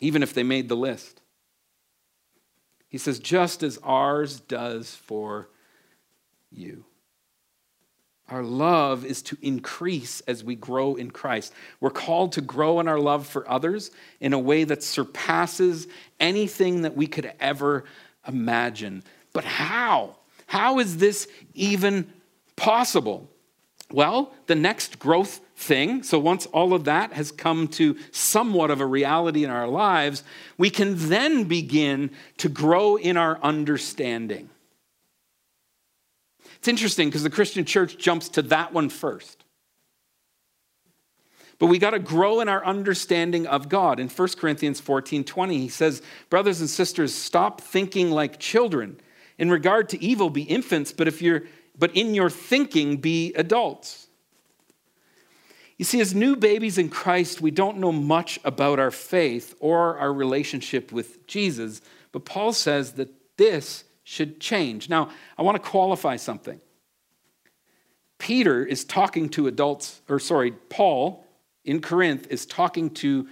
even 0.00 0.22
if 0.22 0.32
they 0.32 0.42
made 0.42 0.70
the 0.70 0.76
list. 0.76 1.20
He 2.88 2.96
says, 2.96 3.18
just 3.18 3.62
as 3.62 3.78
ours 3.82 4.40
does 4.40 4.94
for 4.94 5.50
you. 6.50 6.86
Our 8.30 8.42
love 8.42 9.04
is 9.04 9.20
to 9.22 9.36
increase 9.42 10.20
as 10.22 10.42
we 10.42 10.54
grow 10.54 10.94
in 10.94 11.10
Christ. 11.10 11.52
We're 11.80 11.90
called 11.90 12.32
to 12.32 12.40
grow 12.40 12.80
in 12.80 12.88
our 12.88 12.98
love 12.98 13.26
for 13.26 13.48
others 13.50 13.90
in 14.18 14.32
a 14.32 14.38
way 14.38 14.64
that 14.64 14.82
surpasses 14.82 15.86
anything 16.18 16.82
that 16.82 16.96
we 16.96 17.06
could 17.06 17.30
ever 17.38 17.84
imagine. 18.26 19.02
But 19.34 19.44
how? 19.44 20.16
How 20.46 20.78
is 20.78 20.96
this 20.96 21.28
even 21.52 22.10
possible? 22.56 23.28
Well, 23.90 24.32
the 24.46 24.54
next 24.54 24.98
growth 24.98 25.40
thing, 25.56 26.02
so 26.02 26.18
once 26.18 26.46
all 26.46 26.72
of 26.72 26.84
that 26.84 27.12
has 27.12 27.30
come 27.30 27.68
to 27.68 27.96
somewhat 28.10 28.70
of 28.70 28.80
a 28.80 28.86
reality 28.86 29.44
in 29.44 29.50
our 29.50 29.68
lives, 29.68 30.24
we 30.56 30.70
can 30.70 30.94
then 30.96 31.44
begin 31.44 32.10
to 32.38 32.48
grow 32.48 32.96
in 32.96 33.18
our 33.18 33.38
understanding. 33.42 34.48
It's 36.64 36.68
interesting 36.70 37.08
because 37.08 37.22
the 37.22 37.28
Christian 37.28 37.66
church 37.66 37.98
jumps 37.98 38.30
to 38.30 38.42
that 38.44 38.72
one 38.72 38.88
first. 38.88 39.44
But 41.58 41.66
we 41.66 41.78
got 41.78 41.90
to 41.90 41.98
grow 41.98 42.40
in 42.40 42.48
our 42.48 42.64
understanding 42.64 43.46
of 43.46 43.68
God. 43.68 44.00
In 44.00 44.08
1 44.08 44.28
Corinthians 44.38 44.80
14 44.80 45.24
20, 45.24 45.58
he 45.58 45.68
says, 45.68 46.00
Brothers 46.30 46.60
and 46.60 46.70
sisters, 46.70 47.14
stop 47.14 47.60
thinking 47.60 48.10
like 48.10 48.40
children. 48.40 48.98
In 49.36 49.50
regard 49.50 49.90
to 49.90 50.02
evil, 50.02 50.30
be 50.30 50.44
infants, 50.44 50.90
but 50.90 51.06
if 51.06 51.20
you're 51.20 51.42
but 51.78 51.94
in 51.94 52.14
your 52.14 52.30
thinking 52.30 52.96
be 52.96 53.34
adults. 53.34 54.06
You 55.76 55.84
see, 55.84 56.00
as 56.00 56.14
new 56.14 56.34
babies 56.34 56.78
in 56.78 56.88
Christ, 56.88 57.42
we 57.42 57.50
don't 57.50 57.76
know 57.76 57.92
much 57.92 58.40
about 58.42 58.78
our 58.78 58.90
faith 58.90 59.54
or 59.60 59.98
our 59.98 60.14
relationship 60.14 60.92
with 60.92 61.26
Jesus, 61.26 61.82
but 62.10 62.24
Paul 62.24 62.54
says 62.54 62.94
that 62.94 63.10
this 63.36 63.84
should 64.04 64.38
change. 64.38 64.88
Now, 64.88 65.08
I 65.36 65.42
want 65.42 65.62
to 65.62 65.68
qualify 65.68 66.16
something. 66.16 66.60
Peter 68.18 68.64
is 68.64 68.84
talking 68.84 69.28
to 69.30 69.48
adults, 69.48 70.00
or 70.08 70.18
sorry, 70.18 70.52
Paul 70.52 71.26
in 71.64 71.80
Corinth 71.80 72.26
is 72.30 72.46
talking 72.46 72.90
to 72.90 73.26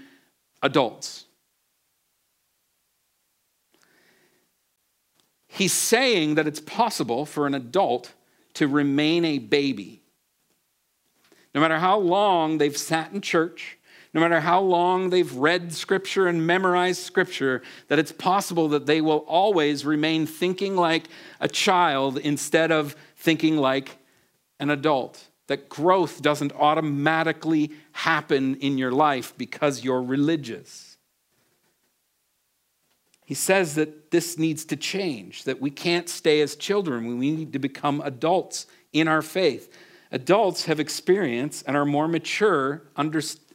adults. 0.63 1.27
He's 5.47 5.73
saying 5.73 6.37
that 6.37 6.47
it's 6.47 6.61
possible 6.61 7.27
for 7.27 7.47
an 7.47 7.55
adult 7.55 8.15
to 8.55 8.67
remain 8.67 9.25
a 9.25 9.39
baby. 9.39 10.03
No 11.55 11.61
matter 11.61 11.79
how 11.79 11.99
long 11.99 12.57
they've 12.57 12.77
sat 12.77 13.13
in 13.13 13.21
church, 13.21 13.79
no 14.15 14.21
matter 14.21 14.41
how 14.41 14.61
long 14.61 15.11
they've 15.11 15.35
read 15.35 15.73
scripture 15.73 16.27
and 16.27 16.47
memorized 16.47 17.03
scripture, 17.03 17.63
that 17.89 17.99
it's 17.99 18.13
possible 18.13 18.69
that 18.69 18.87
they 18.87 19.01
will 19.01 19.25
always 19.27 19.87
remain 19.87 20.27
thinking 20.27 20.77
like 20.77 21.05
a 21.41 21.49
child 21.49 22.19
instead 22.19 22.71
of 22.71 22.95
thinking 23.17 23.57
like 23.57 23.97
an 24.61 24.69
adult. 24.69 25.29
That 25.47 25.69
growth 25.69 26.21
doesn't 26.23 26.53
automatically 26.53 27.73
happen 27.93 28.57
in 28.57 28.79
your 28.79 28.93
life 28.93 29.35
because 29.37 29.83
you're 29.83 30.03
religious. 30.03 30.93
He 33.25 33.35
says 33.35 33.77
that 33.77 34.11
this 34.11 34.39
needs 34.39 34.67
to 34.67 34.77
change, 34.77 35.45
that 35.45 35.61
we 35.61 35.71
can't 35.71 36.09
stay 36.09 36.43
as 36.43 36.55
children, 36.55 37.19
we 37.19 37.31
need 37.31 37.55
to 37.55 37.59
become 37.59 38.03
adults 38.05 38.67
in 38.93 39.09
our 39.09 39.23
faith. 39.23 39.75
Adults 40.15 40.67
have 40.67 40.79
experience 40.79 41.63
and 41.63 41.75
are 41.75 41.87
more 41.87 42.07
mature, 42.07 42.83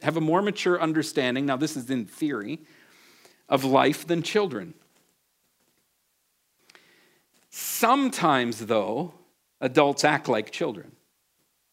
have 0.02 0.16
a 0.16 0.20
more 0.20 0.42
mature 0.42 0.80
understanding, 0.80 1.46
now 1.46 1.56
this 1.56 1.76
is 1.76 1.88
in 1.88 2.04
theory, 2.04 2.58
of 3.48 3.64
life 3.64 4.06
than 4.06 4.22
children. 4.22 4.74
Sometimes, 7.48 8.66
though, 8.66 9.14
adults 9.60 10.04
act 10.04 10.28
like 10.28 10.50
children, 10.50 10.90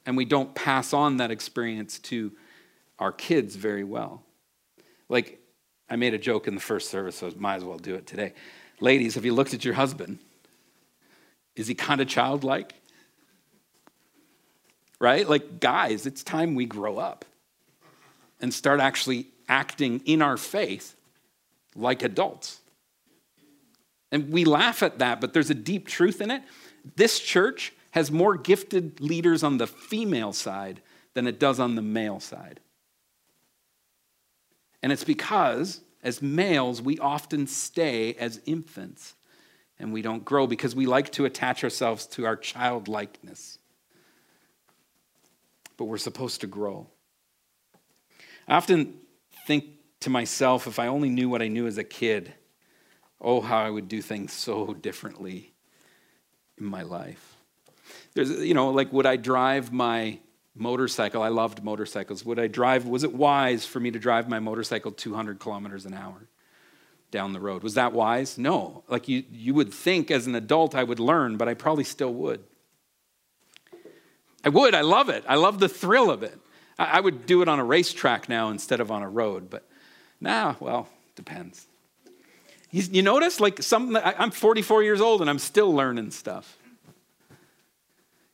and 0.06 0.16
we 0.16 0.24
don't 0.24 0.54
pass 0.54 0.94
on 0.94 1.18
that 1.18 1.32
experience 1.32 1.98
to 2.00 2.32
our 3.00 3.12
kids 3.12 3.56
very 3.56 3.84
well. 3.84 4.24
Like, 5.10 5.40
I 5.90 5.96
made 5.96 6.14
a 6.14 6.20
joke 6.20 6.48
in 6.48 6.54
the 6.54 6.62
first 6.62 6.92
service, 6.92 7.18
so 7.18 7.28
I 7.28 7.32
might 7.38 7.56
as 7.56 7.64
well 7.64 7.80
do 7.80 7.96
it 7.96 8.06
today. 8.06 8.34
Ladies, 8.80 9.16
have 9.16 9.26
you 9.26 9.34
looked 9.34 9.56
at 9.56 9.66
your 9.66 9.74
husband? 9.74 10.20
Is 11.56 11.66
he 11.68 11.74
kind 11.74 12.02
of 12.02 12.08
childlike? 12.08 12.76
Right? 15.00 15.28
Like, 15.28 15.60
guys, 15.60 16.06
it's 16.06 16.24
time 16.24 16.56
we 16.56 16.66
grow 16.66 16.98
up 16.98 17.26
and 18.42 18.54
start 18.54 18.80
actually 18.80 19.28
acting 19.48 20.02
in 20.06 20.22
our 20.22 20.38
faith 20.38 20.96
like 21.76 22.04
adults. 22.04 22.60
And 24.12 24.32
we 24.32 24.46
laugh 24.46 24.82
at 24.84 25.00
that, 25.00 25.20
but 25.20 25.34
there's 25.34 25.50
a 25.50 25.56
deep 25.56 25.88
truth 25.88 26.22
in 26.22 26.32
it. 26.32 26.42
This 26.96 27.20
church 27.20 27.74
has 27.92 28.12
more 28.12 28.38
gifted 28.38 29.00
leaders 29.02 29.44
on 29.44 29.58
the 29.58 29.68
female 29.68 30.34
side 30.34 30.82
than 31.14 31.28
it 31.28 31.40
does 31.40 31.60
on 31.60 31.76
the 31.76 31.82
male 31.82 32.20
side. 32.20 32.60
And 34.84 34.92
it's 34.92 35.04
because, 35.04 35.82
as 36.04 36.22
males, 36.22 36.82
we 36.82 37.00
often 37.00 37.48
stay 37.48 38.14
as 38.16 38.42
infants 38.46 39.16
and 39.80 39.92
we 39.92 40.02
don't 40.02 40.24
grow 40.24 40.46
because 40.46 40.76
we 40.76 40.86
like 40.86 41.12
to 41.14 41.26
attach 41.26 41.64
ourselves 41.64 42.06
to 42.08 42.26
our 42.26 42.36
childlikeness 42.36 43.60
but 45.78 45.86
we're 45.86 45.98
supposed 45.98 46.42
to 46.42 46.48
grow. 46.48 46.88
I 48.48 48.56
often 48.56 48.96
think 49.48 49.66
to 50.02 50.10
myself, 50.10 50.68
if 50.68 50.80
I 50.80 50.88
only 50.88 51.10
knew 51.10 51.30
what 51.30 51.42
I 51.42 51.48
knew 51.48 51.68
as 51.68 51.78
a 51.78 51.84
kid, 51.84 52.34
oh, 53.20 53.42
how 53.42 53.58
I 53.58 53.70
would 53.70 53.88
do 53.88 54.02
things 54.02 54.34
so 54.34 54.74
differently 54.74 55.54
in 56.58 56.66
my 56.66 56.84
life. 56.84 57.36
There's, 58.14 58.30
you 58.30 58.54
know, 58.54 58.70
like, 58.70 58.92
would 58.94 59.06
I 59.06 59.16
drive 59.16 59.72
my 59.72 60.20
motorcycle? 60.56 61.22
I 61.22 61.30
loved 61.30 61.64
motorcycles. 61.64 62.24
Would 62.26 62.40
I 62.40 62.48
drive, 62.48 62.88
was 62.88 63.04
it 63.04 63.14
wise 63.14 63.66
for 63.66 63.80
me 63.80 63.92
to 63.92 64.00
drive 64.00 64.30
my 64.30 64.40
motorcycle 64.40 64.92
200 64.92 65.40
kilometers 65.40 65.86
an 65.86 65.94
hour 65.94 66.28
down 67.12 67.34
the 67.34 67.40
road? 67.40 67.64
Was 67.64 67.74
that 67.74 67.94
wise? 67.94 68.38
No. 68.38 68.84
Like, 68.88 69.08
you, 69.08 69.24
you 69.32 69.54
would 69.54 69.74
think 69.74 70.12
as 70.12 70.28
an 70.28 70.36
adult 70.36 70.76
I 70.76 70.84
would 70.84 71.00
learn, 71.00 71.38
but 71.38 71.50
I 71.50 71.54
probably 71.54 71.84
still 71.84 72.14
would. 72.14 72.44
I 74.46 74.50
would. 74.50 74.76
I 74.76 74.82
love 74.82 75.10
it. 75.10 75.26
I 75.28 75.36
love 75.36 75.60
the 75.60 75.68
thrill 75.68 76.12
of 76.12 76.22
it. 76.24 76.40
I 76.78 77.00
would 77.00 77.26
do 77.26 77.42
it 77.42 77.48
on 77.48 77.60
a 77.60 77.64
racetrack 77.64 78.30
now 78.30 78.50
instead 78.50 78.80
of 78.80 78.92
on 78.92 79.02
a 79.02 79.10
road, 79.10 79.50
but 79.50 79.68
nah, 80.20 80.56
well, 80.60 80.88
depends. 81.16 81.68
You 82.70 83.02
notice, 83.02 83.40
like, 83.40 83.64
something 83.64 83.96
I'm 84.04 84.32
44 84.32 84.84
years 84.84 85.00
old 85.00 85.22
and 85.22 85.30
I'm 85.30 85.40
still 85.40 85.74
learning 85.74 86.12
stuff. 86.12 86.58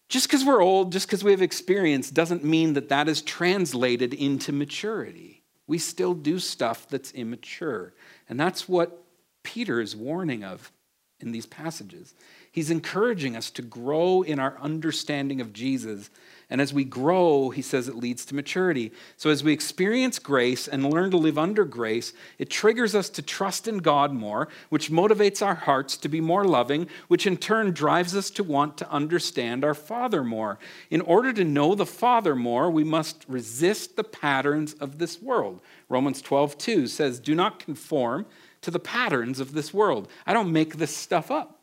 Just 0.09 0.27
because 0.27 0.43
we're 0.43 0.61
old, 0.61 0.91
just 0.91 1.07
because 1.07 1.23
we 1.23 1.31
have 1.31 1.43
experience, 1.43 2.09
doesn't 2.09 2.43
mean 2.43 2.73
that 2.73 2.89
that 2.89 3.07
is 3.07 3.21
translated 3.21 4.13
into 4.13 4.51
maturity. 4.51 5.43
We 5.67 5.77
still 5.77 6.15
do 6.15 6.39
stuff 6.39 6.87
that's 6.89 7.11
immature. 7.11 7.93
And 8.27 8.39
that's 8.39 8.67
what 8.67 9.03
Peter 9.43 9.79
is 9.79 9.95
warning 9.95 10.43
of 10.43 10.71
in 11.19 11.31
these 11.31 11.45
passages. 11.45 12.15
He's 12.53 12.69
encouraging 12.69 13.37
us 13.37 13.49
to 13.51 13.61
grow 13.61 14.23
in 14.23 14.37
our 14.37 14.57
understanding 14.59 15.39
of 15.39 15.53
Jesus. 15.53 16.09
And 16.49 16.59
as 16.59 16.73
we 16.73 16.83
grow, 16.83 17.49
he 17.49 17.61
says 17.61 17.87
it 17.87 17.95
leads 17.95 18.25
to 18.25 18.35
maturity. 18.35 18.91
So 19.15 19.29
as 19.29 19.41
we 19.41 19.53
experience 19.53 20.19
grace 20.19 20.67
and 20.67 20.91
learn 20.91 21.11
to 21.11 21.17
live 21.17 21.37
under 21.37 21.63
grace, 21.63 22.11
it 22.37 22.49
triggers 22.49 22.93
us 22.93 23.09
to 23.11 23.21
trust 23.21 23.69
in 23.69 23.77
God 23.77 24.11
more, 24.11 24.49
which 24.67 24.91
motivates 24.91 25.41
our 25.41 25.55
hearts 25.55 25.95
to 25.95 26.09
be 26.09 26.19
more 26.19 26.43
loving, 26.43 26.89
which 27.07 27.25
in 27.25 27.37
turn 27.37 27.71
drives 27.71 28.17
us 28.17 28.29
to 28.31 28.43
want 28.43 28.77
to 28.79 28.91
understand 28.91 29.63
our 29.63 29.73
Father 29.73 30.21
more. 30.21 30.59
In 30.89 30.99
order 30.99 31.31
to 31.31 31.45
know 31.45 31.73
the 31.73 31.85
Father 31.85 32.35
more, 32.35 32.69
we 32.69 32.83
must 32.83 33.23
resist 33.29 33.95
the 33.95 34.03
patterns 34.03 34.73
of 34.73 34.97
this 34.97 35.21
world. 35.21 35.61
Romans 35.87 36.21
12, 36.21 36.57
2 36.57 36.87
says, 36.87 37.21
Do 37.21 37.33
not 37.33 37.59
conform 37.59 38.25
to 38.59 38.71
the 38.71 38.79
patterns 38.79 39.39
of 39.39 39.53
this 39.53 39.73
world. 39.73 40.09
I 40.27 40.33
don't 40.33 40.51
make 40.51 40.75
this 40.75 40.93
stuff 40.95 41.31
up. 41.31 41.60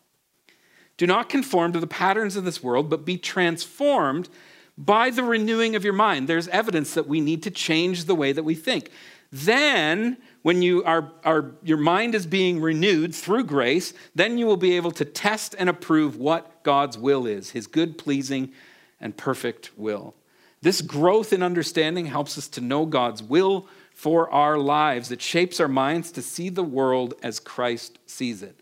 Do 0.99 1.07
not 1.07 1.29
conform 1.29 1.73
to 1.73 1.81
the 1.81 1.87
patterns 1.87 2.37
of 2.37 2.45
this 2.45 2.63
world, 2.63 2.91
but 2.91 3.07
be 3.07 3.17
transformed 3.17 4.29
by 4.77 5.11
the 5.11 5.23
renewing 5.23 5.75
of 5.75 5.85
your 5.85 5.93
mind. 5.93 6.29
There's 6.29 6.49
evidence 6.49 6.95
that 6.95 7.09
we 7.09 7.21
need 7.21 7.43
to 7.45 7.51
change 7.51 8.05
the 8.05 8.15
way 8.15 8.33
that 8.33 8.43
we 8.43 8.55
think. 8.55 8.91
Then, 9.31 10.17
when 10.43 10.63
you 10.63 10.83
are, 10.85 11.13
are, 11.25 11.53
your 11.63 11.79
mind 11.79 12.15
is 12.15 12.27
being 12.27 12.61
renewed 12.61 13.15
through 13.15 13.45
grace, 13.45 13.93
then 14.15 14.39
you 14.39 14.47
will 14.47 14.57
be 14.57 14.77
able 14.77 14.91
to 14.93 15.05
test 15.05 15.55
and 15.59 15.69
approve 15.69 16.17
what 16.17 16.63
God's 16.63 16.99
will 16.99 17.27
is, 17.27 17.51
his 17.51 17.67
good, 17.67 17.99
pleasing, 17.99 18.53
and 19.01 19.17
perfect 19.17 19.71
will. 19.77 20.15
This 20.63 20.81
growth 20.81 21.33
in 21.33 21.43
understanding 21.43 22.07
helps 22.07 22.37
us 22.39 22.49
to 22.49 22.61
know 22.61 22.87
God's 22.87 23.23
will 23.23 23.69
for 23.93 24.31
our 24.31 24.59
lives. 24.59 25.13
It 25.13 25.23
shapes 25.23 25.61
our 25.61 25.69
minds 25.69 26.11
to 26.13 26.23
see 26.23 26.49
the 26.49 26.65
world 26.65 27.15
as 27.23 27.39
Christ 27.39 27.99
sees 28.07 28.43
it. 28.43 28.59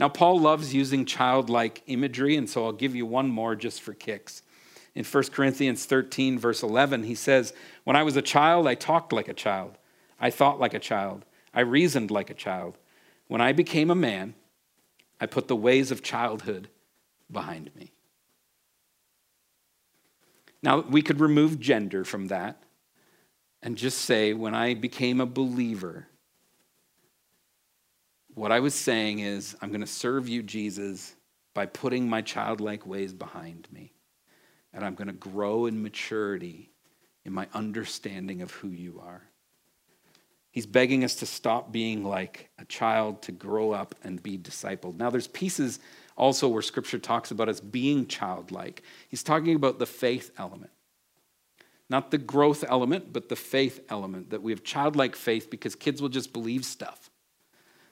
Now, 0.00 0.08
Paul 0.08 0.40
loves 0.40 0.72
using 0.72 1.04
childlike 1.04 1.82
imagery, 1.86 2.34
and 2.34 2.48
so 2.48 2.64
I'll 2.64 2.72
give 2.72 2.96
you 2.96 3.04
one 3.04 3.28
more 3.28 3.54
just 3.54 3.82
for 3.82 3.92
kicks. 3.92 4.42
In 4.94 5.04
1 5.04 5.24
Corinthians 5.24 5.84
13, 5.84 6.38
verse 6.38 6.62
11, 6.62 7.02
he 7.02 7.14
says, 7.14 7.52
When 7.84 7.96
I 7.96 8.02
was 8.02 8.16
a 8.16 8.22
child, 8.22 8.66
I 8.66 8.74
talked 8.74 9.12
like 9.12 9.28
a 9.28 9.34
child. 9.34 9.76
I 10.18 10.30
thought 10.30 10.58
like 10.58 10.72
a 10.72 10.78
child. 10.78 11.26
I 11.52 11.60
reasoned 11.60 12.10
like 12.10 12.30
a 12.30 12.34
child. 12.34 12.78
When 13.28 13.42
I 13.42 13.52
became 13.52 13.90
a 13.90 13.94
man, 13.94 14.34
I 15.20 15.26
put 15.26 15.48
the 15.48 15.54
ways 15.54 15.90
of 15.90 16.02
childhood 16.02 16.70
behind 17.30 17.70
me. 17.76 17.92
Now, 20.62 20.80
we 20.80 21.02
could 21.02 21.20
remove 21.20 21.60
gender 21.60 22.06
from 22.06 22.28
that 22.28 22.62
and 23.62 23.76
just 23.76 23.98
say, 23.98 24.32
when 24.32 24.54
I 24.54 24.72
became 24.72 25.20
a 25.20 25.26
believer, 25.26 26.06
what 28.40 28.52
I 28.52 28.60
was 28.60 28.74
saying 28.74 29.18
is, 29.18 29.54
I'm 29.60 29.68
going 29.68 29.82
to 29.82 29.86
serve 29.86 30.26
you, 30.26 30.42
Jesus, 30.42 31.14
by 31.52 31.66
putting 31.66 32.08
my 32.08 32.22
childlike 32.22 32.86
ways 32.86 33.12
behind 33.12 33.68
me. 33.70 33.92
And 34.72 34.82
I'm 34.82 34.94
going 34.94 35.08
to 35.08 35.12
grow 35.12 35.66
in 35.66 35.82
maturity 35.82 36.70
in 37.26 37.34
my 37.34 37.48
understanding 37.52 38.40
of 38.40 38.50
who 38.50 38.68
you 38.68 38.98
are. 39.04 39.20
He's 40.52 40.64
begging 40.64 41.04
us 41.04 41.16
to 41.16 41.26
stop 41.26 41.70
being 41.70 42.02
like 42.02 42.48
a 42.58 42.64
child, 42.64 43.20
to 43.22 43.32
grow 43.32 43.72
up 43.72 43.94
and 44.02 44.22
be 44.22 44.38
discipled. 44.38 44.96
Now, 44.96 45.10
there's 45.10 45.28
pieces 45.28 45.78
also 46.16 46.48
where 46.48 46.62
scripture 46.62 46.98
talks 46.98 47.30
about 47.30 47.50
us 47.50 47.60
being 47.60 48.06
childlike. 48.06 48.82
He's 49.10 49.22
talking 49.22 49.54
about 49.54 49.78
the 49.78 49.84
faith 49.84 50.30
element. 50.38 50.72
Not 51.90 52.10
the 52.10 52.16
growth 52.16 52.64
element, 52.66 53.12
but 53.12 53.28
the 53.28 53.36
faith 53.36 53.84
element, 53.90 54.30
that 54.30 54.40
we 54.40 54.52
have 54.52 54.64
childlike 54.64 55.14
faith 55.14 55.50
because 55.50 55.74
kids 55.74 56.00
will 56.00 56.08
just 56.08 56.32
believe 56.32 56.64
stuff 56.64 57.10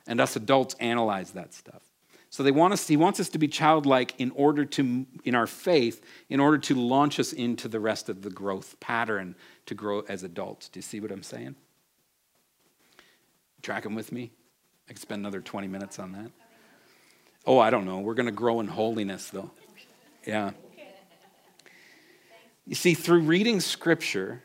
and 0.08 0.20
us 0.20 0.34
adults 0.34 0.74
analyze 0.80 1.30
that 1.32 1.54
stuff. 1.54 1.82
So 2.30 2.42
they 2.42 2.50
want 2.50 2.72
us, 2.72 2.88
he 2.88 2.96
wants 2.96 3.20
us 3.20 3.28
to 3.30 3.38
be 3.38 3.48
childlike 3.48 4.14
in 4.18 4.32
order 4.32 4.64
to, 4.64 5.06
in 5.24 5.34
our 5.34 5.46
faith, 5.46 6.04
in 6.28 6.40
order 6.40 6.58
to 6.58 6.74
launch 6.74 7.20
us 7.20 7.32
into 7.32 7.68
the 7.68 7.80
rest 7.80 8.08
of 8.08 8.22
the 8.22 8.30
growth 8.30 8.78
pattern 8.80 9.34
to 9.66 9.74
grow 9.74 10.00
as 10.08 10.24
adults. 10.24 10.68
Do 10.68 10.78
you 10.78 10.82
see 10.82 11.00
what 11.00 11.12
I'm 11.12 11.22
saying? 11.22 11.54
Tracking 13.62 13.94
with 13.94 14.12
me? 14.12 14.30
I 14.88 14.92
could 14.92 15.00
spend 15.00 15.20
another 15.20 15.40
20 15.40 15.68
minutes 15.68 15.98
on 15.98 16.12
that. 16.12 16.30
Oh, 17.46 17.58
I 17.58 17.70
don't 17.70 17.86
know. 17.86 18.00
We're 18.00 18.14
going 18.14 18.26
to 18.26 18.32
grow 18.32 18.60
in 18.60 18.68
holiness, 18.68 19.30
though. 19.30 19.50
Yeah. 20.26 20.50
You 22.66 22.74
see, 22.74 22.92
through 22.92 23.20
reading 23.20 23.60
scripture 23.60 24.42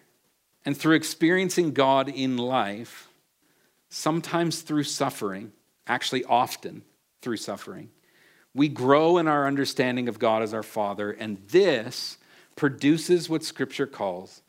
and 0.66 0.78
through 0.78 0.95
experiencing 0.95 1.74
God 1.74 2.07
in 2.07 2.38
life, 2.38 3.09
sometimes 3.94 4.62
through 4.62 4.84
suffering, 4.84 5.52
actually, 5.86 6.26
often 6.26 6.82
through 7.22 7.38
suffering. 7.38 7.91
We 8.56 8.68
grow 8.68 9.20
in 9.20 9.28
our 9.28 9.46
understanding 9.46 10.08
of 10.08 10.18
God 10.18 10.41
as 10.41 10.54
our 10.54 10.64
Father, 10.64 11.12
and 11.12 11.38
this 11.50 12.18
produces 12.56 13.30
what 13.30 13.44
Scripture 13.44 13.86
calls 13.86 14.41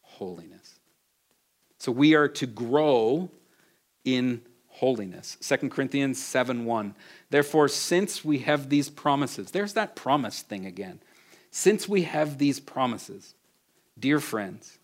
holiness. 0.00 0.80
So 1.78 1.92
we 1.92 2.14
are 2.14 2.28
to 2.28 2.46
grow 2.46 3.30
in 4.04 4.42
holiness. 4.66 5.36
2 5.40 5.68
Corinthians 5.68 6.22
7 6.22 6.64
1. 6.64 6.94
Therefore, 7.30 7.68
since 7.68 8.24
we 8.24 8.38
have 8.38 8.68
these 8.68 8.90
promises, 8.90 9.52
there's 9.52 9.74
that 9.74 9.94
promise 9.94 10.42
thing 10.42 10.66
again. 10.66 11.00
Since 11.52 11.88
we 11.88 12.02
have 12.02 12.38
these 12.38 12.58
promises, 12.58 13.34
dear 13.96 14.18
friends, 14.18 14.78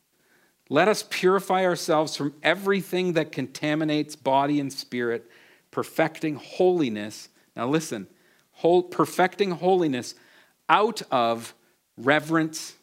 let 0.69 0.89
us 0.89 1.05
purify 1.09 1.65
ourselves 1.65 2.17
from 2.17 2.35
everything 2.43 3.15
that 3.15 3.33
contaminates 3.33 4.17
body 4.17 4.61
and 4.61 4.73
spirit, 4.73 5.31
perfecting 5.71 6.37
holiness. 6.37 7.29
Now, 7.57 7.69
listen, 7.69 8.07
perfecting 8.91 9.53
holiness 9.53 10.15
out 10.69 11.03
of 11.11 11.55
reverence 11.97 12.75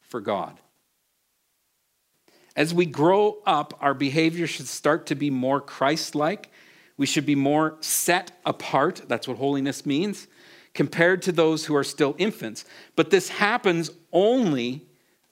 for 0.00 0.20
God. 0.20 0.58
As 2.56 2.74
we 2.74 2.86
grow 2.86 3.38
up, 3.46 3.78
our 3.80 3.94
behavior 3.94 4.46
should 4.46 4.66
start 4.66 5.06
to 5.06 5.14
be 5.14 5.30
more 5.30 5.60
Christ 5.60 6.14
like. 6.14 6.50
We 6.96 7.06
should 7.06 7.24
be 7.24 7.36
more 7.36 7.76
set 7.80 8.32
apart. 8.44 9.02
That's 9.06 9.28
what 9.28 9.36
holiness 9.36 9.86
means, 9.86 10.26
compared 10.74 11.22
to 11.22 11.32
those 11.32 11.66
who 11.66 11.76
are 11.76 11.84
still 11.84 12.16
infants. 12.18 12.64
But 12.96 13.10
this 13.10 13.28
happens 13.28 13.92
only 14.12 14.87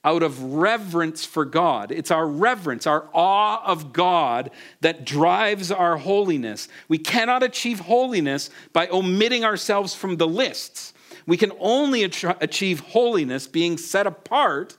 out 0.07 0.23
of 0.23 0.41
reverence 0.55 1.25
for 1.25 1.45
God. 1.45 1.91
It's 1.91 2.13
our 2.13 2.29
reverence, 2.29 2.87
our 2.87 3.09
awe 3.13 3.61
of 3.67 3.93
God 3.93 4.53
that 4.81 5.05
drives 5.05 5.73
our 5.73 5.97
holiness. 5.97 6.69
We 6.87 6.99
cannot 6.99 7.43
achieve 7.43 7.81
holiness 7.81 8.49
by 8.73 8.87
omitting 8.87 9.45
ourselves 9.45 9.97
from 9.97 10.17
the 10.17 10.29
lists. 10.29 10.95
We 11.27 11.37
can 11.37 11.51
only 11.59 12.05
achieve 12.05 12.81
holiness 12.81 13.49
being 13.49 13.77
set 13.77 14.07
apart 14.07 14.77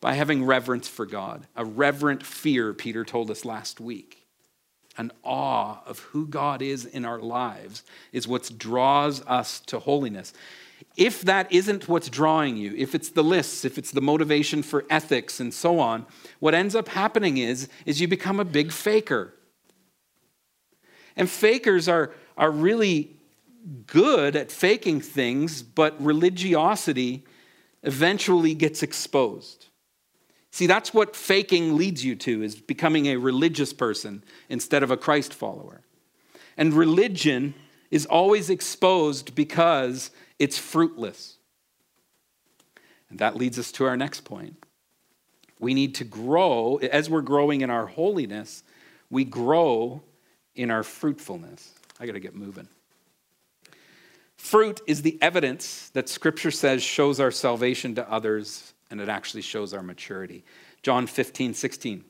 by 0.00 0.14
having 0.14 0.44
reverence 0.44 0.88
for 0.88 1.06
God, 1.06 1.46
a 1.54 1.64
reverent 1.64 2.26
fear, 2.26 2.74
Peter 2.74 3.04
told 3.04 3.30
us 3.30 3.44
last 3.44 3.78
week. 3.78 4.26
An 4.98 5.12
awe 5.22 5.80
of 5.86 6.00
who 6.00 6.26
God 6.26 6.60
is 6.60 6.84
in 6.84 7.04
our 7.04 7.20
lives 7.20 7.84
is 8.10 8.26
what 8.26 8.50
draws 8.58 9.24
us 9.26 9.60
to 9.66 9.78
holiness. 9.78 10.32
If 10.96 11.22
that 11.22 11.52
isn't 11.52 11.88
what's 11.88 12.08
drawing 12.08 12.56
you, 12.56 12.74
if 12.76 12.94
it's 12.94 13.10
the 13.10 13.24
lists, 13.24 13.64
if 13.64 13.78
it's 13.78 13.90
the 13.90 14.00
motivation 14.00 14.62
for 14.62 14.84
ethics 14.90 15.40
and 15.40 15.52
so 15.52 15.78
on, 15.78 16.06
what 16.38 16.54
ends 16.54 16.74
up 16.74 16.88
happening 16.88 17.38
is, 17.38 17.68
is 17.86 18.00
you 18.00 18.08
become 18.08 18.40
a 18.40 18.44
big 18.44 18.72
faker. 18.72 19.34
And 21.16 21.28
fakers 21.28 21.88
are, 21.88 22.12
are 22.36 22.50
really 22.50 23.16
good 23.86 24.36
at 24.36 24.50
faking 24.50 25.00
things, 25.00 25.62
but 25.62 26.00
religiosity 26.02 27.24
eventually 27.82 28.54
gets 28.54 28.82
exposed. 28.82 29.66
See, 30.50 30.66
that's 30.66 30.92
what 30.92 31.14
faking 31.14 31.76
leads 31.76 32.04
you 32.04 32.16
to, 32.16 32.42
is 32.42 32.56
becoming 32.56 33.06
a 33.06 33.16
religious 33.16 33.72
person 33.72 34.24
instead 34.48 34.82
of 34.82 34.90
a 34.90 34.96
Christ 34.96 35.32
follower. 35.32 35.82
And 36.56 36.72
religion 36.74 37.54
is 37.90 38.06
always 38.06 38.50
exposed 38.50 39.34
because 39.34 40.10
it's 40.40 40.58
fruitless. 40.58 41.36
And 43.10 43.18
that 43.20 43.36
leads 43.36 43.58
us 43.58 43.70
to 43.72 43.84
our 43.84 43.96
next 43.96 44.24
point. 44.24 44.56
We 45.60 45.74
need 45.74 45.96
to 45.96 46.04
grow, 46.04 46.76
as 46.76 47.10
we're 47.10 47.20
growing 47.20 47.60
in 47.60 47.70
our 47.70 47.86
holiness, 47.86 48.64
we 49.10 49.24
grow 49.24 50.02
in 50.54 50.70
our 50.70 50.82
fruitfulness. 50.82 51.74
I 52.00 52.06
got 52.06 52.12
to 52.12 52.20
get 52.20 52.34
moving. 52.34 52.68
Fruit 54.38 54.80
is 54.86 55.02
the 55.02 55.18
evidence 55.20 55.90
that 55.90 56.08
Scripture 56.08 56.50
says 56.50 56.82
shows 56.82 57.20
our 57.20 57.30
salvation 57.30 57.94
to 57.96 58.10
others, 58.10 58.72
and 58.90 58.98
it 59.00 59.10
actually 59.10 59.42
shows 59.42 59.74
our 59.74 59.82
maturity. 59.82 60.44
John 60.82 61.06
15, 61.06 61.52
16. 61.52 62.04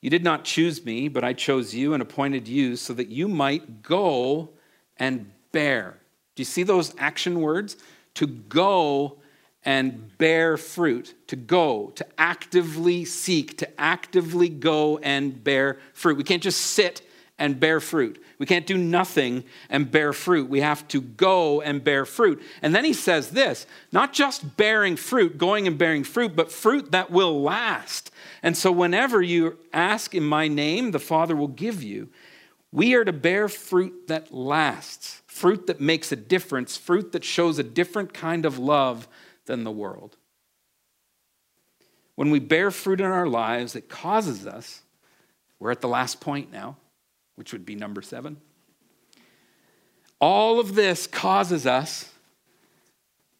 You 0.00 0.10
did 0.10 0.24
not 0.24 0.44
choose 0.44 0.84
me, 0.84 1.06
but 1.06 1.22
I 1.22 1.32
chose 1.34 1.72
you 1.72 1.94
and 1.94 2.02
appointed 2.02 2.48
you 2.48 2.74
so 2.74 2.92
that 2.94 3.08
you 3.08 3.28
might 3.28 3.82
go 3.82 4.50
and 4.96 5.30
bear. 5.52 6.01
Do 6.34 6.40
you 6.40 6.46
see 6.46 6.62
those 6.62 6.94
action 6.98 7.40
words? 7.40 7.76
To 8.14 8.26
go 8.26 9.18
and 9.64 10.16
bear 10.18 10.56
fruit, 10.56 11.14
to 11.28 11.36
go, 11.36 11.92
to 11.94 12.06
actively 12.18 13.04
seek, 13.04 13.58
to 13.58 13.80
actively 13.80 14.48
go 14.48 14.98
and 14.98 15.42
bear 15.42 15.78
fruit. 15.92 16.16
We 16.16 16.24
can't 16.24 16.42
just 16.42 16.60
sit 16.60 17.02
and 17.38 17.58
bear 17.58 17.80
fruit. 17.80 18.22
We 18.38 18.46
can't 18.46 18.66
do 18.66 18.76
nothing 18.76 19.44
and 19.70 19.90
bear 19.90 20.12
fruit. 20.12 20.48
We 20.48 20.60
have 20.60 20.86
to 20.88 21.00
go 21.00 21.60
and 21.60 21.82
bear 21.82 22.04
fruit. 22.04 22.42
And 22.60 22.74
then 22.74 22.84
he 22.84 22.92
says 22.92 23.30
this 23.30 23.66
not 23.90 24.12
just 24.12 24.56
bearing 24.56 24.96
fruit, 24.96 25.38
going 25.38 25.66
and 25.66 25.78
bearing 25.78 26.04
fruit, 26.04 26.36
but 26.36 26.52
fruit 26.52 26.92
that 26.92 27.10
will 27.10 27.42
last. 27.42 28.10
And 28.42 28.56
so, 28.56 28.70
whenever 28.72 29.22
you 29.22 29.58
ask 29.72 30.14
in 30.14 30.24
my 30.24 30.48
name, 30.48 30.90
the 30.90 30.98
Father 30.98 31.36
will 31.36 31.48
give 31.48 31.82
you. 31.82 32.08
We 32.72 32.94
are 32.94 33.04
to 33.04 33.12
bear 33.12 33.48
fruit 33.48 34.08
that 34.08 34.32
lasts, 34.32 35.21
fruit 35.32 35.66
that 35.66 35.80
makes 35.80 36.12
a 36.12 36.16
difference, 36.16 36.76
fruit 36.76 37.12
that 37.12 37.24
shows 37.24 37.58
a 37.58 37.62
different 37.62 38.12
kind 38.12 38.44
of 38.44 38.58
love 38.58 39.08
than 39.46 39.64
the 39.64 39.70
world. 39.70 40.16
When 42.14 42.30
we 42.30 42.38
bear 42.38 42.70
fruit 42.70 43.00
in 43.00 43.06
our 43.06 43.26
lives, 43.26 43.74
it 43.74 43.88
causes 43.88 44.46
us, 44.46 44.82
we're 45.58 45.70
at 45.70 45.80
the 45.80 45.88
last 45.88 46.20
point 46.20 46.52
now, 46.52 46.76
which 47.36 47.52
would 47.52 47.64
be 47.64 47.74
number 47.74 48.02
seven. 48.02 48.36
All 50.20 50.60
of 50.60 50.74
this 50.74 51.06
causes 51.06 51.66
us 51.66 52.12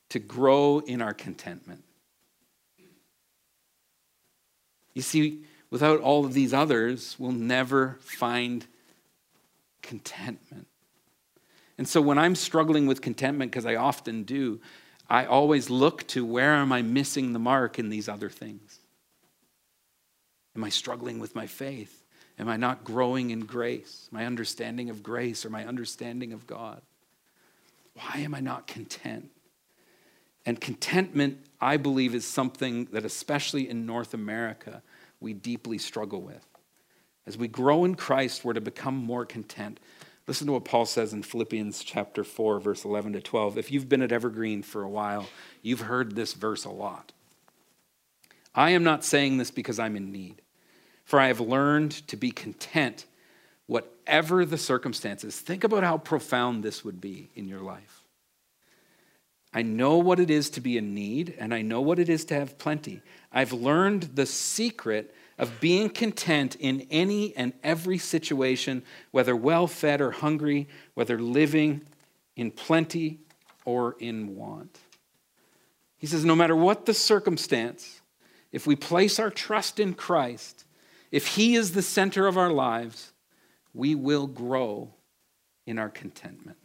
to 0.08 0.18
grow 0.18 0.78
in 0.78 1.02
our 1.02 1.14
contentment. 1.14 1.84
You 4.94 5.02
see, 5.02 5.44
without 5.70 6.00
all 6.00 6.24
of 6.24 6.32
these 6.32 6.54
others, 6.54 7.16
we'll 7.18 7.32
never 7.32 7.98
find 8.00 8.66
contentment. 9.82 10.66
And 11.78 11.88
so 11.88 12.00
when 12.00 12.18
I'm 12.18 12.34
struggling 12.34 12.86
with 12.86 13.00
contentment, 13.00 13.50
because 13.50 13.66
I 13.66 13.76
often 13.76 14.24
do, 14.24 14.60
I 15.08 15.26
always 15.26 15.70
look 15.70 16.06
to 16.08 16.24
where 16.24 16.54
am 16.54 16.72
I 16.72 16.82
missing 16.82 17.32
the 17.32 17.38
mark 17.38 17.78
in 17.78 17.88
these 17.88 18.08
other 18.08 18.30
things? 18.30 18.78
Am 20.54 20.64
I 20.64 20.68
struggling 20.68 21.18
with 21.18 21.34
my 21.34 21.46
faith? 21.46 22.02
Am 22.38 22.48
I 22.48 22.56
not 22.56 22.84
growing 22.84 23.30
in 23.30 23.40
grace, 23.40 24.08
my 24.10 24.26
understanding 24.26 24.90
of 24.90 25.02
grace 25.02 25.44
or 25.44 25.50
my 25.50 25.66
understanding 25.66 26.32
of 26.32 26.46
God? 26.46 26.80
Why 27.94 28.20
am 28.20 28.34
I 28.34 28.40
not 28.40 28.66
content? 28.66 29.30
And 30.44 30.60
contentment, 30.60 31.38
I 31.60 31.76
believe, 31.76 32.14
is 32.14 32.26
something 32.26 32.86
that, 32.86 33.04
especially 33.04 33.68
in 33.68 33.86
North 33.86 34.12
America, 34.14 34.82
we 35.20 35.34
deeply 35.34 35.78
struggle 35.78 36.20
with. 36.20 36.44
As 37.26 37.36
we 37.36 37.46
grow 37.48 37.84
in 37.84 37.94
Christ, 37.94 38.44
we're 38.44 38.54
to 38.54 38.60
become 38.60 38.96
more 38.96 39.24
content. 39.24 39.78
Listen 40.26 40.46
to 40.46 40.52
what 40.52 40.64
Paul 40.64 40.86
says 40.86 41.12
in 41.12 41.22
Philippians 41.22 41.82
chapter 41.82 42.22
4, 42.22 42.60
verse 42.60 42.84
11 42.84 43.14
to 43.14 43.20
12. 43.20 43.58
If 43.58 43.72
you've 43.72 43.88
been 43.88 44.02
at 44.02 44.12
Evergreen 44.12 44.62
for 44.62 44.82
a 44.82 44.88
while, 44.88 45.26
you've 45.62 45.80
heard 45.80 46.14
this 46.14 46.32
verse 46.34 46.64
a 46.64 46.70
lot. 46.70 47.12
I 48.54 48.70
am 48.70 48.84
not 48.84 49.04
saying 49.04 49.38
this 49.38 49.50
because 49.50 49.78
I'm 49.78 49.96
in 49.96 50.12
need, 50.12 50.42
for 51.04 51.18
I 51.18 51.26
have 51.26 51.40
learned 51.40 51.90
to 52.08 52.16
be 52.16 52.30
content, 52.30 53.06
whatever 53.66 54.44
the 54.44 54.58
circumstances. 54.58 55.40
Think 55.40 55.64
about 55.64 55.82
how 55.82 55.98
profound 55.98 56.62
this 56.62 56.84
would 56.84 57.00
be 57.00 57.30
in 57.34 57.48
your 57.48 57.60
life. 57.60 58.02
I 59.52 59.62
know 59.62 59.98
what 59.98 60.20
it 60.20 60.30
is 60.30 60.50
to 60.50 60.60
be 60.60 60.78
in 60.78 60.94
need, 60.94 61.34
and 61.38 61.52
I 61.52 61.62
know 61.62 61.80
what 61.80 61.98
it 61.98 62.08
is 62.08 62.24
to 62.26 62.34
have 62.34 62.58
plenty. 62.58 63.02
I've 63.32 63.52
learned 63.52 64.10
the 64.14 64.26
secret 64.26 65.14
of 65.38 65.60
being 65.60 65.88
content 65.88 66.56
in 66.56 66.86
any 66.90 67.34
and 67.36 67.52
every 67.62 67.98
situation, 67.98 68.82
whether 69.10 69.34
well 69.34 69.66
fed 69.66 70.00
or 70.00 70.10
hungry, 70.10 70.68
whether 70.94 71.18
living 71.18 71.82
in 72.36 72.50
plenty 72.50 73.18
or 73.64 73.96
in 73.98 74.36
want. 74.36 74.78
He 75.98 76.06
says, 76.06 76.24
no 76.24 76.34
matter 76.34 76.56
what 76.56 76.86
the 76.86 76.94
circumstance, 76.94 78.00
if 78.50 78.66
we 78.66 78.76
place 78.76 79.18
our 79.18 79.30
trust 79.30 79.78
in 79.80 79.94
Christ, 79.94 80.64
if 81.10 81.28
He 81.28 81.54
is 81.54 81.72
the 81.72 81.82
center 81.82 82.26
of 82.26 82.36
our 82.36 82.50
lives, 82.50 83.12
we 83.72 83.94
will 83.94 84.26
grow 84.26 84.92
in 85.66 85.78
our 85.78 85.88
contentment. 85.88 86.58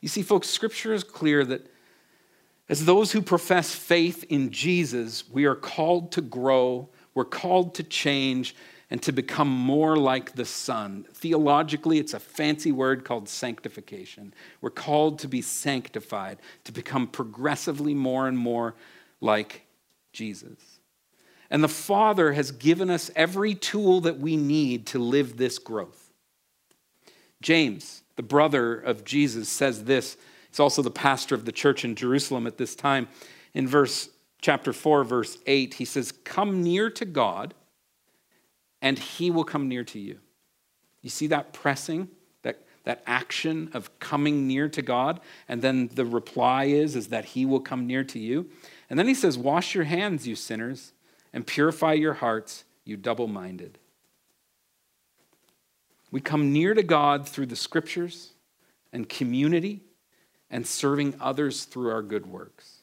You 0.00 0.08
see, 0.08 0.22
folks, 0.22 0.48
Scripture 0.48 0.92
is 0.92 1.04
clear 1.04 1.44
that 1.44 1.66
as 2.70 2.84
those 2.84 3.10
who 3.10 3.20
profess 3.20 3.74
faith 3.74 4.24
in 4.28 4.52
Jesus, 4.52 5.28
we 5.28 5.44
are 5.44 5.56
called 5.56 6.12
to 6.12 6.20
grow, 6.20 6.88
we're 7.14 7.24
called 7.24 7.74
to 7.74 7.82
change, 7.82 8.54
and 8.90 9.02
to 9.02 9.10
become 9.10 9.48
more 9.48 9.96
like 9.96 10.36
the 10.36 10.44
Son. 10.44 11.04
Theologically, 11.12 11.98
it's 11.98 12.14
a 12.14 12.20
fancy 12.20 12.70
word 12.70 13.04
called 13.04 13.28
sanctification. 13.28 14.32
We're 14.60 14.70
called 14.70 15.18
to 15.18 15.28
be 15.28 15.42
sanctified, 15.42 16.38
to 16.62 16.70
become 16.70 17.08
progressively 17.08 17.92
more 17.92 18.28
and 18.28 18.38
more 18.38 18.76
like 19.20 19.66
Jesus. 20.12 20.78
And 21.50 21.64
the 21.64 21.68
Father 21.68 22.34
has 22.34 22.52
given 22.52 22.88
us 22.88 23.10
every 23.16 23.56
tool 23.56 24.00
that 24.02 24.20
we 24.20 24.36
need 24.36 24.86
to 24.86 25.00
live 25.00 25.36
this 25.36 25.58
growth. 25.58 26.12
James, 27.42 28.04
the 28.14 28.22
brother 28.22 28.74
of 28.74 29.04
Jesus, 29.04 29.48
says 29.48 29.86
this. 29.86 30.16
He's 30.50 30.60
also 30.60 30.82
the 30.82 30.90
pastor 30.90 31.34
of 31.34 31.44
the 31.44 31.52
church 31.52 31.84
in 31.84 31.94
Jerusalem 31.94 32.46
at 32.46 32.58
this 32.58 32.74
time. 32.74 33.08
In 33.54 33.66
verse 33.66 34.10
chapter 34.40 34.72
4 34.72 35.04
verse 35.04 35.38
8, 35.46 35.74
he 35.74 35.84
says, 35.84 36.12
"Come 36.24 36.62
near 36.62 36.90
to 36.90 37.04
God, 37.04 37.54
and 38.82 38.98
he 38.98 39.30
will 39.30 39.44
come 39.44 39.68
near 39.68 39.84
to 39.84 39.98
you." 39.98 40.20
You 41.02 41.10
see 41.10 41.26
that 41.28 41.52
pressing, 41.52 42.08
that 42.42 42.66
that 42.84 43.02
action 43.06 43.70
of 43.74 43.98
coming 44.00 44.46
near 44.46 44.68
to 44.68 44.82
God, 44.82 45.20
and 45.46 45.62
then 45.62 45.88
the 45.88 46.04
reply 46.04 46.64
is 46.64 46.96
is 46.96 47.08
that 47.08 47.26
he 47.26 47.46
will 47.46 47.60
come 47.60 47.86
near 47.86 48.02
to 48.04 48.18
you. 48.18 48.50
And 48.88 48.98
then 48.98 49.06
he 49.06 49.14
says, 49.14 49.38
"Wash 49.38 49.74
your 49.74 49.84
hands, 49.84 50.26
you 50.26 50.34
sinners, 50.34 50.92
and 51.32 51.46
purify 51.46 51.92
your 51.92 52.14
hearts, 52.14 52.64
you 52.84 52.96
double-minded." 52.96 53.78
We 56.10 56.20
come 56.20 56.52
near 56.52 56.74
to 56.74 56.82
God 56.82 57.28
through 57.28 57.46
the 57.46 57.56
scriptures 57.56 58.32
and 58.92 59.08
community 59.08 59.84
and 60.50 60.66
serving 60.66 61.14
others 61.20 61.64
through 61.64 61.90
our 61.90 62.02
good 62.02 62.26
works. 62.26 62.78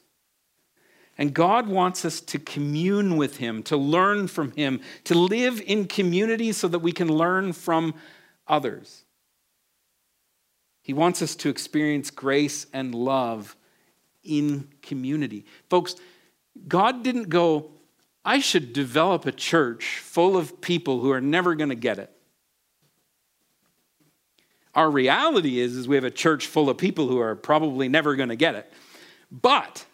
And 1.18 1.34
God 1.34 1.68
wants 1.68 2.06
us 2.06 2.22
to 2.22 2.40
commune 2.40 3.18
with 3.18 3.38
Him, 3.38 3.64
to 3.64 3.78
learn 3.78 4.28
from 4.28 4.52
Him, 4.52 4.82
to 5.06 5.16
live 5.16 5.62
in 5.66 5.88
community 5.88 6.52
so 6.52 6.68
that 6.68 6.80
we 6.80 6.92
can 6.92 7.08
learn 7.08 7.54
from 7.54 7.96
others. 8.48 9.04
He 10.82 10.94
wants 10.94 11.22
us 11.22 11.36
to 11.38 11.50
experience 11.50 12.12
grace 12.12 12.68
and 12.72 12.94
love 12.96 13.56
in 14.24 14.70
community. 14.82 15.46
Folks, 15.70 15.96
God 16.68 17.04
didn't 17.04 17.30
go, 17.30 17.72
I 18.24 18.40
should 18.40 18.74
develop 18.74 19.26
a 19.26 19.32
church 19.32 20.00
full 20.00 20.38
of 20.38 20.62
people 20.62 21.02
who 21.02 21.12
are 21.12 21.22
never 21.22 21.56
going 21.56 21.70
to 21.70 21.76
get 21.76 22.00
it. 22.00 22.12
Our 24.78 24.92
reality 24.92 25.60
is, 25.60 25.76
is 25.76 25.88
we 25.88 25.96
have 25.96 26.04
a 26.04 26.12
church 26.12 26.46
full 26.46 26.70
of 26.70 26.78
people 26.78 27.08
who 27.08 27.18
are 27.18 27.36
probably 27.36 27.90
never 27.90 28.16
going 28.16 28.30
to 28.30 28.36
get 28.36 28.54
it. 28.54 28.72
But 29.32 29.88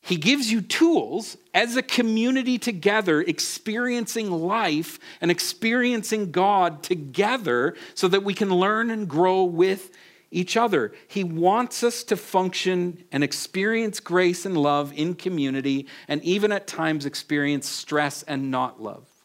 he 0.00 0.14
gives 0.14 0.52
you 0.52 0.60
tools 0.60 1.36
as 1.52 1.76
a 1.76 1.82
community 1.82 2.56
together, 2.56 3.20
experiencing 3.20 4.30
life 4.30 5.00
and 5.20 5.32
experiencing 5.32 6.30
God 6.30 6.84
together 6.84 7.74
so 7.94 8.06
that 8.06 8.22
we 8.22 8.32
can 8.32 8.48
learn 8.48 8.90
and 8.90 9.08
grow 9.08 9.42
with 9.42 9.90
each 10.30 10.56
other. 10.56 10.92
He 11.08 11.24
wants 11.24 11.82
us 11.82 12.04
to 12.04 12.16
function 12.16 13.02
and 13.10 13.24
experience 13.24 13.98
grace 13.98 14.46
and 14.46 14.56
love 14.56 14.92
in 14.94 15.16
community, 15.16 15.88
and 16.06 16.22
even 16.22 16.52
at 16.52 16.68
times 16.68 17.04
experience 17.04 17.68
stress 17.68 18.22
and 18.22 18.52
not 18.52 18.80
love 18.80 19.15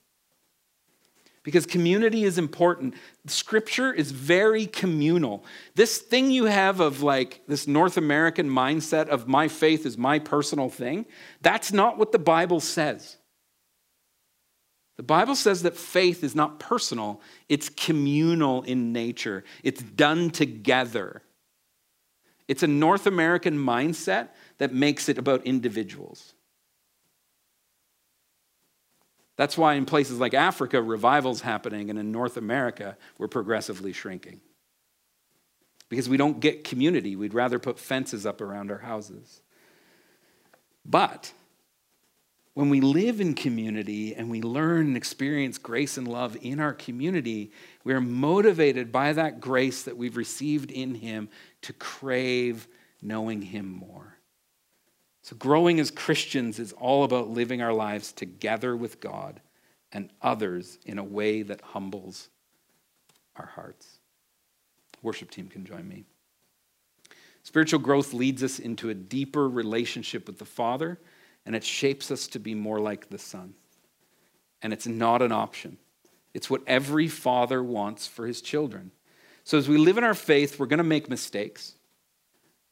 because 1.44 1.66
community 1.66 2.24
is 2.24 2.38
important. 2.38 2.94
Scripture 3.26 3.92
is 3.92 4.12
very 4.12 4.66
communal. 4.68 5.44
This 5.76 5.98
thing 5.98 6.32
you 6.32 6.46
have 6.46 6.80
of 6.80 7.02
like 7.02 7.42
this 7.48 7.68
North 7.68 7.98
American 7.98 8.50
mindset 8.50 9.08
of 9.08 9.28
my 9.28 9.48
faith 9.48 9.86
is 9.86 9.98
my 9.98 10.20
personal 10.20 10.70
thing, 10.70 11.06
that's 11.42 11.74
not 11.74 11.98
what 11.98 12.12
the 12.12 12.20
Bible 12.20 12.60
says. 12.60 13.18
The 14.98 15.04
Bible 15.04 15.36
says 15.36 15.64
that 15.64 15.76
faith 15.76 16.24
is 16.24 16.36
not 16.36 16.60
personal, 16.60 17.22
it's 17.50 17.70
communal 17.70 18.62
in 18.64 18.94
nature, 18.94 19.44
it's 19.64 19.82
done 19.82 20.30
together. 20.30 21.24
It's 22.48 22.64
a 22.64 22.68
North 22.68 23.08
American 23.08 23.58
mindset 23.58 24.30
that 24.58 24.74
makes 24.74 25.08
it 25.08 25.18
about 25.18 25.46
individuals. 25.46 26.34
That's 29.42 29.58
why 29.58 29.74
in 29.74 29.88
places 29.88 30.20
like 30.20 30.36
Africa, 30.36 30.80
revival's 30.84 31.42
happening, 31.42 31.90
and 31.90 31.98
in 31.98 32.12
North 32.12 32.38
America, 32.38 32.96
we're 33.18 33.28
progressively 33.28 33.92
shrinking. 33.92 34.40
Because 35.90 36.08
we 36.08 36.16
don't 36.16 36.40
get 36.40 36.64
community. 36.64 37.16
We'd 37.16 37.34
rather 37.34 37.58
put 37.58 37.80
fences 37.80 38.28
up 38.28 38.40
around 38.40 38.70
our 38.70 38.78
houses. 38.78 39.42
But 40.86 41.34
when 42.54 42.70
we 42.70 42.82
live 42.82 43.20
in 43.20 43.34
community 43.34 44.14
and 44.14 44.30
we 44.30 44.44
learn 44.44 44.86
and 44.86 44.96
experience 44.96 45.58
grace 45.58 45.98
and 45.98 46.08
love 46.08 46.38
in 46.44 46.60
our 46.60 46.74
community, 46.74 47.52
we 47.84 47.96
are 47.96 48.00
motivated 48.00 48.92
by 48.92 49.12
that 49.14 49.42
grace 49.42 49.82
that 49.82 49.98
we've 49.98 50.18
received 50.18 50.70
in 50.70 50.94
Him 50.94 51.30
to 51.64 51.74
crave 51.74 52.68
knowing 53.02 53.42
Him 53.42 53.66
more. 53.66 54.11
So, 55.24 55.36
growing 55.36 55.80
as 55.80 55.92
Christians 55.92 56.58
is 56.58 56.74
all 56.74 57.04
about 57.04 57.30
living 57.30 57.62
our 57.62 57.74
lives 57.74 58.12
together 58.12 58.76
with 58.76 59.00
God 59.00 59.40
and 59.92 60.10
others 60.22 60.80
in 60.86 60.98
a 60.98 61.04
way 61.04 61.44
that 61.44 61.62
humbles 61.62 62.30
our 63.36 63.46
hearts. 63.46 64.00
Worship 65.04 65.30
team 65.30 65.48
can 65.48 65.66
join 65.66 65.88
me. 65.88 66.06
Spiritual 67.44 67.80
growth 67.80 68.14
leads 68.14 68.44
us 68.44 68.60
into 68.60 68.90
a 68.90 68.94
deeper 68.94 69.48
relationship 69.50 70.28
with 70.28 70.38
the 70.38 70.46
Father, 70.46 71.00
and 71.46 71.56
it 71.56 71.64
shapes 71.64 72.12
us 72.12 72.28
to 72.28 72.40
be 72.40 72.54
more 72.54 72.80
like 72.80 73.10
the 73.10 73.18
Son. 73.18 73.54
And 74.62 74.74
it's 74.74 74.88
not 74.88 75.22
an 75.22 75.32
option, 75.32 75.78
it's 76.34 76.50
what 76.50 76.62
every 76.66 77.08
father 77.08 77.62
wants 77.62 78.08
for 78.08 78.26
his 78.26 78.42
children. 78.42 78.92
So, 79.44 79.58
as 79.58 79.68
we 79.68 79.78
live 79.78 79.98
in 79.98 80.04
our 80.04 80.14
faith, 80.14 80.60
we're 80.60 80.68
going 80.68 80.78
to 80.78 80.84
make 80.84 81.10
mistakes. 81.10 81.76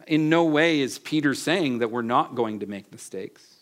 In 0.09 0.27
no 0.27 0.43
way 0.43 0.79
is 0.79 0.97
Peter 0.97 1.35
saying 1.35 1.79
that 1.79 1.91
we're 1.91 2.01
not 2.01 2.33
going 2.33 2.61
to 2.61 2.65
make 2.65 2.91
mistakes. 2.91 3.57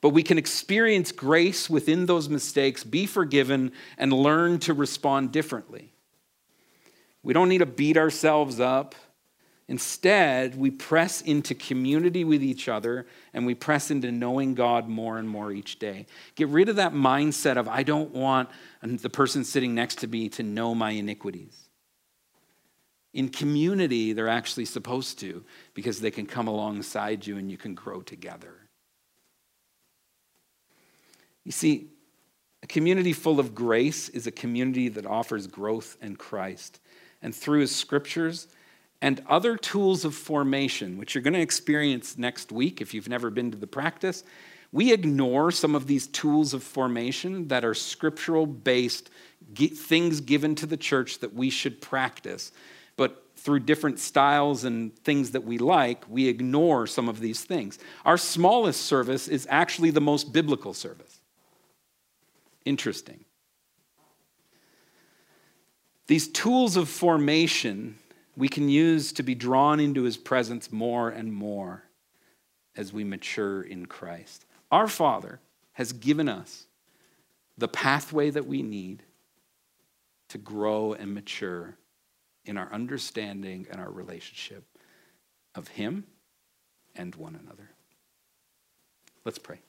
But 0.00 0.10
we 0.10 0.22
can 0.22 0.38
experience 0.38 1.10
grace 1.10 1.68
within 1.68 2.06
those 2.06 2.28
mistakes, 2.28 2.84
be 2.84 3.06
forgiven, 3.06 3.72
and 3.98 4.12
learn 4.12 4.60
to 4.60 4.72
respond 4.72 5.32
differently. 5.32 5.92
We 7.24 7.32
don't 7.32 7.48
need 7.48 7.58
to 7.58 7.66
beat 7.66 7.96
ourselves 7.96 8.60
up. 8.60 8.94
Instead, 9.66 10.56
we 10.56 10.70
press 10.70 11.22
into 11.22 11.56
community 11.56 12.22
with 12.22 12.42
each 12.42 12.68
other 12.68 13.08
and 13.34 13.44
we 13.44 13.56
press 13.56 13.90
into 13.90 14.12
knowing 14.12 14.54
God 14.54 14.88
more 14.88 15.18
and 15.18 15.28
more 15.28 15.50
each 15.50 15.80
day. 15.80 16.06
Get 16.36 16.48
rid 16.50 16.68
of 16.68 16.76
that 16.76 16.92
mindset 16.92 17.56
of, 17.56 17.66
I 17.66 17.82
don't 17.82 18.12
want 18.12 18.48
the 18.80 19.10
person 19.10 19.42
sitting 19.42 19.74
next 19.74 19.96
to 19.98 20.06
me 20.06 20.28
to 20.30 20.44
know 20.44 20.72
my 20.72 20.92
iniquities. 20.92 21.67
In 23.14 23.28
community, 23.28 24.12
they're 24.12 24.28
actually 24.28 24.66
supposed 24.66 25.18
to 25.20 25.44
because 25.74 26.00
they 26.00 26.10
can 26.10 26.26
come 26.26 26.46
alongside 26.46 27.26
you 27.26 27.36
and 27.36 27.50
you 27.50 27.56
can 27.56 27.74
grow 27.74 28.02
together. 28.02 28.54
You 31.44 31.52
see, 31.52 31.88
a 32.62 32.66
community 32.66 33.12
full 33.12 33.40
of 33.40 33.54
grace 33.54 34.08
is 34.10 34.26
a 34.26 34.30
community 34.30 34.88
that 34.90 35.06
offers 35.06 35.46
growth 35.46 35.96
in 36.02 36.16
Christ. 36.16 36.80
And 37.22 37.34
through 37.34 37.60
his 37.60 37.74
scriptures 37.74 38.48
and 39.00 39.22
other 39.28 39.56
tools 39.56 40.04
of 40.04 40.14
formation, 40.14 40.98
which 40.98 41.14
you're 41.14 41.22
going 41.22 41.34
to 41.34 41.40
experience 41.40 42.18
next 42.18 42.52
week 42.52 42.80
if 42.80 42.92
you've 42.92 43.08
never 43.08 43.30
been 43.30 43.50
to 43.50 43.56
the 43.56 43.66
practice, 43.66 44.24
we 44.72 44.92
ignore 44.92 45.50
some 45.50 45.74
of 45.74 45.86
these 45.86 46.06
tools 46.08 46.52
of 46.52 46.62
formation 46.62 47.48
that 47.48 47.64
are 47.64 47.74
scriptural 47.74 48.44
based 48.44 49.10
things 49.54 50.20
given 50.20 50.54
to 50.56 50.66
the 50.66 50.76
church 50.76 51.20
that 51.20 51.32
we 51.32 51.48
should 51.48 51.80
practice 51.80 52.52
but 52.98 53.24
through 53.36 53.60
different 53.60 54.00
styles 54.00 54.64
and 54.64 54.94
things 54.98 55.30
that 55.30 55.44
we 55.44 55.56
like, 55.56 56.04
we 56.10 56.26
ignore 56.26 56.84
some 56.86 57.08
of 57.08 57.20
these 57.20 57.44
things. 57.44 57.78
Our 58.04 58.18
smallest 58.18 58.82
service 58.82 59.28
is 59.28 59.46
actually 59.48 59.90
the 59.90 60.00
most 60.00 60.32
biblical 60.32 60.74
service. 60.74 61.20
Interesting. 62.64 63.24
These 66.08 66.28
tools 66.28 66.76
of 66.76 66.88
formation 66.88 67.98
we 68.36 68.48
can 68.48 68.68
use 68.68 69.12
to 69.12 69.22
be 69.22 69.34
drawn 69.34 69.78
into 69.78 70.02
his 70.02 70.16
presence 70.16 70.72
more 70.72 71.08
and 71.08 71.32
more 71.32 71.84
as 72.76 72.92
we 72.92 73.04
mature 73.04 73.62
in 73.62 73.86
Christ. 73.86 74.44
Our 74.72 74.88
Father 74.88 75.40
has 75.72 75.92
given 75.92 76.28
us 76.28 76.66
the 77.56 77.68
pathway 77.68 78.30
that 78.30 78.46
we 78.46 78.62
need 78.62 79.04
to 80.30 80.38
grow 80.38 80.94
and 80.94 81.14
mature 81.14 81.76
in 82.48 82.56
our 82.56 82.72
understanding 82.72 83.66
and 83.70 83.78
our 83.78 83.90
relationship 83.90 84.64
of 85.54 85.68
Him 85.68 86.04
and 86.96 87.14
one 87.14 87.38
another. 87.40 87.70
Let's 89.24 89.38
pray. 89.38 89.60